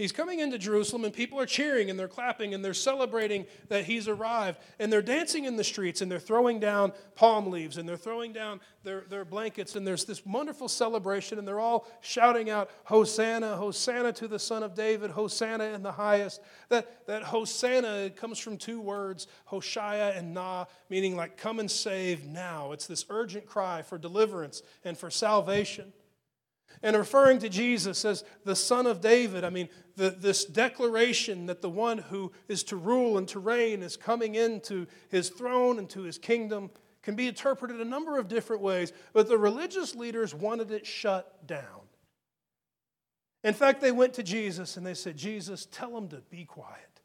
He's 0.00 0.12
coming 0.12 0.40
into 0.40 0.56
Jerusalem, 0.56 1.04
and 1.04 1.12
people 1.12 1.38
are 1.38 1.44
cheering 1.44 1.90
and 1.90 1.98
they're 1.98 2.08
clapping 2.08 2.54
and 2.54 2.64
they're 2.64 2.72
celebrating 2.72 3.44
that 3.68 3.84
he's 3.84 4.08
arrived. 4.08 4.58
And 4.78 4.90
they're 4.90 5.02
dancing 5.02 5.44
in 5.44 5.56
the 5.56 5.62
streets 5.62 6.00
and 6.00 6.10
they're 6.10 6.18
throwing 6.18 6.58
down 6.58 6.94
palm 7.16 7.50
leaves 7.50 7.76
and 7.76 7.86
they're 7.86 7.98
throwing 7.98 8.32
down 8.32 8.62
their, 8.82 9.02
their 9.10 9.26
blankets. 9.26 9.76
And 9.76 9.86
there's 9.86 10.06
this 10.06 10.24
wonderful 10.24 10.68
celebration, 10.68 11.38
and 11.38 11.46
they're 11.46 11.60
all 11.60 11.86
shouting 12.00 12.48
out, 12.48 12.70
Hosanna, 12.84 13.56
Hosanna 13.56 14.10
to 14.14 14.26
the 14.26 14.38
Son 14.38 14.62
of 14.62 14.74
David, 14.74 15.10
Hosanna 15.10 15.64
in 15.64 15.82
the 15.82 15.92
highest. 15.92 16.40
That, 16.70 17.06
that 17.06 17.22
Hosanna 17.22 18.08
comes 18.08 18.38
from 18.38 18.56
two 18.56 18.80
words, 18.80 19.26
Hoshaya 19.50 20.16
and 20.16 20.32
Na, 20.32 20.64
meaning 20.88 21.14
like 21.14 21.36
come 21.36 21.60
and 21.60 21.70
save 21.70 22.24
now. 22.24 22.72
It's 22.72 22.86
this 22.86 23.04
urgent 23.10 23.44
cry 23.44 23.82
for 23.82 23.98
deliverance 23.98 24.62
and 24.82 24.96
for 24.96 25.10
salvation. 25.10 25.92
And 26.82 26.96
referring 26.96 27.40
to 27.40 27.48
Jesus 27.48 28.04
as 28.04 28.24
the 28.44 28.56
Son 28.56 28.86
of 28.86 29.00
David, 29.00 29.44
I 29.44 29.50
mean, 29.50 29.68
the, 30.00 30.08
this 30.08 30.46
declaration 30.46 31.44
that 31.44 31.60
the 31.60 31.68
one 31.68 31.98
who 31.98 32.32
is 32.48 32.64
to 32.64 32.76
rule 32.76 33.18
and 33.18 33.28
to 33.28 33.38
reign 33.38 33.82
is 33.82 33.98
coming 33.98 34.34
into 34.34 34.86
his 35.10 35.28
throne 35.28 35.78
and 35.78 35.90
to 35.90 36.00
his 36.00 36.16
kingdom 36.16 36.70
can 37.02 37.16
be 37.16 37.28
interpreted 37.28 37.78
a 37.78 37.84
number 37.84 38.18
of 38.18 38.26
different 38.26 38.62
ways, 38.62 38.94
but 39.12 39.28
the 39.28 39.36
religious 39.36 39.94
leaders 39.94 40.34
wanted 40.34 40.70
it 40.70 40.86
shut 40.86 41.46
down. 41.46 41.82
In 43.44 43.52
fact, 43.52 43.82
they 43.82 43.92
went 43.92 44.14
to 44.14 44.22
Jesus 44.22 44.78
and 44.78 44.86
they 44.86 44.94
said, 44.94 45.18
Jesus, 45.18 45.66
tell 45.70 45.90
them 45.90 46.08
to 46.08 46.22
be 46.30 46.46
quiet. 46.46 47.02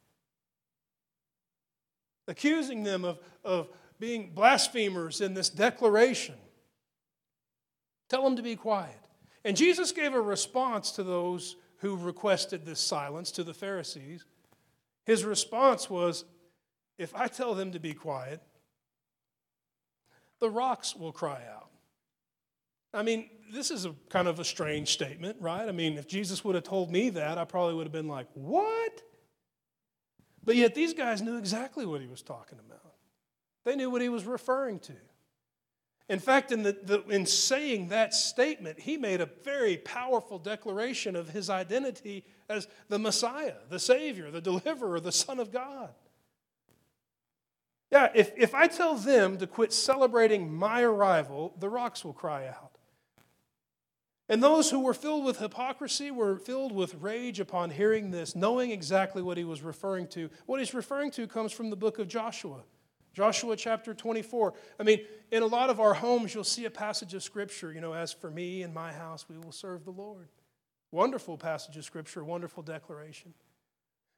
Accusing 2.30 2.84
them 2.84 3.04
of, 3.04 3.20
of 3.44 3.68
being 4.00 4.32
blasphemers 4.34 5.20
in 5.20 5.34
this 5.34 5.50
declaration. 5.50 6.36
Tell 8.08 8.24
them 8.24 8.38
to 8.38 8.42
be 8.42 8.56
quiet. 8.56 9.02
And 9.44 9.58
Jesus 9.58 9.92
gave 9.92 10.14
a 10.14 10.22
response 10.22 10.92
to 10.92 11.04
those 11.04 11.58
who 11.86 11.96
requested 11.96 12.66
this 12.66 12.80
silence, 12.80 13.30
to 13.32 13.44
the 13.44 13.54
Pharisees. 13.54 14.26
His 15.06 15.24
response 15.24 15.88
was 15.88 16.26
if 16.98 17.14
I 17.14 17.28
tell 17.28 17.54
them 17.54 17.72
to 17.74 17.80
be 17.80 17.94
quiet, 17.94 18.42
the 20.40 20.50
rocks 20.50 20.96
will 20.96 21.12
cry 21.12 21.44
out. 21.54 21.70
I 22.92 23.04
mean, 23.04 23.30
this 23.54 23.70
is 23.70 23.86
a 23.86 23.94
kind 24.10 24.28
of 24.28 24.40
a 24.40 24.44
strange 24.44 24.90
statement, 24.90 25.38
right? 25.40 25.70
I 25.70 25.72
mean, 25.72 25.98
if 25.98 26.08
Jesus 26.08 26.44
would 26.44 26.56
have 26.56 26.64
told 26.64 26.92
me 26.92 27.12
that, 27.12 27.38
I 27.38 27.46
probably 27.46 27.76
would 27.76 27.86
have 27.86 27.94
been 27.94 28.08
like, 28.08 28.28
what? 28.34 29.04
But 30.44 30.56
yet 30.56 30.74
these 30.74 30.94
guys 30.94 31.22
knew 31.22 31.38
exactly 31.38 31.86
what 31.86 32.02
he 32.02 32.08
was 32.08 32.24
talking 32.24 32.58
about. 32.58 32.94
They 33.64 33.76
knew 33.76 33.92
what 33.92 34.02
he 34.02 34.10
was 34.10 34.24
referring 34.26 34.80
to. 34.80 34.94
In 36.08 36.20
fact, 36.20 36.52
in, 36.52 36.62
the, 36.62 36.78
the, 36.84 37.04
in 37.08 37.26
saying 37.26 37.88
that 37.88 38.14
statement, 38.14 38.80
he 38.80 38.96
made 38.96 39.22
a 39.22 39.30
very 39.44 39.78
powerful 39.78 40.38
declaration 40.38 41.16
of 41.16 41.30
his 41.30 41.50
identity 41.50 42.24
as 42.48 42.68
the 42.90 43.00
Messiah, 43.00 43.56
the 43.70 43.80
Savior, 43.80 44.30
the 44.30 44.42
Deliverer, 44.42 45.00
the 45.00 45.12
Son 45.12 45.40
of 45.40 45.52
God. 45.52 45.90
Yeah, 47.92 48.10
if, 48.14 48.32
if 48.38 48.54
I 48.54 48.68
tell 48.68 48.96
them 48.96 49.38
to 49.38 49.48
quit 49.48 49.74
celebrating 49.74 50.54
my 50.54 50.82
arrival, 50.84 51.56
the 51.60 51.70
rocks 51.70 52.06
will 52.06 52.14
cry 52.14 52.48
out. 52.48 52.78
And 54.28 54.42
those 54.42 54.72
who 54.72 54.80
were 54.80 54.94
filled 54.94 55.24
with 55.24 55.40
hypocrisy 55.40 56.10
were 56.10 56.38
filled 56.38 56.72
with 56.72 56.96
rage 56.96 57.40
upon 57.40 57.70
hearing 57.70 58.10
this, 58.10 58.36
knowing 58.36 58.72
exactly 58.72 59.22
what 59.22 59.38
he 59.38 59.44
was 59.44 59.62
referring 59.62 60.08
to. 60.10 60.30
What 60.48 60.60
he's 60.60 60.74
referring 60.74 61.12
to 61.12 61.28
comes 61.28 61.52
from 61.52 61.70
the 61.70 61.76
book 61.76 62.00
of 62.00 62.08
Joshua. 62.08 62.64
Joshua 63.16 63.56
chapter 63.56 63.94
24. 63.94 64.54
I 64.78 64.84
mean, 64.84 65.00
in 65.32 65.42
a 65.42 65.46
lot 65.48 65.70
of 65.70 65.80
our 65.80 65.94
homes, 65.94 66.36
you'll 66.36 66.44
see 66.44 66.66
a 66.66 66.70
passage 66.70 67.14
of 67.14 67.24
Scripture, 67.24 67.72
you 67.72 67.80
know, 67.80 67.94
as 67.94 68.12
for 68.12 68.30
me 68.30 68.62
and 68.62 68.74
my 68.74 68.92
house, 68.92 69.26
we 69.30 69.38
will 69.38 69.54
serve 69.54 69.86
the 69.86 69.92
Lord. 69.92 70.28
Wonderful 70.92 71.38
passage 71.38 71.78
of 71.78 71.86
Scripture, 71.86 72.26
wonderful 72.26 72.62
declaration. 72.62 73.34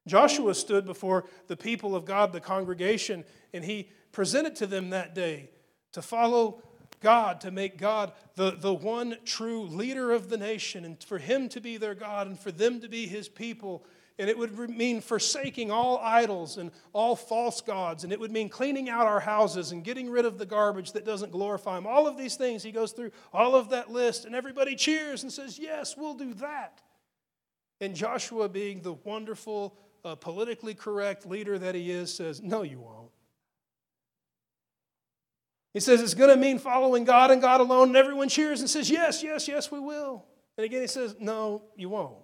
Joshua 0.08 0.56
stood 0.56 0.86
before 0.86 1.26
the 1.46 1.56
people 1.56 1.96
of 1.96 2.06
God, 2.06 2.34
the 2.34 2.40
congregation, 2.40 3.24
and 3.54 3.64
he 3.64 3.90
presented 4.12 4.56
to 4.56 4.66
them 4.66 4.90
that 4.90 5.14
day 5.14 5.52
to 5.92 6.02
follow 6.02 6.64
God, 7.00 7.40
to 7.42 7.52
make 7.52 7.78
God 7.78 8.14
the, 8.36 8.52
the 8.52 8.74
one 8.74 9.18
true 9.26 9.64
leader 9.64 10.12
of 10.12 10.30
the 10.30 10.38
nation, 10.38 10.84
and 10.86 11.04
for 11.04 11.20
him 11.20 11.50
to 11.50 11.62
be 11.62 11.78
their 11.78 11.94
God 11.94 12.26
and 12.26 12.40
for 12.40 12.52
them 12.52 12.82
to 12.82 12.90
be 12.90 13.06
his 13.06 13.30
people 13.30 13.86
and 14.20 14.30
it 14.30 14.38
would 14.38 14.70
mean 14.70 15.00
forsaking 15.00 15.70
all 15.70 16.00
idols 16.00 16.58
and 16.58 16.72
all 16.92 17.16
false 17.16 17.62
gods. 17.62 18.04
And 18.04 18.12
it 18.12 18.20
would 18.20 18.32
mean 18.32 18.50
cleaning 18.50 18.90
out 18.90 19.06
our 19.06 19.20
houses 19.20 19.72
and 19.72 19.84
getting 19.84 20.10
rid 20.10 20.26
of 20.26 20.40
the 20.40 20.46
garbage 20.46 20.94
that 20.94 21.06
doesn't 21.06 21.32
glorify 21.32 21.78
Him. 21.78 21.86
All 21.86 22.08
of 22.08 22.18
these 22.18 22.36
things, 22.36 22.64
he 22.64 22.72
goes 22.72 22.94
through 22.94 23.12
all 23.32 23.54
of 23.54 23.70
that 23.70 23.92
list, 23.92 24.26
and 24.26 24.34
everybody 24.34 24.76
cheers 24.76 25.22
and 25.22 25.32
says, 25.32 25.60
Yes, 25.60 25.96
we'll 25.96 26.16
do 26.16 26.34
that. 26.36 26.82
And 27.80 27.96
Joshua, 27.96 28.50
being 28.50 28.82
the 28.82 28.94
wonderful, 28.94 29.78
uh, 30.04 30.16
politically 30.16 30.74
correct 30.74 31.28
leader 31.28 31.60
that 31.60 31.76
he 31.76 31.92
is, 31.92 32.14
says, 32.14 32.42
No, 32.42 32.64
you 32.64 32.80
won't. 32.80 33.12
He 35.76 35.80
says 35.80 36.02
it's 36.02 36.16
going 36.16 36.32
to 36.32 36.38
mean 36.38 36.58
following 36.58 37.04
God 37.04 37.30
and 37.30 37.40
God 37.40 37.62
alone, 37.62 37.90
and 37.90 37.98
everyone 37.98 38.30
cheers 38.30 38.62
and 38.62 38.70
says, 38.70 38.90
Yes, 38.90 39.22
yes, 39.22 39.48
yes, 39.48 39.72
we 39.72 39.80
will. 39.80 40.26
And 40.58 40.66
again, 40.66 40.82
he 40.82 40.88
says, 40.88 41.16
No, 41.20 41.62
you 41.76 41.90
won't. 41.90 42.18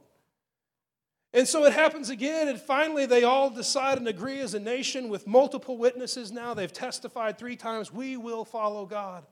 And 1.34 1.48
so 1.48 1.66
it 1.66 1.74
happens 1.74 2.10
again, 2.10 2.48
and 2.48 2.62
finally 2.62 3.08
they 3.08 3.24
all 3.24 3.50
decide 3.50 3.98
and 3.98 4.08
agree 4.08 4.40
as 4.40 4.54
a 4.54 4.60
nation 4.60 5.10
with 5.10 5.26
multiple 5.26 5.78
witnesses 5.78 6.32
now. 6.32 6.54
They've 6.54 6.72
testified 6.72 7.40
three 7.40 7.56
times, 7.56 7.92
we 7.92 8.18
will 8.18 8.46
follow 8.46 8.86
God. 8.86 9.26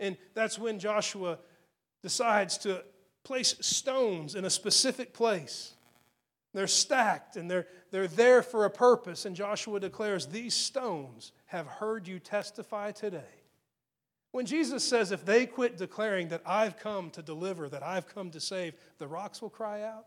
And 0.00 0.16
that's 0.34 0.58
when 0.58 0.80
Joshua 0.80 1.38
decides 2.02 2.58
to 2.58 2.82
place 3.22 3.54
stones 3.60 4.34
in 4.34 4.44
a 4.44 4.50
specific 4.50 5.14
place. 5.14 5.74
They're 6.52 6.66
stacked 6.66 7.36
and 7.36 7.50
they're, 7.50 7.66
they're 7.90 8.08
there 8.08 8.42
for 8.42 8.64
a 8.64 8.70
purpose. 8.70 9.24
And 9.24 9.34
Joshua 9.36 9.80
declares, 9.80 10.26
These 10.26 10.54
stones 10.54 11.32
have 11.46 11.66
heard 11.66 12.06
you 12.08 12.18
testify 12.18 12.92
today. 12.92 13.42
When 14.32 14.46
Jesus 14.46 14.84
says, 14.84 15.12
If 15.12 15.24
they 15.24 15.46
quit 15.46 15.78
declaring 15.78 16.28
that 16.28 16.42
I've 16.44 16.78
come 16.78 17.10
to 17.10 17.22
deliver, 17.22 17.68
that 17.68 17.82
I've 17.82 18.12
come 18.12 18.30
to 18.30 18.40
save, 18.40 18.74
the 18.98 19.08
rocks 19.08 19.40
will 19.40 19.50
cry 19.50 19.82
out. 19.82 20.06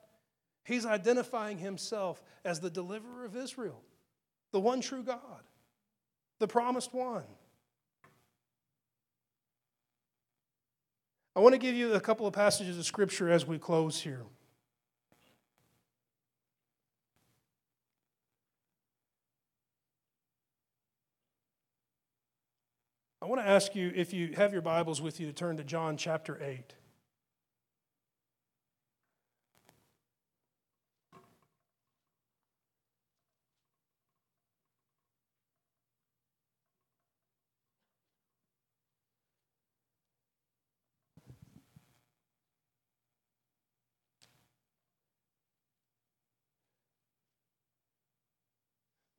He's 0.68 0.86
identifying 0.86 1.60
himself 1.60 2.22
as 2.44 2.60
the 2.60 2.70
deliverer 2.70 3.24
of 3.24 3.38
Israel, 3.38 3.82
the 4.52 4.60
one 4.60 4.82
true 4.82 5.02
God, 5.02 5.44
the 6.40 6.48
promised 6.48 6.94
one. 6.94 7.24
I 11.38 11.40
want 11.40 11.54
to 11.54 11.58
give 11.58 11.74
you 11.74 11.94
a 11.94 12.02
couple 12.02 12.28
of 12.28 12.34
passages 12.34 12.78
of 12.78 12.86
scripture 12.86 13.30
as 13.30 13.46
we 13.46 13.58
close 13.58 14.02
here. 14.02 14.24
I 23.22 23.26
want 23.26 23.40
to 23.40 23.48
ask 23.48 23.74
you, 23.74 23.94
if 23.96 24.14
you 24.14 24.34
have 24.36 24.52
your 24.52 24.62
Bibles 24.62 25.02
with 25.02 25.22
you, 25.22 25.28
to 25.28 25.34
turn 25.34 25.56
to 25.58 25.64
John 25.64 25.96
chapter 25.96 26.38
8. 26.44 26.74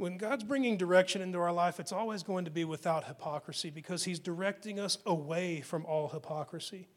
When 0.09 0.17
God's 0.17 0.43
bringing 0.43 0.79
direction 0.79 1.21
into 1.21 1.39
our 1.39 1.53
life, 1.53 1.79
it's 1.79 1.93
always 1.93 2.23
going 2.23 2.47
to 2.47 2.51
be 2.51 2.65
without 2.65 3.05
hypocrisy 3.05 3.69
because 3.69 4.05
He's 4.05 4.19
directing 4.19 4.81
us 4.81 4.97
away 5.05 5.61
from 5.61 5.85
all 5.85 6.09
hypocrisy. 6.09 6.89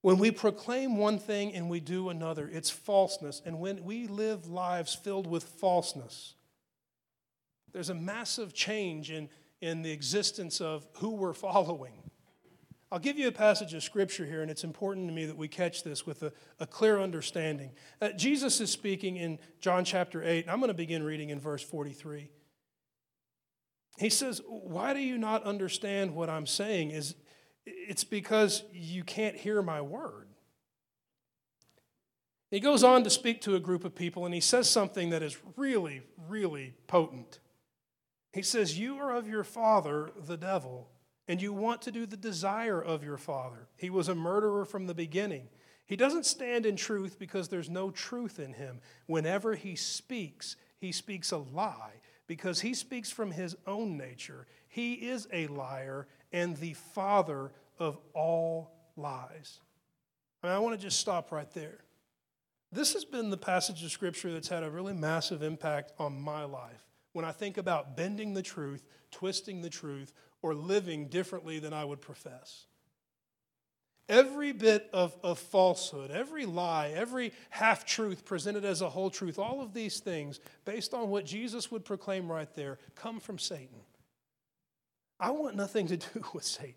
When 0.00 0.18
we 0.18 0.32
proclaim 0.32 0.96
one 0.96 1.20
thing 1.20 1.54
and 1.54 1.70
we 1.70 1.78
do 1.78 2.08
another, 2.08 2.50
it's 2.52 2.68
falseness. 2.68 3.40
And 3.46 3.60
when 3.60 3.84
we 3.84 4.08
live 4.08 4.48
lives 4.48 4.92
filled 4.92 5.28
with 5.28 5.44
falseness, 5.44 6.34
there's 7.72 7.90
a 7.90 7.94
massive 7.94 8.52
change 8.52 9.12
in, 9.12 9.28
in 9.60 9.82
the 9.82 9.92
existence 9.92 10.60
of 10.60 10.84
who 10.94 11.10
we're 11.10 11.34
following. 11.34 12.10
I'll 12.92 12.98
give 12.98 13.18
you 13.18 13.26
a 13.26 13.32
passage 13.32 13.72
of 13.72 13.82
scripture 13.82 14.26
here, 14.26 14.42
and 14.42 14.50
it's 14.50 14.64
important 14.64 15.08
to 15.08 15.14
me 15.14 15.24
that 15.24 15.38
we 15.38 15.48
catch 15.48 15.82
this 15.82 16.04
with 16.04 16.22
a, 16.22 16.32
a 16.60 16.66
clear 16.66 17.00
understanding. 17.00 17.70
Uh, 18.02 18.10
Jesus 18.10 18.60
is 18.60 18.70
speaking 18.70 19.16
in 19.16 19.38
John 19.60 19.86
chapter 19.86 20.22
8, 20.22 20.42
and 20.42 20.50
I'm 20.50 20.58
going 20.58 20.68
to 20.68 20.74
begin 20.74 21.02
reading 21.02 21.30
in 21.30 21.40
verse 21.40 21.62
43. 21.62 22.28
He 23.96 24.10
says, 24.10 24.42
Why 24.46 24.92
do 24.92 25.00
you 25.00 25.16
not 25.16 25.42
understand 25.44 26.14
what 26.14 26.28
I'm 26.28 26.44
saying? 26.44 26.90
Is 26.90 27.14
it's 27.64 28.04
because 28.04 28.62
you 28.74 29.04
can't 29.04 29.36
hear 29.36 29.62
my 29.62 29.80
word. 29.80 30.28
He 32.50 32.60
goes 32.60 32.84
on 32.84 33.04
to 33.04 33.10
speak 33.10 33.40
to 33.42 33.54
a 33.54 33.60
group 33.60 33.86
of 33.86 33.94
people, 33.94 34.26
and 34.26 34.34
he 34.34 34.40
says 34.40 34.68
something 34.68 35.08
that 35.08 35.22
is 35.22 35.38
really, 35.56 36.02
really 36.28 36.74
potent. 36.88 37.38
He 38.34 38.42
says, 38.42 38.78
You 38.78 38.98
are 38.98 39.14
of 39.16 39.26
your 39.26 39.44
father, 39.44 40.10
the 40.14 40.36
devil 40.36 40.90
and 41.28 41.40
you 41.40 41.52
want 41.52 41.82
to 41.82 41.92
do 41.92 42.06
the 42.06 42.16
desire 42.16 42.80
of 42.80 43.04
your 43.04 43.16
father. 43.16 43.68
He 43.76 43.90
was 43.90 44.08
a 44.08 44.14
murderer 44.14 44.64
from 44.64 44.86
the 44.86 44.94
beginning. 44.94 45.48
He 45.86 45.96
doesn't 45.96 46.26
stand 46.26 46.66
in 46.66 46.76
truth 46.76 47.18
because 47.18 47.48
there's 47.48 47.70
no 47.70 47.90
truth 47.90 48.38
in 48.38 48.54
him. 48.54 48.80
Whenever 49.06 49.54
he 49.54 49.76
speaks, 49.76 50.56
he 50.78 50.92
speaks 50.92 51.32
a 51.32 51.38
lie 51.38 52.00
because 52.26 52.60
he 52.60 52.74
speaks 52.74 53.10
from 53.10 53.30
his 53.30 53.56
own 53.66 53.96
nature. 53.96 54.46
He 54.68 54.94
is 54.94 55.28
a 55.32 55.48
liar 55.48 56.06
and 56.32 56.56
the 56.56 56.74
father 56.74 57.52
of 57.78 57.98
all 58.14 58.72
lies. 58.96 59.60
I, 60.42 60.48
I 60.48 60.58
want 60.58 60.78
to 60.78 60.84
just 60.84 60.98
stop 60.98 61.30
right 61.30 61.50
there. 61.52 61.84
This 62.70 62.94
has 62.94 63.04
been 63.04 63.28
the 63.28 63.36
passage 63.36 63.84
of 63.84 63.90
scripture 63.90 64.32
that's 64.32 64.48
had 64.48 64.62
a 64.62 64.70
really 64.70 64.94
massive 64.94 65.42
impact 65.42 65.92
on 65.98 66.18
my 66.20 66.44
life. 66.44 66.86
When 67.12 67.26
I 67.26 67.32
think 67.32 67.58
about 67.58 67.96
bending 67.96 68.32
the 68.32 68.42
truth, 68.42 68.86
twisting 69.10 69.60
the 69.60 69.68
truth, 69.68 70.14
or 70.42 70.54
living 70.54 71.06
differently 71.06 71.58
than 71.58 71.72
I 71.72 71.84
would 71.84 72.00
profess. 72.00 72.66
Every 74.08 74.52
bit 74.52 74.90
of, 74.92 75.16
of 75.22 75.38
falsehood, 75.38 76.10
every 76.10 76.44
lie, 76.44 76.92
every 76.94 77.32
half 77.50 77.86
truth 77.86 78.24
presented 78.24 78.64
as 78.64 78.82
a 78.82 78.90
whole 78.90 79.08
truth, 79.08 79.38
all 79.38 79.62
of 79.62 79.72
these 79.72 80.00
things, 80.00 80.40
based 80.64 80.92
on 80.92 81.08
what 81.08 81.24
Jesus 81.24 81.70
would 81.70 81.84
proclaim 81.84 82.30
right 82.30 82.52
there, 82.54 82.78
come 82.96 83.20
from 83.20 83.38
Satan. 83.38 83.80
I 85.20 85.30
want 85.30 85.54
nothing 85.54 85.86
to 85.86 85.96
do 85.96 86.24
with 86.34 86.44
Satan. 86.44 86.74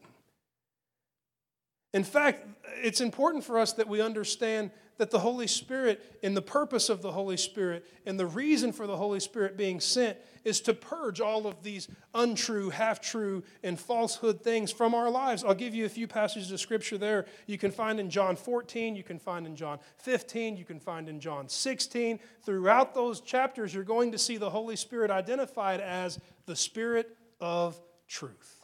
In 1.93 2.03
fact, 2.03 2.45
it's 2.83 3.01
important 3.01 3.43
for 3.43 3.57
us 3.57 3.73
that 3.73 3.87
we 3.87 4.01
understand 4.01 4.69
that 4.97 5.11
the 5.11 5.19
Holy 5.19 5.47
Spirit 5.47 6.19
and 6.23 6.35
the 6.35 6.41
purpose 6.41 6.89
of 6.89 7.01
the 7.01 7.11
Holy 7.11 7.37
Spirit 7.37 7.85
and 8.05 8.19
the 8.19 8.25
reason 8.25 8.71
for 8.71 8.87
the 8.87 8.95
Holy 8.97 9.19
Spirit 9.19 9.57
being 9.57 9.79
sent 9.79 10.17
is 10.43 10.61
to 10.61 10.73
purge 10.73 11.19
all 11.19 11.47
of 11.47 11.63
these 11.63 11.87
untrue, 12.13 12.69
half 12.69 13.01
true, 13.01 13.43
and 13.63 13.79
falsehood 13.79 14.41
things 14.41 14.71
from 14.71 14.93
our 14.93 15.09
lives. 15.09 15.43
I'll 15.43 15.55
give 15.55 15.73
you 15.73 15.85
a 15.85 15.89
few 15.89 16.07
passages 16.07 16.51
of 16.51 16.59
scripture 16.59 16.97
there. 16.97 17.25
You 17.47 17.57
can 17.57 17.71
find 17.71 17.99
in 17.99 18.09
John 18.09 18.35
14, 18.35 18.95
you 18.95 19.03
can 19.03 19.19
find 19.19 19.45
in 19.45 19.55
John 19.55 19.79
15, 19.97 20.55
you 20.55 20.65
can 20.65 20.79
find 20.79 21.09
in 21.09 21.19
John 21.19 21.49
16. 21.49 22.19
Throughout 22.43 22.93
those 22.93 23.21
chapters, 23.21 23.73
you're 23.73 23.83
going 23.83 24.11
to 24.11 24.17
see 24.17 24.37
the 24.37 24.49
Holy 24.49 24.75
Spirit 24.75 25.11
identified 25.11 25.81
as 25.81 26.19
the 26.45 26.55
Spirit 26.55 27.17
of 27.41 27.81
truth. 28.07 28.54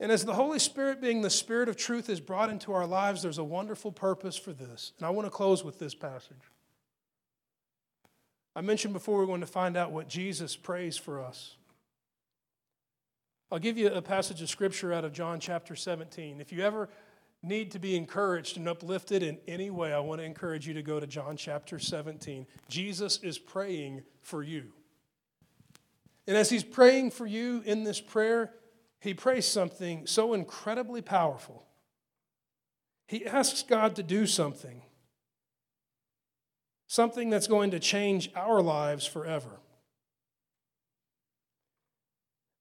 And 0.00 0.10
as 0.10 0.24
the 0.24 0.34
Holy 0.34 0.58
Spirit, 0.58 1.02
being 1.02 1.20
the 1.20 1.28
Spirit 1.28 1.68
of 1.68 1.76
truth, 1.76 2.08
is 2.08 2.20
brought 2.20 2.48
into 2.48 2.72
our 2.72 2.86
lives, 2.86 3.22
there's 3.22 3.36
a 3.36 3.44
wonderful 3.44 3.92
purpose 3.92 4.34
for 4.34 4.54
this. 4.54 4.92
And 4.98 5.06
I 5.06 5.10
want 5.10 5.26
to 5.26 5.30
close 5.30 5.62
with 5.62 5.78
this 5.78 5.94
passage. 5.94 6.50
I 8.56 8.62
mentioned 8.62 8.94
before 8.94 9.18
we're 9.18 9.26
going 9.26 9.42
to 9.42 9.46
find 9.46 9.76
out 9.76 9.92
what 9.92 10.08
Jesus 10.08 10.56
prays 10.56 10.96
for 10.96 11.22
us. 11.22 11.56
I'll 13.52 13.58
give 13.58 13.76
you 13.76 13.88
a 13.88 14.00
passage 14.00 14.40
of 14.40 14.48
scripture 14.48 14.92
out 14.92 15.04
of 15.04 15.12
John 15.12 15.38
chapter 15.38 15.76
17. 15.76 16.40
If 16.40 16.50
you 16.50 16.62
ever 16.62 16.88
need 17.42 17.70
to 17.72 17.78
be 17.78 17.94
encouraged 17.96 18.56
and 18.56 18.68
uplifted 18.68 19.22
in 19.22 19.38
any 19.46 19.70
way, 19.70 19.92
I 19.92 19.98
want 19.98 20.20
to 20.20 20.24
encourage 20.24 20.66
you 20.66 20.74
to 20.74 20.82
go 20.82 20.98
to 20.98 21.06
John 21.06 21.36
chapter 21.36 21.78
17. 21.78 22.46
Jesus 22.68 23.18
is 23.22 23.38
praying 23.38 24.02
for 24.22 24.42
you. 24.42 24.72
And 26.26 26.36
as 26.36 26.48
he's 26.48 26.64
praying 26.64 27.10
for 27.10 27.26
you 27.26 27.62
in 27.66 27.84
this 27.84 28.00
prayer, 28.00 28.52
he 29.00 29.14
prays 29.14 29.46
something 29.46 30.06
so 30.06 30.34
incredibly 30.34 31.00
powerful. 31.00 31.64
He 33.06 33.26
asks 33.26 33.62
God 33.62 33.96
to 33.96 34.02
do 34.02 34.26
something, 34.26 34.82
something 36.86 37.30
that's 37.30 37.46
going 37.46 37.72
to 37.72 37.80
change 37.80 38.30
our 38.36 38.62
lives 38.62 39.06
forever. 39.06 39.58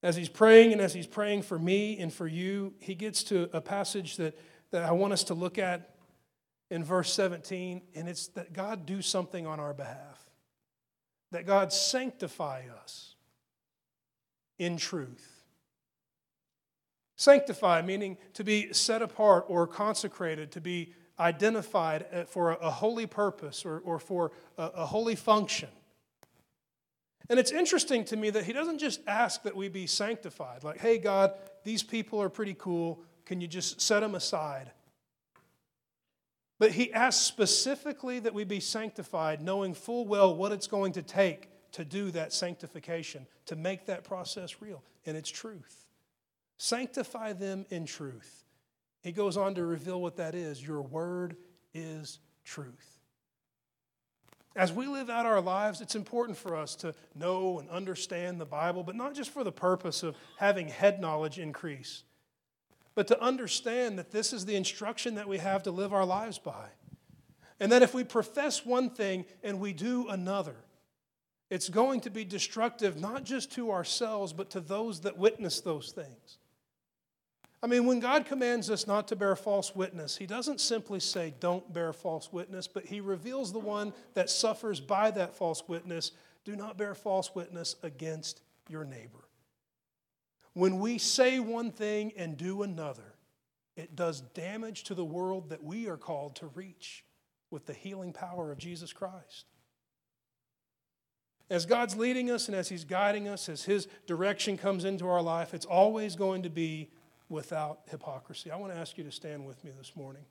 As 0.01 0.15
he's 0.15 0.29
praying 0.29 0.71
and 0.71 0.81
as 0.81 0.93
he's 0.93 1.05
praying 1.05 1.41
for 1.41 1.59
me 1.59 1.99
and 1.99 2.11
for 2.11 2.25
you, 2.25 2.73
he 2.79 2.95
gets 2.95 3.21
to 3.23 3.49
a 3.51 3.59
passage 3.59 4.15
that, 4.15 4.39
that 4.71 4.83
I 4.83 4.91
want 4.91 5.11
us 5.11 5.25
to 5.25 5.33
look 5.33 5.57
at 5.57 5.93
in 6.71 6.85
verse 6.85 7.11
17, 7.13 7.81
and 7.95 8.07
it's 8.07 8.27
that 8.29 8.53
God 8.53 8.85
do 8.85 9.01
something 9.01 9.45
on 9.45 9.59
our 9.59 9.73
behalf, 9.73 10.31
that 11.31 11.45
God 11.45 11.73
sanctify 11.73 12.63
us 12.81 13.15
in 14.57 14.77
truth. 14.77 15.38
Sanctify, 17.19 17.81
meaning 17.81 18.17
to 18.33 18.45
be 18.45 18.71
set 18.71 19.01
apart 19.01 19.43
or 19.49 19.67
consecrated, 19.67 20.53
to 20.53 20.61
be 20.61 20.93
identified 21.19 22.05
uh, 22.13 22.23
for 22.23 22.51
a 22.51 22.69
holy 22.69 23.07
purpose 23.07 23.65
or, 23.65 23.79
or 23.79 23.99
for 23.99 24.31
a, 24.57 24.63
a 24.63 24.85
holy 24.85 25.15
function. 25.15 25.67
And 27.29 27.37
it's 27.37 27.51
interesting 27.51 28.05
to 28.05 28.15
me 28.15 28.29
that 28.29 28.45
he 28.45 28.53
doesn't 28.53 28.79
just 28.79 29.01
ask 29.05 29.43
that 29.43 29.53
we 29.53 29.67
be 29.67 29.85
sanctified, 29.85 30.63
like, 30.63 30.79
hey, 30.79 30.97
God, 30.97 31.33
these 31.65 31.83
people 31.83 32.21
are 32.21 32.29
pretty 32.29 32.55
cool. 32.57 33.03
Can 33.25 33.41
you 33.41 33.49
just 33.49 33.81
set 33.81 33.99
them 33.99 34.15
aside? 34.15 34.71
But 36.57 36.71
he 36.71 36.93
asks 36.93 37.25
specifically 37.25 38.19
that 38.19 38.33
we 38.33 38.45
be 38.45 38.61
sanctified, 38.61 39.41
knowing 39.41 39.73
full 39.73 40.07
well 40.07 40.33
what 40.33 40.53
it's 40.53 40.67
going 40.67 40.93
to 40.93 41.01
take 41.01 41.49
to 41.73 41.83
do 41.83 42.11
that 42.11 42.31
sanctification, 42.31 43.27
to 43.47 43.57
make 43.57 43.87
that 43.87 44.05
process 44.05 44.61
real. 44.61 44.81
And 45.05 45.17
it's 45.17 45.29
truth. 45.29 45.85
Sanctify 46.59 47.33
them 47.33 47.65
in 47.69 47.85
truth. 47.85 48.43
He 49.01 49.13
goes 49.13 49.37
on 49.37 49.55
to 49.55 49.65
reveal 49.65 50.01
what 50.01 50.17
that 50.17 50.35
is. 50.35 50.61
Your 50.61 50.81
word 50.81 51.37
is 51.73 52.19
truth. 52.43 52.99
As 54.57 54.73
we 54.73 54.85
live 54.85 55.09
out 55.09 55.25
our 55.25 55.39
lives, 55.39 55.79
it's 55.79 55.95
important 55.95 56.37
for 56.37 56.57
us 56.57 56.75
to 56.77 56.93
know 57.15 57.59
and 57.59 57.69
understand 57.69 58.41
the 58.41 58.45
Bible, 58.45 58.83
but 58.83 58.95
not 58.95 59.15
just 59.15 59.29
for 59.29 59.45
the 59.45 59.53
purpose 59.53 60.03
of 60.03 60.17
having 60.37 60.67
head 60.67 60.99
knowledge 60.99 61.39
increase, 61.39 62.03
but 62.93 63.07
to 63.07 63.21
understand 63.21 63.97
that 63.97 64.11
this 64.11 64.33
is 64.33 64.45
the 64.45 64.57
instruction 64.57 65.15
that 65.15 65.29
we 65.29 65.37
have 65.37 65.63
to 65.63 65.71
live 65.71 65.93
our 65.93 66.05
lives 66.05 66.39
by. 66.39 66.67
And 67.61 67.71
that 67.71 67.83
if 67.83 67.93
we 67.93 68.03
profess 68.03 68.65
one 68.65 68.89
thing 68.89 69.23
and 69.43 69.61
we 69.61 69.71
do 69.71 70.09
another, 70.09 70.57
it's 71.49 71.69
going 71.69 72.01
to 72.01 72.09
be 72.09 72.25
destructive 72.25 72.99
not 72.99 73.23
just 73.23 73.53
to 73.53 73.71
ourselves, 73.71 74.33
but 74.33 74.49
to 74.49 74.59
those 74.59 75.01
that 75.01 75.17
witness 75.17 75.61
those 75.61 75.91
things. 75.91 76.37
I 77.61 77.67
mean, 77.67 77.85
when 77.85 77.99
God 77.99 78.25
commands 78.25 78.69
us 78.69 78.87
not 78.87 79.09
to 79.09 79.15
bear 79.17 79.35
false 79.35 79.75
witness, 79.75 80.15
He 80.15 80.25
doesn't 80.25 80.61
simply 80.61 80.99
say, 80.99 81.33
don't 81.39 81.73
bear 81.73 81.91
false 81.91 82.31
witness, 82.31 82.67
but 82.67 82.85
He 82.85 83.01
reveals 83.01 83.51
the 83.51 83.59
one 83.59 83.93
that 84.13 84.29
suffers 84.29 84.79
by 84.79 85.11
that 85.11 85.35
false 85.35 85.67
witness. 85.67 86.11
Do 86.45 86.55
not 86.55 86.77
bear 86.77 86.95
false 86.95 87.35
witness 87.35 87.75
against 87.83 88.41
your 88.69 88.85
neighbor. 88.85 89.27
When 90.53 90.79
we 90.79 90.97
say 90.97 91.39
one 91.39 91.71
thing 91.71 92.13
and 92.15 92.37
do 92.37 92.63
another, 92.63 93.15
it 93.75 93.95
does 93.95 94.21
damage 94.21 94.83
to 94.85 94.93
the 94.93 95.05
world 95.05 95.49
that 95.49 95.63
we 95.63 95.87
are 95.87 95.97
called 95.97 96.35
to 96.37 96.47
reach 96.47 97.03
with 97.51 97.65
the 97.65 97.73
healing 97.73 98.13
power 98.13 98.51
of 98.51 98.57
Jesus 98.57 98.93
Christ. 98.93 99.45
As 101.49 101.65
God's 101.65 101.95
leading 101.95 102.29
us 102.29 102.47
and 102.47 102.55
as 102.55 102.69
He's 102.69 102.83
guiding 102.83 103.27
us, 103.27 103.49
as 103.49 103.63
His 103.63 103.87
direction 104.05 104.57
comes 104.57 104.85
into 104.85 105.07
our 105.07 105.21
life, 105.21 105.53
it's 105.53 105.65
always 105.65 106.15
going 106.15 106.43
to 106.43 106.49
be 106.49 106.89
without 107.29 107.81
hypocrisy. 107.89 108.51
I 108.51 108.57
want 108.57 108.73
to 108.73 108.79
ask 108.79 108.97
you 108.97 109.03
to 109.03 109.11
stand 109.11 109.45
with 109.45 109.63
me 109.63 109.71
this 109.77 109.95
morning. 109.95 110.25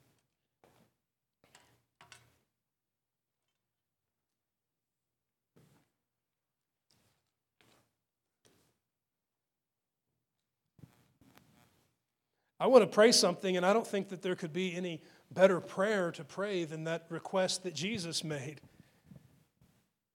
I 12.60 12.66
want 12.66 12.82
to 12.82 12.88
pray 12.88 13.12
something, 13.12 13.56
and 13.56 13.64
I 13.64 13.72
don't 13.72 13.86
think 13.86 14.08
that 14.08 14.20
there 14.20 14.34
could 14.34 14.52
be 14.52 14.74
any 14.74 15.00
better 15.30 15.60
prayer 15.60 16.10
to 16.12 16.24
pray 16.24 16.64
than 16.64 16.84
that 16.84 17.06
request 17.08 17.62
that 17.62 17.74
Jesus 17.74 18.24
made. 18.24 18.60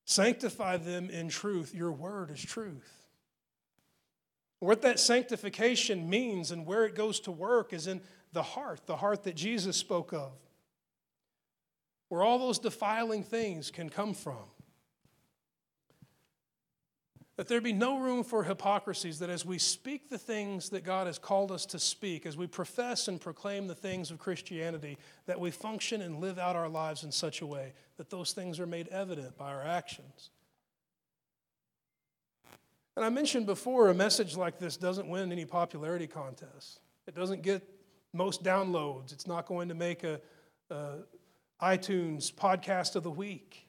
Sanctify 0.04 0.78
them 0.78 1.10
in 1.10 1.30
truth. 1.30 1.74
Your 1.74 1.94
word 1.94 2.32
is 2.32 2.44
truth. 2.44 3.03
What 4.64 4.82
that 4.84 4.98
sanctification 4.98 6.10
means 6.10 6.52
and 6.52 6.66
where 6.66 6.86
it 6.86 6.96
goes 6.96 7.20
to 7.22 7.32
work 7.32 7.74
is 7.74 7.86
in 7.86 8.00
the 8.32 8.44
heart, 8.44 8.86
the 8.86 8.96
heart 8.96 9.24
that 9.24 9.36
Jesus 9.36 9.76
spoke 9.76 10.14
of, 10.14 10.32
where 12.08 12.24
all 12.24 12.40
those 12.40 12.60
defiling 12.60 13.24
things 13.24 13.70
can 13.72 13.90
come 13.90 14.14
from. 14.14 14.46
That 17.36 17.50
there 17.50 17.60
be 17.60 17.74
no 17.74 18.00
room 18.00 18.24
for 18.24 18.46
hypocrisies, 18.46 19.20
that 19.20 19.30
as 19.30 19.46
we 19.46 19.58
speak 19.58 20.10
the 20.10 20.18
things 20.18 20.70
that 20.70 20.86
God 20.86 21.08
has 21.08 21.20
called 21.20 21.52
us 21.52 21.66
to 21.66 21.80
speak, 21.80 22.26
as 22.26 22.38
we 22.38 22.48
profess 22.48 23.10
and 23.10 23.20
proclaim 23.20 23.68
the 23.68 23.76
things 23.76 24.12
of 24.12 24.18
Christianity, 24.18 24.98
that 25.26 25.42
we 25.42 25.52
function 25.52 26.02
and 26.02 26.22
live 26.22 26.40
out 26.40 26.56
our 26.56 26.70
lives 26.70 27.04
in 27.04 27.12
such 27.12 27.42
a 27.42 27.46
way 27.46 27.74
that 27.98 28.10
those 28.10 28.32
things 28.32 28.62
are 28.62 28.68
made 28.68 28.88
evident 28.88 29.38
by 29.38 29.52
our 29.52 29.64
actions. 29.64 30.30
And 32.96 33.04
I 33.04 33.10
mentioned 33.10 33.46
before, 33.46 33.90
a 33.90 33.94
message 33.94 34.38
like 34.38 34.60
this 34.60 34.78
doesn't 34.78 35.08
win 35.08 35.32
any 35.32 35.46
popularity 35.46 36.08
contests. 36.08 36.80
It 37.08 37.16
doesn't 37.16 37.42
get 37.42 37.68
most 38.14 38.44
downloads. 38.44 39.12
It's 39.12 39.26
not 39.26 39.48
going 39.48 39.70
to 39.70 39.76
make 39.76 40.04
a, 40.04 40.22
a 40.70 40.98
iTunes 41.62 42.32
podcast 42.32 42.96
of 42.96 43.04
the 43.04 43.12
week. 43.12 43.68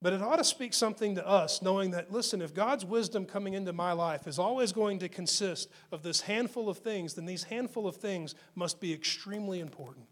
But 0.00 0.12
it 0.12 0.22
ought 0.22 0.36
to 0.36 0.44
speak 0.44 0.74
something 0.74 1.14
to 1.14 1.26
us, 1.26 1.62
knowing 1.62 1.92
that, 1.92 2.10
listen, 2.10 2.42
if 2.42 2.52
God's 2.52 2.84
wisdom 2.84 3.24
coming 3.24 3.54
into 3.54 3.72
my 3.72 3.92
life 3.92 4.26
is 4.26 4.38
always 4.38 4.72
going 4.72 4.98
to 4.98 5.08
consist 5.08 5.68
of 5.92 6.02
this 6.02 6.22
handful 6.22 6.68
of 6.68 6.78
things, 6.78 7.14
then 7.14 7.24
these 7.24 7.44
handful 7.44 7.86
of 7.86 7.96
things 7.96 8.34
must 8.56 8.80
be 8.80 8.92
extremely 8.92 9.60
important. 9.60 10.08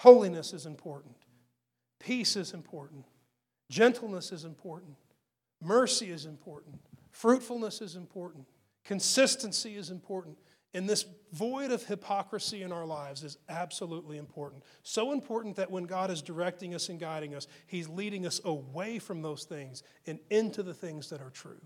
Holiness 0.00 0.52
is 0.52 0.66
important, 0.66 1.14
peace 2.00 2.34
is 2.36 2.52
important, 2.52 3.04
gentleness 3.70 4.32
is 4.32 4.44
important, 4.44 4.96
Mercy 5.66 6.10
is 6.10 6.26
important. 6.26 6.80
Fruitfulness 7.10 7.80
is 7.80 7.96
important. 7.96 8.46
Consistency 8.84 9.76
is 9.76 9.90
important. 9.90 10.38
And 10.74 10.88
this 10.88 11.06
void 11.32 11.70
of 11.70 11.82
hypocrisy 11.84 12.62
in 12.62 12.70
our 12.70 12.84
lives 12.84 13.24
is 13.24 13.38
absolutely 13.48 14.18
important. 14.18 14.62
So 14.82 15.12
important 15.12 15.56
that 15.56 15.70
when 15.70 15.84
God 15.84 16.10
is 16.10 16.22
directing 16.22 16.74
us 16.74 16.88
and 16.88 17.00
guiding 17.00 17.34
us, 17.34 17.48
He's 17.66 17.88
leading 17.88 18.26
us 18.26 18.40
away 18.44 18.98
from 18.98 19.22
those 19.22 19.44
things 19.44 19.82
and 20.06 20.18
into 20.30 20.62
the 20.62 20.74
things 20.74 21.10
that 21.10 21.20
are 21.20 21.30
true. 21.30 21.60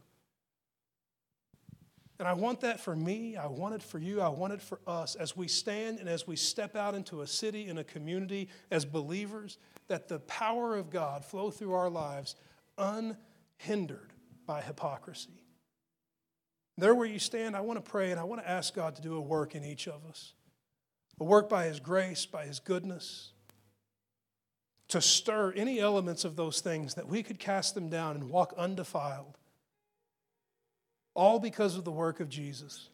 And 2.21 2.29
I 2.29 2.35
want 2.35 2.61
that 2.61 2.81
for 2.81 2.95
me. 2.95 3.37
I 3.37 3.47
want 3.47 3.75
it 3.75 3.83
for 3.83 3.99
you. 3.99 4.21
I 4.21 4.29
want 4.29 4.53
it 4.53 4.63
for 4.63 4.79
us 4.87 5.15
as 5.15 5.37
we 5.37 5.49
stand 5.49 5.99
and 5.99 6.09
as 6.09 6.27
we 6.27 6.37
step 6.37 6.77
out 6.77 6.95
into 6.95 7.23
a 7.23 7.27
city 7.27 7.69
and 7.69 7.79
a 7.79 7.85
community 7.85 8.49
as 8.71 8.85
believers, 8.85 9.59
that 9.89 10.07
the 10.07 10.21
power 10.21 10.77
of 10.77 10.91
God 10.91 11.25
flow 11.25 11.51
through 11.51 11.73
our 11.73 11.91
lives 11.91 12.37
un 12.79 13.17
hindered 13.61 14.13
by 14.47 14.63
hypocrisy. 14.63 15.45
There 16.79 16.95
where 16.95 17.07
you 17.07 17.19
stand, 17.19 17.55
I 17.55 17.61
want 17.61 17.85
to 17.85 17.91
pray 17.91 18.11
and 18.11 18.19
I 18.19 18.25
want 18.25 18.41
to 18.41 18.49
ask 18.49 18.75
God 18.75 18.97
to 18.97 19.03
do 19.03 19.17
a 19.17 19.21
work 19.21 19.55
in 19.55 19.65
each 19.65 19.87
of 19.87 20.05
us. 20.09 20.33
A 21.21 21.25
work 21.25 21.51
by 21.51 21.67
His 21.67 21.79
grace, 21.79 22.25
by 22.25 22.47
His 22.47 22.59
goodness, 22.59 23.33
to 24.89 25.03
stir 25.03 25.53
any 25.53 25.79
elements 25.79 26.25
of 26.25 26.37
those 26.37 26.61
things 26.63 26.95
that 26.95 27.07
we 27.07 27.23
could 27.23 27.39
cast 27.39 27.75
them 27.75 27.91
down 27.91 28.17
and 28.17 28.31
walk 28.31 28.55
undefiled. 28.57 29.37
All 31.15 31.39
because 31.39 31.77
of 31.77 31.85
the 31.85 31.93
work 31.93 32.19
of 32.21 32.31
Jesus. 32.31 32.89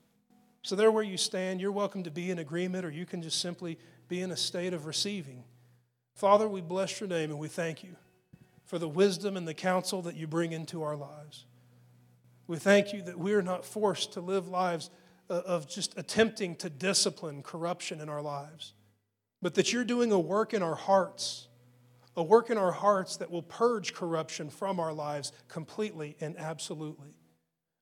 So, 0.62 0.74
there 0.74 0.90
where 0.90 1.04
you 1.04 1.16
stand, 1.16 1.60
you're 1.60 1.70
welcome 1.70 2.02
to 2.02 2.10
be 2.10 2.32
in 2.32 2.40
agreement 2.40 2.84
or 2.84 2.90
you 2.90 3.06
can 3.06 3.22
just 3.22 3.40
simply 3.40 3.78
be 4.08 4.20
in 4.20 4.32
a 4.32 4.36
state 4.36 4.74
of 4.74 4.86
receiving. 4.86 5.44
Father, 6.16 6.48
we 6.48 6.60
bless 6.60 6.98
your 6.98 7.08
name 7.08 7.30
and 7.30 7.38
we 7.38 7.46
thank 7.46 7.84
you 7.84 7.94
for 8.66 8.78
the 8.78 8.88
wisdom 8.88 9.36
and 9.36 9.48
the 9.48 9.54
counsel 9.54 10.02
that 10.02 10.16
you 10.16 10.26
bring 10.26 10.52
into 10.52 10.82
our 10.82 10.96
lives. 10.96 11.46
We 12.46 12.58
thank 12.58 12.92
you 12.92 13.02
that 13.02 13.18
we 13.18 13.32
are 13.32 13.42
not 13.42 13.64
forced 13.64 14.12
to 14.12 14.20
live 14.20 14.48
lives 14.48 14.90
uh, 15.30 15.42
of 15.46 15.68
just 15.68 15.96
attempting 15.98 16.56
to 16.56 16.70
discipline 16.70 17.42
corruption 17.42 18.00
in 18.00 18.08
our 18.08 18.22
lives, 18.22 18.74
but 19.40 19.54
that 19.54 19.72
you're 19.72 19.84
doing 19.84 20.12
a 20.12 20.18
work 20.18 20.52
in 20.52 20.62
our 20.62 20.74
hearts, 20.74 21.48
a 22.16 22.22
work 22.22 22.50
in 22.50 22.58
our 22.58 22.72
hearts 22.72 23.16
that 23.16 23.30
will 23.30 23.42
purge 23.42 23.94
corruption 23.94 24.50
from 24.50 24.78
our 24.78 24.92
lives 24.92 25.32
completely 25.48 26.16
and 26.20 26.36
absolutely. 26.36 27.14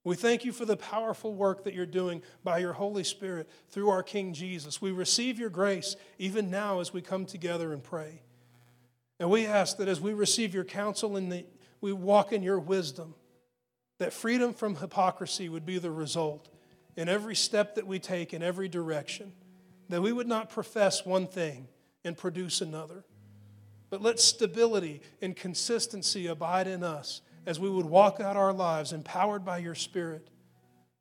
We 0.05 0.17
thank 0.17 0.45
you 0.45 0.53
for 0.53 0.67
the 0.67 0.77
powerful 0.77 1.35
work 1.35 1.65
that 1.65 1.73
you're 1.73 1.87
doing 1.87 2.21
by 2.43 2.59
your 2.59 2.75
Holy 2.75 3.05
Spirit 3.05 3.49
through 3.71 3.89
our 3.89 4.03
King 4.03 4.35
Jesus. 4.35 4.83
We 4.83 4.91
receive 4.91 5.39
your 5.39 5.49
grace 5.49 5.97
even 6.19 6.51
now 6.51 6.81
as 6.81 6.93
we 6.93 7.01
come 7.01 7.25
together 7.25 7.73
and 7.73 7.83
pray. 7.83 8.24
And 9.21 9.31
we 9.31 9.47
ask 9.47 9.77
that 9.79 9.89
as 9.89 10.01
we 10.01 10.13
receive 10.13 10.55
your 10.55 10.65
counsel 10.65 11.17
and 11.17 11.31
the, 11.31 11.45
we 11.81 11.93
walk 11.93 12.33
in 12.33 12.43
your 12.43 12.59
wisdom, 12.59 13.15
that 13.99 14.13
freedom 14.13 14.53
from 14.53 14.77
hypocrisy 14.77 15.49
would 15.49 15.65
be 15.65 15.79
the 15.79 15.91
result 15.91 16.49
in 16.97 17.09
every 17.09 17.35
step 17.35 17.75
that 17.77 17.87
we 17.87 17.99
take 17.99 18.35
in 18.35 18.43
every 18.43 18.69
direction, 18.69 19.33
that 19.89 20.03
we 20.03 20.13
would 20.13 20.27
not 20.27 20.51
profess 20.51 21.05
one 21.05 21.27
thing 21.27 21.69
and 22.05 22.17
produce 22.17 22.61
another, 22.61 23.05
but 23.91 24.03
let 24.03 24.19
stability 24.19 25.01
and 25.23 25.37
consistency 25.37 26.27
abide 26.27 26.67
in 26.67 26.83
us 26.83 27.21
as 27.47 27.61
we 27.61 27.69
would 27.69 27.87
walk 27.87 28.21
out 28.21 28.37
our 28.37 28.53
lives 28.53 28.93
empowered 28.93 29.45
by 29.45 29.59
your 29.59 29.75
Spirit, 29.75 30.29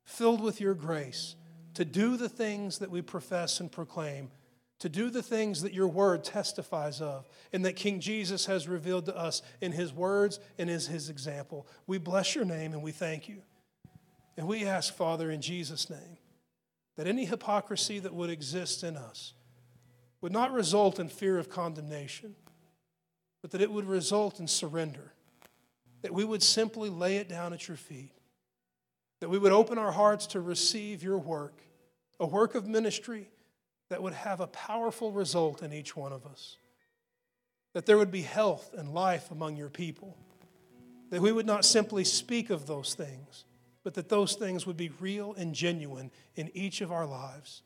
filled 0.04 0.40
with 0.40 0.60
your 0.60 0.74
grace, 0.74 1.34
to 1.74 1.84
do 1.84 2.16
the 2.16 2.28
things 2.28 2.78
that 2.78 2.90
we 2.90 3.02
profess 3.02 3.60
and 3.60 3.72
proclaim, 3.72 4.30
to 4.84 4.90
do 4.90 5.08
the 5.08 5.22
things 5.22 5.62
that 5.62 5.72
your 5.72 5.88
word 5.88 6.22
testifies 6.22 7.00
of, 7.00 7.26
and 7.54 7.64
that 7.64 7.74
King 7.74 8.00
Jesus 8.00 8.44
has 8.44 8.68
revealed 8.68 9.06
to 9.06 9.16
us 9.16 9.40
in 9.62 9.72
his 9.72 9.94
words 9.94 10.40
and 10.58 10.68
as 10.68 10.86
his 10.88 11.08
example. 11.08 11.66
We 11.86 11.96
bless 11.96 12.34
your 12.34 12.44
name 12.44 12.74
and 12.74 12.82
we 12.82 12.92
thank 12.92 13.26
you. 13.26 13.40
And 14.36 14.46
we 14.46 14.66
ask, 14.66 14.92
Father, 14.92 15.30
in 15.30 15.40
Jesus' 15.40 15.88
name, 15.88 16.18
that 16.96 17.06
any 17.06 17.24
hypocrisy 17.24 17.98
that 18.00 18.12
would 18.12 18.28
exist 18.28 18.84
in 18.84 18.98
us 18.98 19.32
would 20.20 20.32
not 20.32 20.52
result 20.52 21.00
in 21.00 21.08
fear 21.08 21.38
of 21.38 21.48
condemnation, 21.48 22.34
but 23.40 23.52
that 23.52 23.62
it 23.62 23.72
would 23.72 23.86
result 23.86 24.38
in 24.38 24.46
surrender 24.46 25.14
that 26.02 26.12
we 26.12 26.26
would 26.26 26.42
simply 26.42 26.90
lay 26.90 27.16
it 27.16 27.30
down 27.30 27.54
at 27.54 27.68
your 27.68 27.78
feet, 27.78 28.12
that 29.20 29.30
we 29.30 29.38
would 29.38 29.50
open 29.50 29.78
our 29.78 29.92
hearts 29.92 30.26
to 30.26 30.42
receive 30.42 31.02
your 31.02 31.16
work, 31.16 31.62
a 32.20 32.26
work 32.26 32.54
of 32.54 32.66
ministry 32.66 33.30
that 33.88 34.02
would 34.02 34.14
have 34.14 34.40
a 34.40 34.46
powerful 34.46 35.12
result 35.12 35.62
in 35.62 35.72
each 35.72 35.96
one 35.96 36.12
of 36.12 36.26
us, 36.26 36.56
that 37.72 37.86
there 37.86 37.98
would 37.98 38.10
be 38.10 38.22
health 38.22 38.74
and 38.76 38.94
life 38.94 39.30
among 39.30 39.56
your 39.56 39.68
people, 39.68 40.16
that 41.10 41.20
we 41.20 41.32
would 41.32 41.46
not 41.46 41.64
simply 41.64 42.04
speak 42.04 42.50
of 42.50 42.66
those 42.66 42.94
things, 42.94 43.44
but 43.82 43.94
that 43.94 44.08
those 44.08 44.34
things 44.34 44.66
would 44.66 44.76
be 44.76 44.90
real 45.00 45.34
and 45.34 45.54
genuine 45.54 46.10
in 46.36 46.50
each 46.54 46.80
of 46.80 46.90
our 46.90 47.06
lives. 47.06 47.62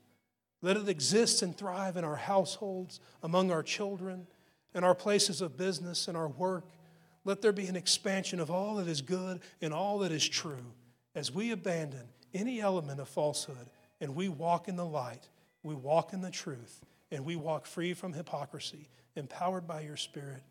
Let 0.61 0.77
it 0.77 0.89
exist 0.89 1.43
and 1.43 1.57
thrive 1.57 1.97
in 1.97 2.05
our 2.05 2.17
households, 2.17 3.01
among 3.23 3.53
our 3.53 3.63
children, 3.63 4.27
in 4.75 4.83
our 4.83 4.95
places 4.95 5.41
of 5.41 5.57
business, 5.57 6.09
and 6.09 6.17
our 6.17 6.29
work. 6.29 6.67
Let 7.25 7.43
there 7.43 7.53
be 7.53 7.67
an 7.67 7.77
expansion 7.77 8.41
of 8.41 8.51
all 8.51 8.77
that 8.77 8.89
is 8.89 9.01
good 9.01 9.41
and 9.63 9.73
all 9.73 9.99
that 10.01 10.13
is 10.13 10.29
true 10.29 10.73
as 11.15 11.33
we 11.33 11.53
abandon 11.53 12.09
any 12.35 12.61
element 12.61 13.01
of 13.01 13.09
falsehood 13.09 13.71
and 14.01 14.15
we 14.15 14.29
walk 14.29 14.69
in 14.69 14.77
the 14.77 14.85
light, 14.85 15.29
we 15.69 15.75
walk 15.75 16.13
in 16.13 16.23
the 16.23 16.31
truth, 16.31 16.81
and 17.13 17.25
we 17.25 17.37
walk 17.37 17.67
free 17.67 17.95
from 17.95 18.15
hypocrisy, 18.15 18.89
empowered 19.15 19.67
by 19.67 19.83
your 19.83 19.97
Spirit. 19.97 20.43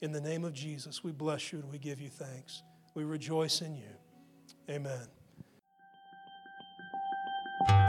In 0.00 0.12
the 0.12 0.20
name 0.20 0.44
of 0.44 0.52
Jesus, 0.52 1.02
we 1.02 1.10
bless 1.10 1.52
you 1.52 1.58
and 1.58 1.70
we 1.70 1.78
give 1.78 2.00
you 2.00 2.08
thanks. 2.08 2.62
We 2.94 3.04
rejoice 3.04 3.62
in 3.62 3.74
you. 3.74 3.90
Amen. 4.70 5.06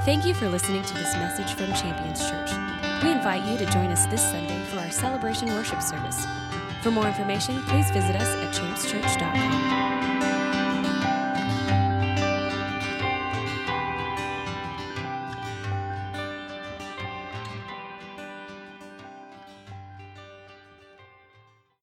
Thank 0.05 0.25
you 0.25 0.33
for 0.33 0.49
listening 0.49 0.83
to 0.83 0.93
this 0.93 1.13
message 1.15 1.53
from 1.53 1.67
Champions 1.73 2.27
Church. 2.27 2.51
We 3.03 3.11
invite 3.11 3.45
you 3.45 3.57
to 3.57 3.71
join 3.71 3.87
us 3.87 4.05
this 4.07 4.21
Sunday 4.21 4.63
for 4.71 4.79
our 4.79 4.91
celebration 4.91 5.49
worship 5.49 5.81
service. 5.81 6.25
For 6.81 6.91
more 6.91 7.07
information, 7.07 7.61
please 7.63 7.91
visit 7.91 8.15
us 8.15 8.27
at 8.27 8.53
championschurch.com. 8.55 9.98